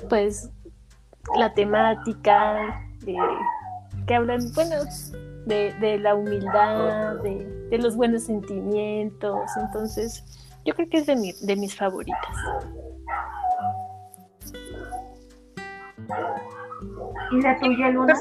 pues 0.08 0.52
la 1.36 1.54
temática 1.54 2.80
de, 3.00 3.16
que 4.06 4.16
hablan, 4.16 4.52
bueno, 4.54 4.76
de, 5.46 5.74
de 5.80 6.00
la 6.00 6.16
humildad, 6.16 7.16
de, 7.24 7.46
de, 7.70 7.78
los 7.78 7.96
buenos 7.96 8.24
sentimientos. 8.24 9.40
Entonces, 9.58 10.24
yo 10.66 10.74
creo 10.76 10.90
que 10.90 10.98
es 10.98 11.06
de, 11.06 11.16
mi, 11.16 11.34
de 11.42 11.56
mis 11.56 11.76
favoritas. 11.76 12.36
¿Y 17.32 17.42
la 17.42 17.60
tuya, 17.60 17.90
Luna? 17.90 18.14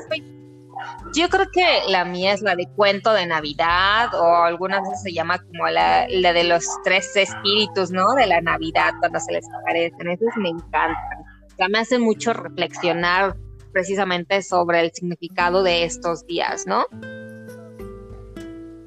Yo 1.14 1.28
creo 1.28 1.46
que 1.52 1.66
la 1.88 2.04
mía 2.04 2.32
es 2.32 2.42
la 2.42 2.54
de 2.54 2.66
cuento 2.74 3.12
de 3.12 3.26
Navidad 3.26 4.14
o 4.14 4.44
algunas 4.44 4.82
veces 4.82 5.02
se 5.02 5.12
llama 5.12 5.38
como 5.38 5.68
la, 5.68 6.06
de 6.06 6.44
los 6.44 6.64
tres 6.84 7.14
espíritus, 7.16 7.90
¿no? 7.90 8.14
De 8.14 8.26
la 8.26 8.40
Navidad 8.40 8.92
cuando 9.00 9.18
se 9.20 9.32
les 9.32 9.46
aparecen. 9.60 10.08
Esos 10.08 10.36
me 10.36 10.50
encantan. 10.50 11.20
O 11.52 11.56
sea, 11.56 11.68
me 11.68 11.80
hace 11.80 11.98
mucho 11.98 12.32
reflexionar 12.32 13.36
precisamente 13.72 14.42
sobre 14.42 14.80
el 14.80 14.92
significado 14.92 15.62
de 15.62 15.84
estos 15.84 16.26
días, 16.26 16.66
¿no? 16.66 16.84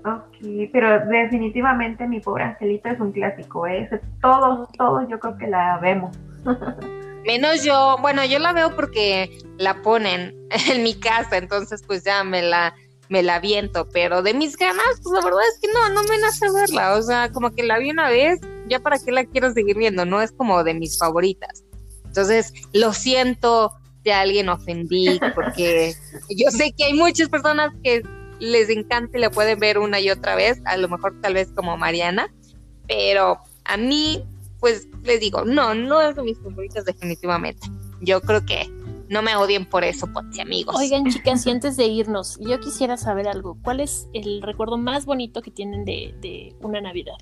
Ok, 0.05 0.69
pero 0.71 1.05
definitivamente 1.05 2.05
mi 2.07 2.19
pobre 2.19 2.43
angelito 2.43 2.89
es 2.89 2.99
un 2.99 3.11
clásico, 3.13 3.65
¿eh? 3.67 3.89
Todos, 4.21 4.69
todos 4.77 5.07
yo 5.09 5.19
creo 5.19 5.37
que 5.37 5.47
la 5.47 5.79
vemos. 5.81 6.15
Menos 7.25 7.63
yo, 7.63 7.95
bueno, 8.01 8.25
yo 8.25 8.37
la 8.39 8.51
veo 8.51 8.75
porque 8.75 9.37
la 9.57 9.81
ponen 9.81 10.35
en 10.69 10.83
mi 10.83 10.99
casa, 10.99 11.37
entonces 11.37 11.83
pues 11.87 12.03
ya 12.03 12.23
me 12.23 12.41
la 12.41 12.73
me 13.09 13.21
la 13.21 13.39
viento, 13.39 13.87
pero 13.89 14.23
de 14.23 14.33
mis 14.33 14.57
ganas, 14.57 14.99
pues 15.03 15.13
la 15.13 15.23
verdad 15.23 15.41
es 15.47 15.59
que 15.61 15.67
no, 15.71 15.89
no 15.89 16.03
me 16.03 16.17
nace 16.17 16.47
verla, 16.51 16.95
o 16.95 17.01
sea, 17.01 17.31
como 17.31 17.51
que 17.51 17.61
la 17.61 17.77
vi 17.77 17.91
una 17.91 18.09
vez, 18.09 18.39
ya 18.67 18.79
para 18.79 18.97
qué 18.97 19.11
la 19.11 19.25
quiero 19.25 19.53
seguir 19.53 19.77
viendo, 19.77 20.05
no 20.05 20.21
es 20.21 20.31
como 20.31 20.63
de 20.63 20.73
mis 20.73 20.97
favoritas. 20.97 21.63
Entonces, 22.05 22.53
lo 22.73 22.91
siento 22.93 23.71
si 23.71 23.82
a 24.11 24.21
alguien 24.21 24.49
ofendí, 24.49 25.19
porque 25.35 25.93
yo 26.29 26.49
sé 26.49 26.73
que 26.73 26.85
hay 26.85 26.93
muchas 26.93 27.29
personas 27.29 27.71
que 27.83 28.03
les 28.39 28.69
encanta 28.69 29.17
y 29.17 29.21
la 29.21 29.31
pueden 29.31 29.59
ver 29.59 29.77
una 29.77 29.99
y 29.99 30.09
otra 30.09 30.35
vez, 30.35 30.61
a 30.65 30.75
lo 30.77 30.89
mejor 30.89 31.19
tal 31.21 31.35
vez 31.35 31.49
como 31.55 31.77
Mariana, 31.77 32.27
pero 32.87 33.37
a 33.63 33.77
mí 33.77 34.23
pues 34.59 34.87
les 35.03 35.19
digo, 35.19 35.43
no, 35.43 35.75
no 35.75 36.01
es 36.01 36.15
de 36.15 36.23
mis 36.23 36.39
favoritas 36.39 36.85
definitivamente. 36.85 37.67
Yo 37.99 38.21
creo 38.21 38.45
que 38.45 38.65
no 39.09 39.21
me 39.21 39.35
odien 39.35 39.65
por 39.65 39.83
eso, 39.83 40.07
Ponce, 40.07 40.41
amigos. 40.41 40.73
Oigan, 40.77 41.05
chicas, 41.09 41.45
y 41.45 41.49
antes 41.49 41.75
de 41.75 41.85
irnos, 41.87 42.39
yo 42.39 42.59
quisiera 42.61 42.95
saber 42.95 43.27
algo. 43.27 43.57
¿Cuál 43.61 43.81
es 43.81 44.07
el 44.13 44.41
recuerdo 44.41 44.77
más 44.77 45.05
bonito 45.05 45.41
que 45.41 45.51
tienen 45.51 45.83
de, 45.83 46.55
una 46.61 46.79
Navidad? 46.79 47.17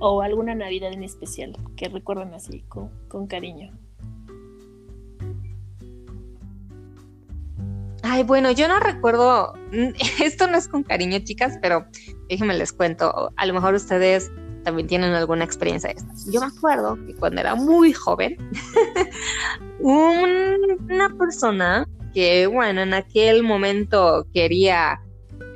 O 0.00 0.20
alguna 0.20 0.56
Navidad 0.56 0.92
en 0.92 1.04
especial 1.04 1.56
que 1.76 1.88
recuerden 1.88 2.34
así 2.34 2.62
con, 2.68 2.90
con 3.06 3.28
cariño. 3.28 3.72
Ay, 8.10 8.22
bueno, 8.22 8.50
yo 8.50 8.68
no 8.68 8.80
recuerdo, 8.80 9.52
esto 10.24 10.46
no 10.46 10.56
es 10.56 10.66
con 10.66 10.82
cariño, 10.82 11.18
chicas, 11.18 11.58
pero 11.60 11.86
déjenme 12.30 12.56
les 12.56 12.72
cuento, 12.72 13.30
a 13.36 13.46
lo 13.46 13.52
mejor 13.52 13.74
ustedes 13.74 14.32
también 14.64 14.88
tienen 14.88 15.12
alguna 15.12 15.44
experiencia 15.44 15.90
de 15.90 15.96
estas. 15.98 16.26
Yo 16.32 16.40
me 16.40 16.46
acuerdo 16.46 16.96
que 17.06 17.14
cuando 17.14 17.42
era 17.42 17.54
muy 17.54 17.92
joven, 17.92 18.38
una 19.80 21.14
persona 21.18 21.86
que, 22.14 22.46
bueno, 22.46 22.80
en 22.80 22.94
aquel 22.94 23.42
momento 23.42 24.26
quería 24.32 25.02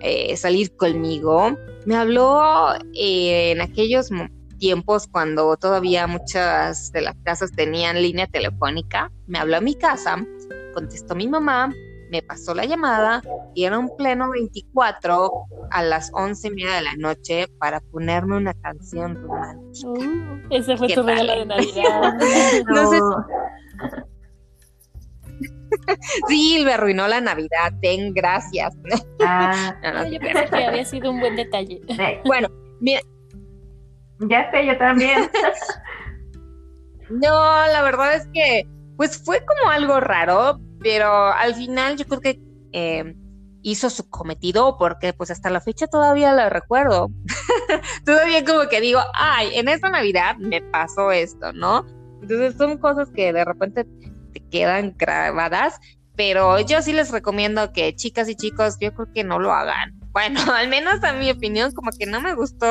eh, 0.01 0.37
salir 0.37 0.77
conmigo, 0.77 1.57
me 1.87 1.97
habló 1.97 2.75
eh, 2.95 3.53
en 3.53 3.63
aquellos 3.63 4.11
tiempos 4.59 5.07
cuando 5.07 5.57
todavía 5.57 6.07
muchas 6.07 6.93
de 6.93 7.01
las 7.01 7.17
casas 7.25 7.51
tenían 7.53 8.03
línea 8.03 8.27
telefónica, 8.27 9.11
me 9.27 9.39
habló 9.39 9.57
a 9.57 9.63
mi 9.63 9.75
casa, 9.75 10.23
contestó 10.75 11.15
mi 11.15 11.29
mamá, 11.29 11.73
me 12.13 12.23
pasó 12.23 12.55
la 12.55 12.67
llamada 12.67 13.23
y 13.55 13.65
era 13.65 13.79
un 13.79 13.97
pleno 13.97 14.31
24 14.31 15.33
a 15.71 15.83
las 15.83 16.11
once 16.13 16.49
y 16.49 16.51
media 16.51 16.75
de 16.75 16.83
la 16.83 16.95
noche 16.97 17.47
para 17.59 17.81
ponerme 17.81 18.37
una 18.37 18.53
canción 18.53 19.15
romántica. 19.15 19.89
Uh, 19.89 20.41
ese 20.51 20.77
fue 20.77 20.89
tu 20.89 21.03
regalo 21.03 21.33
de 21.33 21.47
Navidad. 21.47 22.15
no 22.69 22.91
sé. 22.91 22.99
sí, 26.29 26.63
me 26.67 26.75
arruinó 26.75 27.09
la 27.09 27.23
Navidad, 27.23 27.73
ten 27.81 28.13
gracias. 28.13 28.77
Ah. 29.25 29.75
yo 30.13 30.21
pensé 30.21 30.45
que 30.51 30.65
había 30.67 30.85
sido 30.85 31.11
un 31.13 31.21
buen 31.21 31.35
detalle. 31.35 31.81
bueno, 32.27 32.49
mira. 32.81 33.01
Ya 34.29 34.51
sé, 34.51 34.67
yo 34.67 34.77
también. 34.77 35.31
no, 37.09 37.67
la 37.73 37.83
verdad 37.83 38.17
es 38.17 38.29
que, 38.35 38.69
pues 38.99 39.17
fue 39.25 39.43
como 39.47 39.71
algo 39.71 39.99
raro, 39.99 40.61
pero 40.83 41.33
al 41.33 41.55
final 41.55 41.97
yo 41.97 42.07
creo 42.07 42.21
que 42.21 42.41
eh, 42.73 43.15
hizo 43.63 43.91
su 43.91 44.09
cometido 44.09 44.77
porque 44.79 45.13
pues 45.13 45.31
hasta 45.31 45.51
la 45.51 45.61
fecha 45.61 45.87
todavía 45.87 46.35
lo 46.35 46.49
recuerdo. 46.51 47.11
todavía 48.05 48.45
como 48.45 48.69
que 48.69 48.81
digo, 48.81 49.01
ay, 49.15 49.51
en 49.55 49.69
esta 49.69 49.91
Navidad 49.91 50.37
me 50.39 50.61
pasó 50.61 51.13
esto, 51.13 51.53
¿no? 51.53 51.87
Entonces 52.21 52.57
son 52.57 52.79
cosas 52.79 53.11
que 53.11 53.33
de 53.33 53.45
repente 53.45 53.87
te 54.33 54.41
quedan 54.51 54.95
grabadas, 54.97 55.79
pero 56.17 56.61
yo 56.61 56.83
sí 56.83 56.93
les 56.93 57.11
recomiendo 57.11 57.73
que 57.73 57.95
chicas 57.95 58.29
y 58.29 58.37
chicos, 58.37 58.77
yo 58.81 58.93
creo 58.95 59.13
que 59.13 59.25
no 59.25 59.39
lo 59.39 59.53
hagan. 59.53 59.99
Bueno, 60.13 60.41
al 60.55 60.69
menos 60.69 61.03
a 61.05 61.13
mi 61.13 61.31
opinión, 61.31 61.73
como 61.73 61.91
que 61.91 62.07
no 62.07 62.21
me 62.21 62.35
gustó 62.35 62.67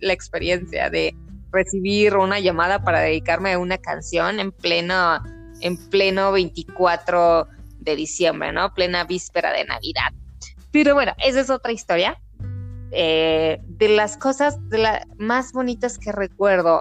la 0.00 0.12
experiencia 0.12 0.90
de 0.90 1.14
recibir 1.50 2.16
una 2.16 2.40
llamada 2.40 2.82
para 2.82 3.00
dedicarme 3.00 3.52
a 3.52 3.58
una 3.58 3.78
canción 3.78 4.38
en 4.38 4.52
pleno 4.52 5.20
en 5.60 5.76
pleno 5.90 6.32
24 6.32 7.48
de 7.80 7.96
diciembre, 7.96 8.52
¿no? 8.52 8.72
Plena 8.74 9.04
víspera 9.04 9.52
de 9.52 9.64
Navidad. 9.64 10.12
Pero 10.70 10.94
bueno, 10.94 11.12
esa 11.24 11.40
es 11.40 11.50
otra 11.50 11.72
historia. 11.72 12.20
Eh, 12.90 13.60
de 13.66 13.88
las 13.88 14.16
cosas 14.16 14.58
más 15.18 15.52
bonitas 15.52 15.98
que 15.98 16.12
recuerdo, 16.12 16.80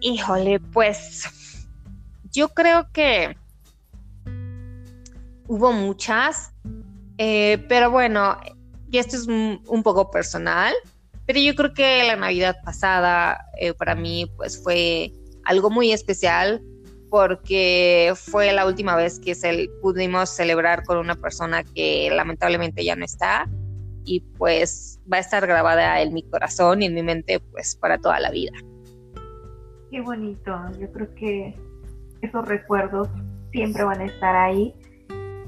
híjole, 0.00 0.60
pues 0.60 1.24
yo 2.32 2.48
creo 2.48 2.88
que 2.92 3.36
hubo 5.46 5.72
muchas, 5.72 6.52
eh, 7.18 7.64
pero 7.68 7.90
bueno, 7.90 8.38
y 8.90 8.98
esto 8.98 9.16
es 9.16 9.26
un, 9.26 9.82
poco 9.84 10.10
personal, 10.10 10.74
pero 11.26 11.38
yo 11.38 11.54
creo 11.54 11.74
que 11.74 12.04
la 12.04 12.16
Navidad 12.16 12.56
pasada 12.64 13.46
eh, 13.60 13.72
para 13.72 13.94
mí 13.94 14.30
pues 14.36 14.60
fue 14.62 15.12
algo 15.44 15.70
muy 15.70 15.92
especial 15.92 16.60
porque 17.14 18.12
fue 18.16 18.52
la 18.52 18.66
última 18.66 18.96
vez 18.96 19.20
que 19.20 19.36
pudimos 19.80 20.30
celebrar 20.30 20.82
con 20.82 20.98
una 20.98 21.14
persona 21.14 21.62
que 21.62 22.10
lamentablemente 22.12 22.84
ya 22.84 22.96
no 22.96 23.04
está 23.04 23.48
y 24.04 24.18
pues 24.36 25.00
va 25.10 25.18
a 25.18 25.20
estar 25.20 25.46
grabada 25.46 26.00
en 26.00 26.12
mi 26.12 26.24
corazón 26.24 26.82
y 26.82 26.86
en 26.86 26.94
mi 26.94 27.04
mente 27.04 27.38
pues 27.52 27.76
para 27.76 27.98
toda 27.98 28.18
la 28.18 28.32
vida. 28.32 28.50
Qué 29.92 30.00
bonito, 30.00 30.58
yo 30.80 30.90
creo 30.90 31.14
que 31.14 31.56
esos 32.20 32.48
recuerdos 32.48 33.06
siempre 33.52 33.84
van 33.84 34.00
a 34.00 34.06
estar 34.06 34.34
ahí. 34.34 34.74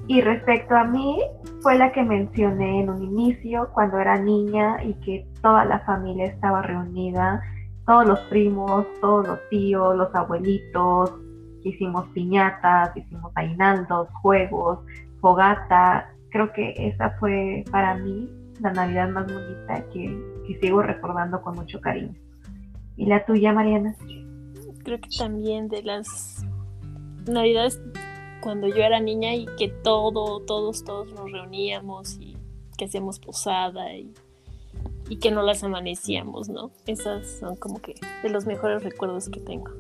Y 0.07 0.21
respecto 0.21 0.77
a 0.77 0.85
mí, 0.85 1.19
fue 1.63 1.77
la 1.77 1.91
que 1.91 2.05
mencioné 2.05 2.83
en 2.83 2.91
un 2.91 3.03
inicio, 3.03 3.71
cuando 3.75 3.99
era 3.99 4.17
niña 4.21 4.85
y 4.85 4.95
que 5.05 5.27
toda 5.43 5.65
la 5.65 5.81
familia 5.81 6.27
estaba 6.27 6.63
reunida, 6.63 7.43
todos 7.89 8.07
los 8.07 8.21
primos, 8.31 8.87
todos 9.01 9.27
los 9.27 9.41
tíos, 9.49 9.97
los 9.97 10.15
abuelitos, 10.15 11.26
hicimos 11.69 12.07
piñatas, 12.15 12.97
hicimos 12.97 13.33
aguinaldos, 13.35 14.09
juegos, 14.23 14.79
fogata. 15.21 16.11
Creo 16.31 16.53
que 16.53 16.75
esa 16.77 17.11
fue 17.19 17.65
para 17.71 17.95
mí 17.97 18.31
la 18.61 18.73
Navidad 18.73 19.09
más 19.11 19.27
bonita 19.33 19.85
que, 19.93 20.59
sigo 20.61 20.83
recordando 20.83 21.43
con 21.43 21.57
mucho 21.57 21.81
cariño. 21.81 22.15
¿Y 22.97 23.07
la 23.07 23.25
tuya, 23.25 23.53
Mariana? 23.53 23.95
Creo 24.85 25.01
que 25.01 25.09
también 25.19 25.69
de 25.69 25.83
las 25.83 26.45
Navidades 27.27 27.81
cuando 28.41 28.69
yo 28.69 28.77
era 28.77 29.01
niña 29.01 29.35
y 29.35 29.47
que 29.59 29.69
todo, 29.69 30.41
todos, 30.41 30.85
todos 30.85 31.13
nos 31.13 31.33
reuníamos 31.33 32.17
y 32.21 32.37
que 32.79 32.85
hacíamos 32.85 33.19
posada 33.19 33.93
y, 33.93 34.15
y 35.09 35.17
que 35.19 35.33
no 35.33 35.43
las 35.43 35.65
amanecíamos, 35.65 36.49
¿no? 36.49 36.71
Esas 36.87 37.29
son 37.41 37.57
como 37.57 37.81
que 37.81 37.95
de 38.23 38.29
los 38.29 38.47
mejores 38.47 38.85
recuerdos 38.85 39.29
que 39.29 39.41
tengo. 39.41 39.73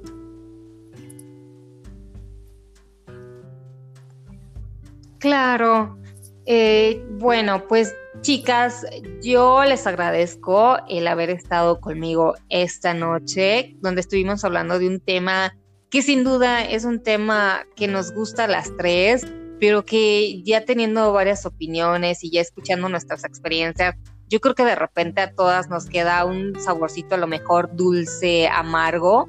Claro. 5.27 5.99
Eh, 6.45 7.05
bueno, 7.19 7.67
pues 7.67 7.93
chicas, 8.21 8.87
yo 9.21 9.65
les 9.65 9.85
agradezco 9.85 10.77
el 10.89 11.09
haber 11.09 11.31
estado 11.31 11.81
conmigo 11.81 12.35
esta 12.49 12.95
noche, 12.95 13.75
donde 13.81 14.03
estuvimos 14.03 14.45
hablando 14.45 14.79
de 14.79 14.87
un 14.87 15.01
tema 15.01 15.59
que 15.91 16.03
sin 16.03 16.23
duda 16.23 16.65
es 16.65 16.85
un 16.85 17.03
tema 17.03 17.67
que 17.75 17.89
nos 17.89 18.13
gusta 18.13 18.45
a 18.45 18.47
las 18.47 18.71
tres, 18.77 19.27
pero 19.59 19.85
que 19.85 20.45
ya 20.45 20.65
teniendo 20.65 21.13
varias 21.13 21.45
opiniones 21.45 22.23
y 22.23 22.31
ya 22.31 22.41
escuchando 22.41 22.89
nuestras 22.89 23.25
experiencias, 23.25 23.97
yo 24.29 24.39
creo 24.39 24.55
que 24.55 24.65
de 24.65 24.77
repente 24.77 25.23
a 25.23 25.35
todas 25.35 25.69
nos 25.69 25.87
queda 25.87 26.25
un 26.25 26.55
saborcito 26.61 27.17
a 27.17 27.19
lo 27.19 27.27
mejor 27.27 27.75
dulce, 27.75 28.47
amargo 28.47 29.29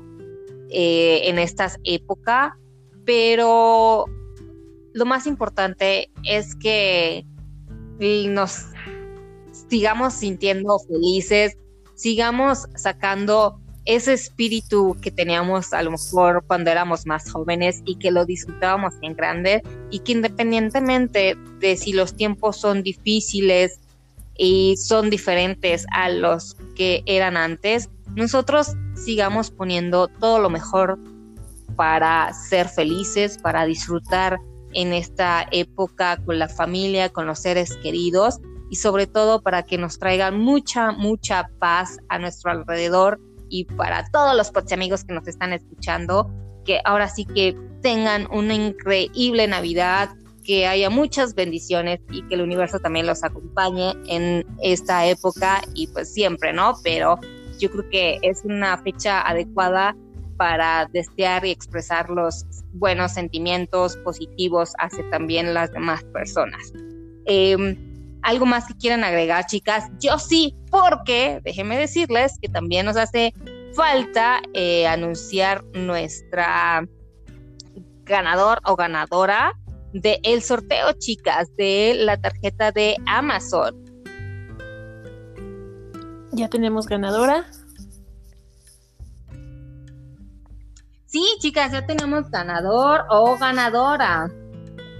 eh, 0.69 1.21
en 1.23 1.39
estas 1.39 1.79
épocas, 1.83 2.53
pero 3.03 4.05
lo 4.97 5.05
más 5.05 5.27
importante 5.27 6.09
es 6.23 6.55
que 6.55 7.23
nos 7.99 8.65
sigamos 9.69 10.15
sintiendo 10.15 10.79
felices, 10.79 11.55
sigamos 11.93 12.67
sacando 12.75 13.59
ese 13.85 14.13
espíritu 14.13 14.97
que 14.99 15.11
teníamos 15.11 15.71
a 15.71 15.83
lo 15.83 15.91
mejor 15.91 16.43
cuando 16.47 16.71
éramos 16.71 17.05
más 17.05 17.31
jóvenes 17.31 17.83
y 17.85 17.97
que 17.97 18.09
lo 18.09 18.25
disfrutábamos 18.25 18.95
en 19.03 19.15
grande 19.15 19.61
y 19.91 19.99
que 19.99 20.13
independientemente 20.13 21.37
de 21.59 21.77
si 21.77 21.93
los 21.93 22.15
tiempos 22.15 22.57
son 22.57 22.81
difíciles 22.81 23.79
y 24.35 24.77
son 24.77 25.11
diferentes 25.11 25.85
a 25.91 26.09
los 26.09 26.57
que 26.75 27.03
eran 27.05 27.37
antes, 27.37 27.87
nosotros 28.15 28.73
sigamos 28.95 29.51
poniendo 29.51 30.07
todo 30.07 30.39
lo 30.39 30.49
mejor 30.49 30.97
para 31.75 32.33
ser 32.33 32.67
felices, 32.67 33.37
para 33.37 33.65
disfrutar 33.65 34.39
en 34.73 34.93
esta 34.93 35.47
época 35.51 36.17
con 36.25 36.39
la 36.39 36.49
familia, 36.49 37.09
con 37.09 37.25
los 37.25 37.39
seres 37.39 37.77
queridos 37.77 38.39
y 38.69 38.75
sobre 38.75 39.07
todo 39.07 39.41
para 39.41 39.63
que 39.63 39.77
nos 39.77 39.99
traigan 39.99 40.39
mucha, 40.39 40.91
mucha 40.91 41.49
paz 41.59 41.99
a 42.09 42.19
nuestro 42.19 42.51
alrededor 42.51 43.19
y 43.49 43.65
para 43.65 44.05
todos 44.11 44.35
los 44.35 44.51
amigos 44.71 45.03
que 45.03 45.13
nos 45.13 45.27
están 45.27 45.53
escuchando, 45.53 46.29
que 46.65 46.81
ahora 46.83 47.07
sí 47.07 47.25
que 47.25 47.57
tengan 47.81 48.27
una 48.31 48.53
increíble 48.53 49.47
Navidad, 49.47 50.09
que 50.43 50.67
haya 50.67 50.89
muchas 50.89 51.35
bendiciones 51.35 51.99
y 52.09 52.25
que 52.27 52.35
el 52.35 52.41
universo 52.41 52.79
también 52.79 53.05
los 53.05 53.23
acompañe 53.23 53.93
en 54.07 54.45
esta 54.61 55.05
época 55.05 55.61
y 55.73 55.87
pues 55.87 56.13
siempre, 56.13 56.53
¿no? 56.53 56.75
Pero 56.83 57.19
yo 57.59 57.69
creo 57.71 57.89
que 57.89 58.19
es 58.21 58.43
una 58.43 58.77
fecha 58.77 59.21
adecuada 59.21 59.95
para 60.37 60.87
desear 60.93 61.45
y 61.45 61.51
expresar 61.51 62.09
los 62.09 62.45
buenos 62.73 63.13
sentimientos 63.13 63.97
positivos 63.97 64.73
hacia 64.79 65.09
también 65.09 65.53
las 65.53 65.71
demás 65.71 66.03
personas. 66.05 66.71
Em, 67.25 67.75
¿Algo 68.23 68.45
más 68.45 68.65
que 68.65 68.73
quieran 68.75 69.03
agregar, 69.03 69.45
chicas? 69.45 69.85
Yo 69.99 70.19
sí, 70.19 70.55
porque 70.69 71.39
déjenme 71.43 71.77
decirles 71.77 72.37
que 72.41 72.49
también 72.49 72.85
nos 72.85 72.97
hace 72.97 73.33
falta 73.73 74.41
eh, 74.53 74.87
anunciar 74.87 75.63
nuestra 75.73 76.85
ganador 78.03 78.59
o 78.65 78.75
ganadora 78.75 79.53
del 79.93 80.19
el 80.23 80.41
sorteo, 80.41 80.93
chicas, 80.93 81.55
de 81.57 81.95
la 81.97 82.17
tarjeta 82.17 82.71
de 82.71 82.97
Amazon. 83.05 83.75
Ya 86.31 86.49
tenemos 86.49 86.87
ganadora. 86.87 87.45
Sí, 91.17 91.25
chicas, 91.39 91.71
ya 91.71 91.83
tenemos 91.83 92.29
ganador 92.29 93.05
o 93.09 93.35
ganadora. 93.39 94.29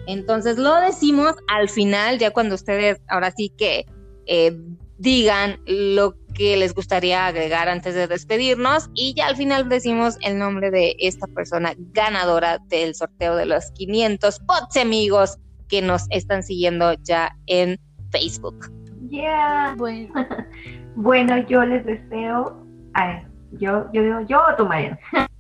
Entonces 0.08 0.58
lo 0.58 0.74
decimos 0.78 1.36
al 1.48 1.70
final, 1.70 2.18
ya 2.18 2.32
cuando 2.32 2.56
ustedes 2.56 3.00
ahora 3.08 3.30
sí 3.30 3.54
que 3.56 3.86
eh, 4.26 4.60
digan 4.98 5.60
lo 5.68 6.16
que 6.34 6.58
les 6.58 6.74
gustaría 6.74 7.28
agregar 7.28 7.70
antes 7.70 7.94
de 7.94 8.08
despedirnos 8.08 8.90
y 8.96 9.14
ya 9.14 9.28
al 9.28 9.36
final 9.36 9.70
decimos 9.70 10.18
el 10.22 10.40
nombre 10.40 10.72
de 10.72 10.96
esta 10.98 11.28
persona 11.28 11.76
ganadora 11.78 12.58
del 12.68 12.96
sorteo 12.96 13.36
de 13.36 13.46
los 13.46 13.70
500 13.74 14.40
pots 14.40 14.78
amigos 14.78 15.38
que 15.70 15.84
nos 15.84 16.08
están 16.10 16.42
siguiendo 16.42 16.94
ya 17.04 17.38
en 17.46 17.78
Facebook. 18.10 18.72
Yeah. 19.12 19.76
Bueno, 19.78 20.12
bueno 20.96 21.48
yo 21.48 21.64
les 21.64 21.86
deseo, 21.86 22.66
a 22.96 23.06
ver, 23.06 23.28
yo, 23.52 23.88
yo 23.94 24.02
digo, 24.02 24.22
yo 24.22 24.42
o 24.52 24.56
tu 24.56 24.68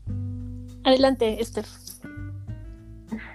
Adelante, 0.87 1.41
Esther. 1.41 1.65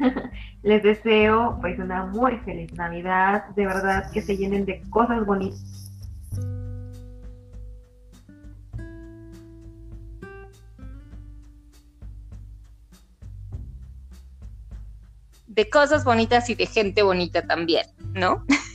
Les 0.63 0.83
deseo 0.83 1.59
pues 1.61 1.79
una 1.79 2.07
muy 2.07 2.39
feliz 2.47 2.73
Navidad, 2.73 3.45
de 3.55 3.67
verdad 3.67 4.11
que 4.11 4.23
se 4.23 4.39
llenen 4.39 4.65
de 4.65 4.81
cosas 4.89 5.27
bonitas. 5.27 5.93
De 15.47 15.69
cosas 15.69 16.07
bonitas 16.07 16.49
y 16.49 16.55
de 16.55 16.65
gente 16.65 17.03
bonita 17.03 17.47
también, 17.47 17.85
¿no? 18.15 18.47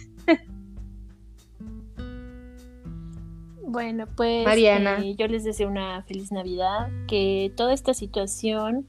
Bueno, 3.67 4.05
pues 4.15 4.45
Mariana. 4.45 4.99
Eh, 5.03 5.15
yo 5.15 5.27
les 5.27 5.43
deseo 5.43 5.67
una 5.67 6.01
feliz 6.03 6.31
Navidad, 6.31 6.89
que 7.05 7.51
toda 7.57 7.73
esta 7.73 7.93
situación 7.93 8.87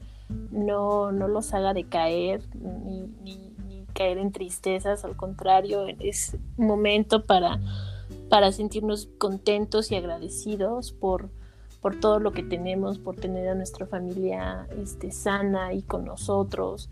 no, 0.51 1.11
no 1.11 1.27
los 1.27 1.53
haga 1.53 1.73
decaer 1.73 2.41
ni, 2.55 3.07
ni, 3.21 3.85
caer 3.93 4.19
en 4.19 4.31
tristezas, 4.31 5.03
al 5.03 5.17
contrario, 5.17 5.85
es 5.99 6.37
un 6.55 6.67
momento 6.67 7.25
para, 7.25 7.59
para 8.29 8.53
sentirnos 8.53 9.09
contentos 9.17 9.91
y 9.91 9.95
agradecidos 9.95 10.93
por, 10.93 11.29
por 11.81 11.99
todo 11.99 12.19
lo 12.19 12.31
que 12.31 12.43
tenemos, 12.43 12.99
por 12.99 13.17
tener 13.17 13.49
a 13.49 13.55
nuestra 13.55 13.85
familia 13.85 14.65
este, 14.81 15.11
sana 15.11 15.73
y 15.73 15.81
con 15.81 16.05
nosotros. 16.05 16.89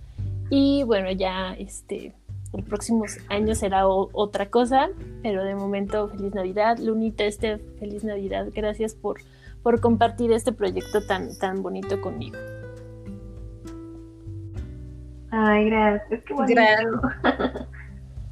Y 0.49 0.83
bueno, 0.83 1.09
ya 1.11 1.53
este, 1.53 2.13
el 2.53 2.63
próximo 2.63 3.05
año 3.29 3.55
será 3.55 3.87
otra 3.87 4.49
cosa, 4.49 4.89
pero 5.21 5.43
de 5.43 5.55
momento 5.55 6.09
feliz 6.09 6.33
Navidad. 6.33 6.77
Lunita, 6.79 7.25
este 7.25 7.57
feliz 7.79 8.03
Navidad. 8.03 8.47
Gracias 8.53 8.95
por, 8.95 9.19
por 9.63 9.81
compartir 9.81 10.31
este 10.31 10.51
proyecto 10.51 11.05
tan, 11.05 11.37
tan 11.37 11.61
bonito 11.61 11.99
conmigo. 12.01 12.37
Ay, 15.29 15.65
gracias, 15.65 16.23
qué 16.25 16.33
bonito. 16.33 16.61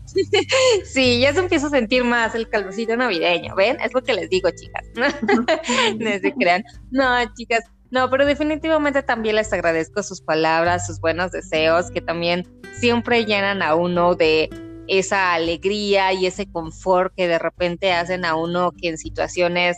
sí, 0.86 1.20
ya 1.20 1.34
se 1.34 1.39
empieza 1.39 1.68
a 1.68 1.72
sentir 1.72 2.03
más 2.03 2.36
el 2.36 2.47
calorcito 2.47 2.95
navideño, 2.95 3.55
¿ven? 3.55 3.78
Es 3.82 3.93
lo 3.93 4.01
que 4.01 4.13
les 4.13 4.30
digo, 4.30 4.49
chicas. 4.51 4.86
no 5.99 6.11
se 6.11 6.34
crean. 6.34 6.63
No, 6.91 7.05
chicas, 7.34 7.63
no, 7.91 8.09
pero 8.09 8.25
definitivamente 8.25 9.03
también 9.03 9.36
les 9.36 9.51
agradezco 9.53 10.03
sus 10.03 10.21
palabras, 10.21 10.88
sus 10.88 10.99
buenos 10.99 11.31
deseos, 11.31 11.91
que 11.91 12.01
también 12.01 12.47
siempre 12.79 13.25
llenan 13.25 13.61
a 13.61 13.75
uno 13.75 14.15
de 14.15 14.49
esa 14.88 15.33
alegría 15.33 16.13
y 16.13 16.25
ese 16.25 16.45
confort 16.51 17.13
que 17.15 17.27
de 17.27 17.39
repente 17.39 17.91
hacen 17.91 18.25
a 18.25 18.36
uno 18.36 18.71
que 18.71 18.89
en 18.89 18.97
situaciones 18.97 19.77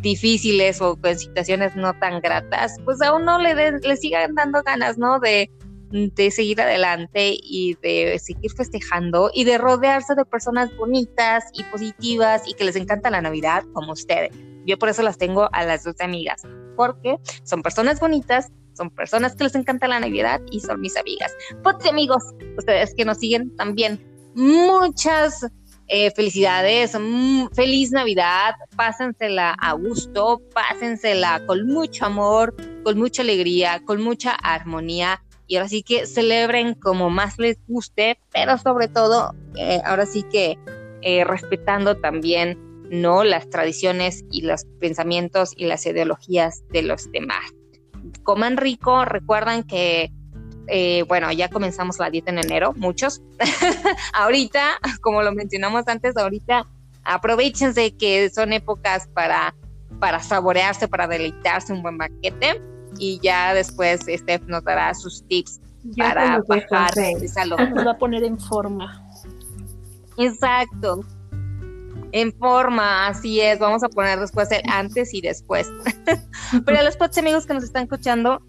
difíciles 0.00 0.80
o 0.80 0.98
en 1.04 1.18
situaciones 1.18 1.76
no 1.76 1.94
tan 1.94 2.20
gratas, 2.20 2.76
pues 2.84 3.00
a 3.02 3.14
uno 3.14 3.38
le, 3.38 3.78
le 3.78 3.96
sigan 3.96 4.34
dando 4.34 4.62
ganas, 4.62 4.98
¿no? 4.98 5.20
De, 5.20 5.48
de 5.92 6.30
seguir 6.30 6.60
adelante 6.60 7.34
y 7.40 7.76
de 7.82 8.18
seguir 8.18 8.50
festejando 8.52 9.30
y 9.32 9.44
de 9.44 9.58
rodearse 9.58 10.14
de 10.14 10.24
personas 10.24 10.74
bonitas 10.76 11.44
y 11.52 11.62
positivas 11.64 12.42
y 12.46 12.54
que 12.54 12.64
les 12.64 12.76
encanta 12.76 13.10
la 13.10 13.20
Navidad 13.20 13.64
como 13.72 13.92
ustedes. 13.92 14.34
Yo 14.66 14.78
por 14.78 14.88
eso 14.88 15.02
las 15.02 15.18
tengo 15.18 15.48
a 15.52 15.64
las 15.64 15.84
dos 15.84 15.96
amigas, 16.00 16.42
porque 16.76 17.16
son 17.44 17.62
personas 17.62 18.00
bonitas, 18.00 18.50
son 18.74 18.90
personas 18.90 19.36
que 19.36 19.44
les 19.44 19.54
encanta 19.54 19.88
la 19.88 20.00
Navidad 20.00 20.40
y 20.50 20.60
son 20.60 20.80
mis 20.80 20.96
amigas. 20.96 21.32
Pues 21.62 21.76
amigos, 21.86 22.22
ustedes 22.56 22.94
que 22.94 23.04
nos 23.04 23.18
siguen 23.18 23.54
también, 23.56 24.00
muchas 24.34 25.46
eh, 25.88 26.10
felicidades, 26.12 26.96
mm, 26.98 27.48
feliz 27.54 27.90
Navidad, 27.92 28.54
pásensela 28.76 29.54
a 29.60 29.74
gusto, 29.74 30.40
pásensela 30.54 31.44
con 31.46 31.66
mucho 31.66 32.06
amor, 32.06 32.54
con 32.82 32.98
mucha 32.98 33.22
alegría, 33.22 33.82
con 33.84 34.02
mucha 34.02 34.32
armonía. 34.32 35.22
Y 35.46 35.56
ahora 35.56 35.68
sí 35.68 35.82
que 35.82 36.06
celebren 36.06 36.74
como 36.74 37.10
más 37.10 37.38
les 37.38 37.58
guste, 37.66 38.18
pero 38.32 38.56
sobre 38.56 38.88
todo, 38.88 39.34
eh, 39.56 39.82
ahora 39.84 40.06
sí 40.06 40.22
que 40.22 40.56
eh, 41.02 41.24
respetando 41.24 41.96
también 41.98 42.58
no 42.92 43.24
las 43.24 43.48
tradiciones 43.48 44.22
y 44.30 44.42
los 44.42 44.66
pensamientos 44.78 45.54
y 45.56 45.64
las 45.64 45.84
ideologías 45.86 46.62
de 46.70 46.82
los 46.82 47.10
demás. 47.10 47.42
Coman 48.22 48.58
rico, 48.58 49.04
recuerdan 49.06 49.64
que 49.64 50.12
eh, 50.68 51.04
bueno, 51.08 51.32
ya 51.32 51.48
comenzamos 51.48 51.98
la 51.98 52.10
dieta 52.10 52.30
en 52.30 52.38
enero, 52.38 52.72
muchos. 52.76 53.22
ahorita, 54.14 54.78
como 55.00 55.22
lo 55.22 55.32
mencionamos 55.32 55.88
antes, 55.88 56.16
ahorita 56.16 56.68
aprovechense 57.04 57.96
que 57.96 58.30
son 58.30 58.52
épocas 58.52 59.08
para, 59.14 59.54
para 59.98 60.20
saborearse, 60.20 60.86
para 60.86 61.08
deleitarse 61.08 61.72
un 61.72 61.82
buen 61.82 61.96
banquete 61.98 62.62
y 62.98 63.18
ya 63.22 63.54
después 63.54 64.02
Steph 64.06 64.42
nos 64.46 64.62
dará 64.64 64.94
sus 64.94 65.26
tips 65.26 65.60
para 65.96 66.40
bajar 66.46 66.90
esa 66.98 67.46
Nos 67.46 67.86
va 67.86 67.92
a 67.92 67.98
poner 67.98 68.22
en 68.22 68.38
forma. 68.38 69.02
Exacto 70.18 71.04
en 72.12 72.32
forma, 72.32 73.08
así 73.08 73.40
es, 73.40 73.58
vamos 73.58 73.82
a 73.82 73.88
poner 73.88 74.20
después 74.20 74.50
el 74.52 74.62
antes 74.70 75.12
y 75.14 75.20
después. 75.20 75.68
Pero 76.64 76.78
a 76.78 76.82
los 76.82 76.96
pods 76.96 77.18
amigos 77.18 77.46
que 77.46 77.54
nos 77.54 77.64
están 77.64 77.84
escuchando, 77.84 78.42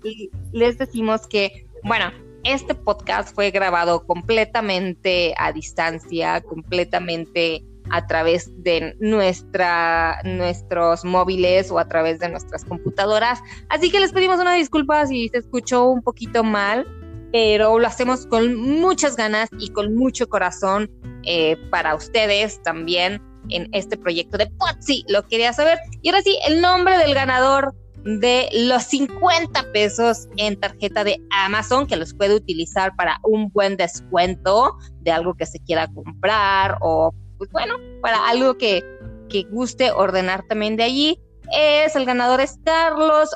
les 0.51 0.77
decimos 0.77 1.27
que, 1.27 1.65
bueno, 1.83 2.11
este 2.43 2.75
podcast 2.75 3.33
fue 3.33 3.51
grabado 3.51 4.05
completamente 4.05 5.33
a 5.37 5.53
distancia, 5.53 6.41
completamente 6.41 7.63
a 7.89 8.05
través 8.05 8.51
de 8.63 8.95
nuestra, 8.99 10.19
nuestros 10.23 11.05
móviles 11.05 11.71
o 11.71 11.79
a 11.79 11.87
través 11.87 12.19
de 12.19 12.29
nuestras 12.29 12.65
computadoras. 12.65 13.41
Así 13.69 13.89
que 13.89 13.99
les 13.99 14.11
pedimos 14.11 14.39
una 14.39 14.53
disculpa 14.55 15.05
si 15.05 15.29
se 15.29 15.37
escuchó 15.37 15.85
un 15.85 16.01
poquito 16.01 16.43
mal, 16.43 16.85
pero 17.31 17.79
lo 17.79 17.87
hacemos 17.87 18.27
con 18.27 18.55
muchas 18.55 19.15
ganas 19.15 19.49
y 19.57 19.69
con 19.69 19.95
mucho 19.95 20.27
corazón 20.27 20.91
eh, 21.23 21.57
para 21.71 21.95
ustedes 21.95 22.61
también 22.61 23.21
en 23.49 23.69
este 23.71 23.97
proyecto 23.97 24.37
de 24.37 24.47
Potsi, 24.47 25.05
lo 25.07 25.25
quería 25.27 25.53
saber. 25.53 25.79
Y 26.01 26.09
ahora 26.09 26.21
sí, 26.21 26.37
el 26.47 26.61
nombre 26.61 26.97
del 26.97 27.13
ganador 27.13 27.73
de 28.03 28.49
los 28.51 28.83
50 28.83 29.71
pesos 29.71 30.27
en 30.35 30.59
tarjeta 30.59 31.03
de 31.03 31.21
Amazon 31.31 31.87
que 31.87 31.95
los 31.95 32.13
puede 32.13 32.35
utilizar 32.35 32.95
para 32.95 33.19
un 33.23 33.49
buen 33.49 33.77
descuento 33.77 34.77
de 35.01 35.11
algo 35.11 35.35
que 35.35 35.45
se 35.45 35.59
quiera 35.59 35.87
comprar 35.87 36.77
o 36.81 37.13
pues 37.37 37.49
bueno, 37.51 37.75
para 38.01 38.27
algo 38.27 38.57
que, 38.57 38.83
que 39.29 39.43
guste 39.43 39.91
ordenar 39.91 40.43
también 40.47 40.75
de 40.75 40.83
allí. 40.83 41.19
Es 41.51 41.95
el 41.95 42.05
ganador 42.05 42.41
es 42.41 42.59
Carlos 42.63 43.29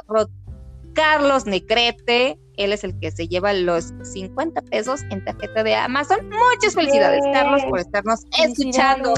Carlos 0.93 1.45
Necrete 1.45 2.39
él 2.57 2.73
es 2.73 2.83
el 2.83 2.99
que 2.99 3.11
se 3.11 3.27
lleva 3.27 3.53
los 3.53 3.93
50 4.03 4.61
pesos 4.63 5.01
en 5.09 5.23
tarjeta 5.23 5.63
de 5.63 5.75
Amazon. 5.75 6.29
Muchas 6.29 6.73
felicidades, 6.73 7.23
Carlos, 7.31 7.61
por 7.69 7.79
estarnos 7.79 8.21
escuchando. 8.43 9.13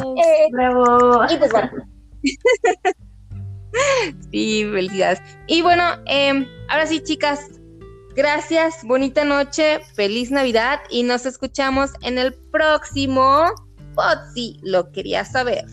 Bravo. 0.52 1.26
Y 1.30 1.38
pues 1.38 1.52
bueno. 1.52 1.72
sí, 4.32 4.70
felicidades. 4.72 5.22
Y 5.48 5.62
bueno, 5.62 5.84
em, 6.06 6.46
ahora 6.70 6.86
sí, 6.86 7.02
chicas, 7.02 7.40
gracias, 8.16 8.84
bonita 8.84 9.24
noche, 9.24 9.80
feliz 9.96 10.32
Navidad 10.32 10.80
y 10.90 11.04
nos 11.04 11.26
escuchamos 11.26 11.92
en 12.02 12.18
el 12.18 12.34
próximo. 12.52 13.46
Potsi 13.96 14.60
lo 14.62 14.92
quería 14.92 15.26
saber. 15.26 15.66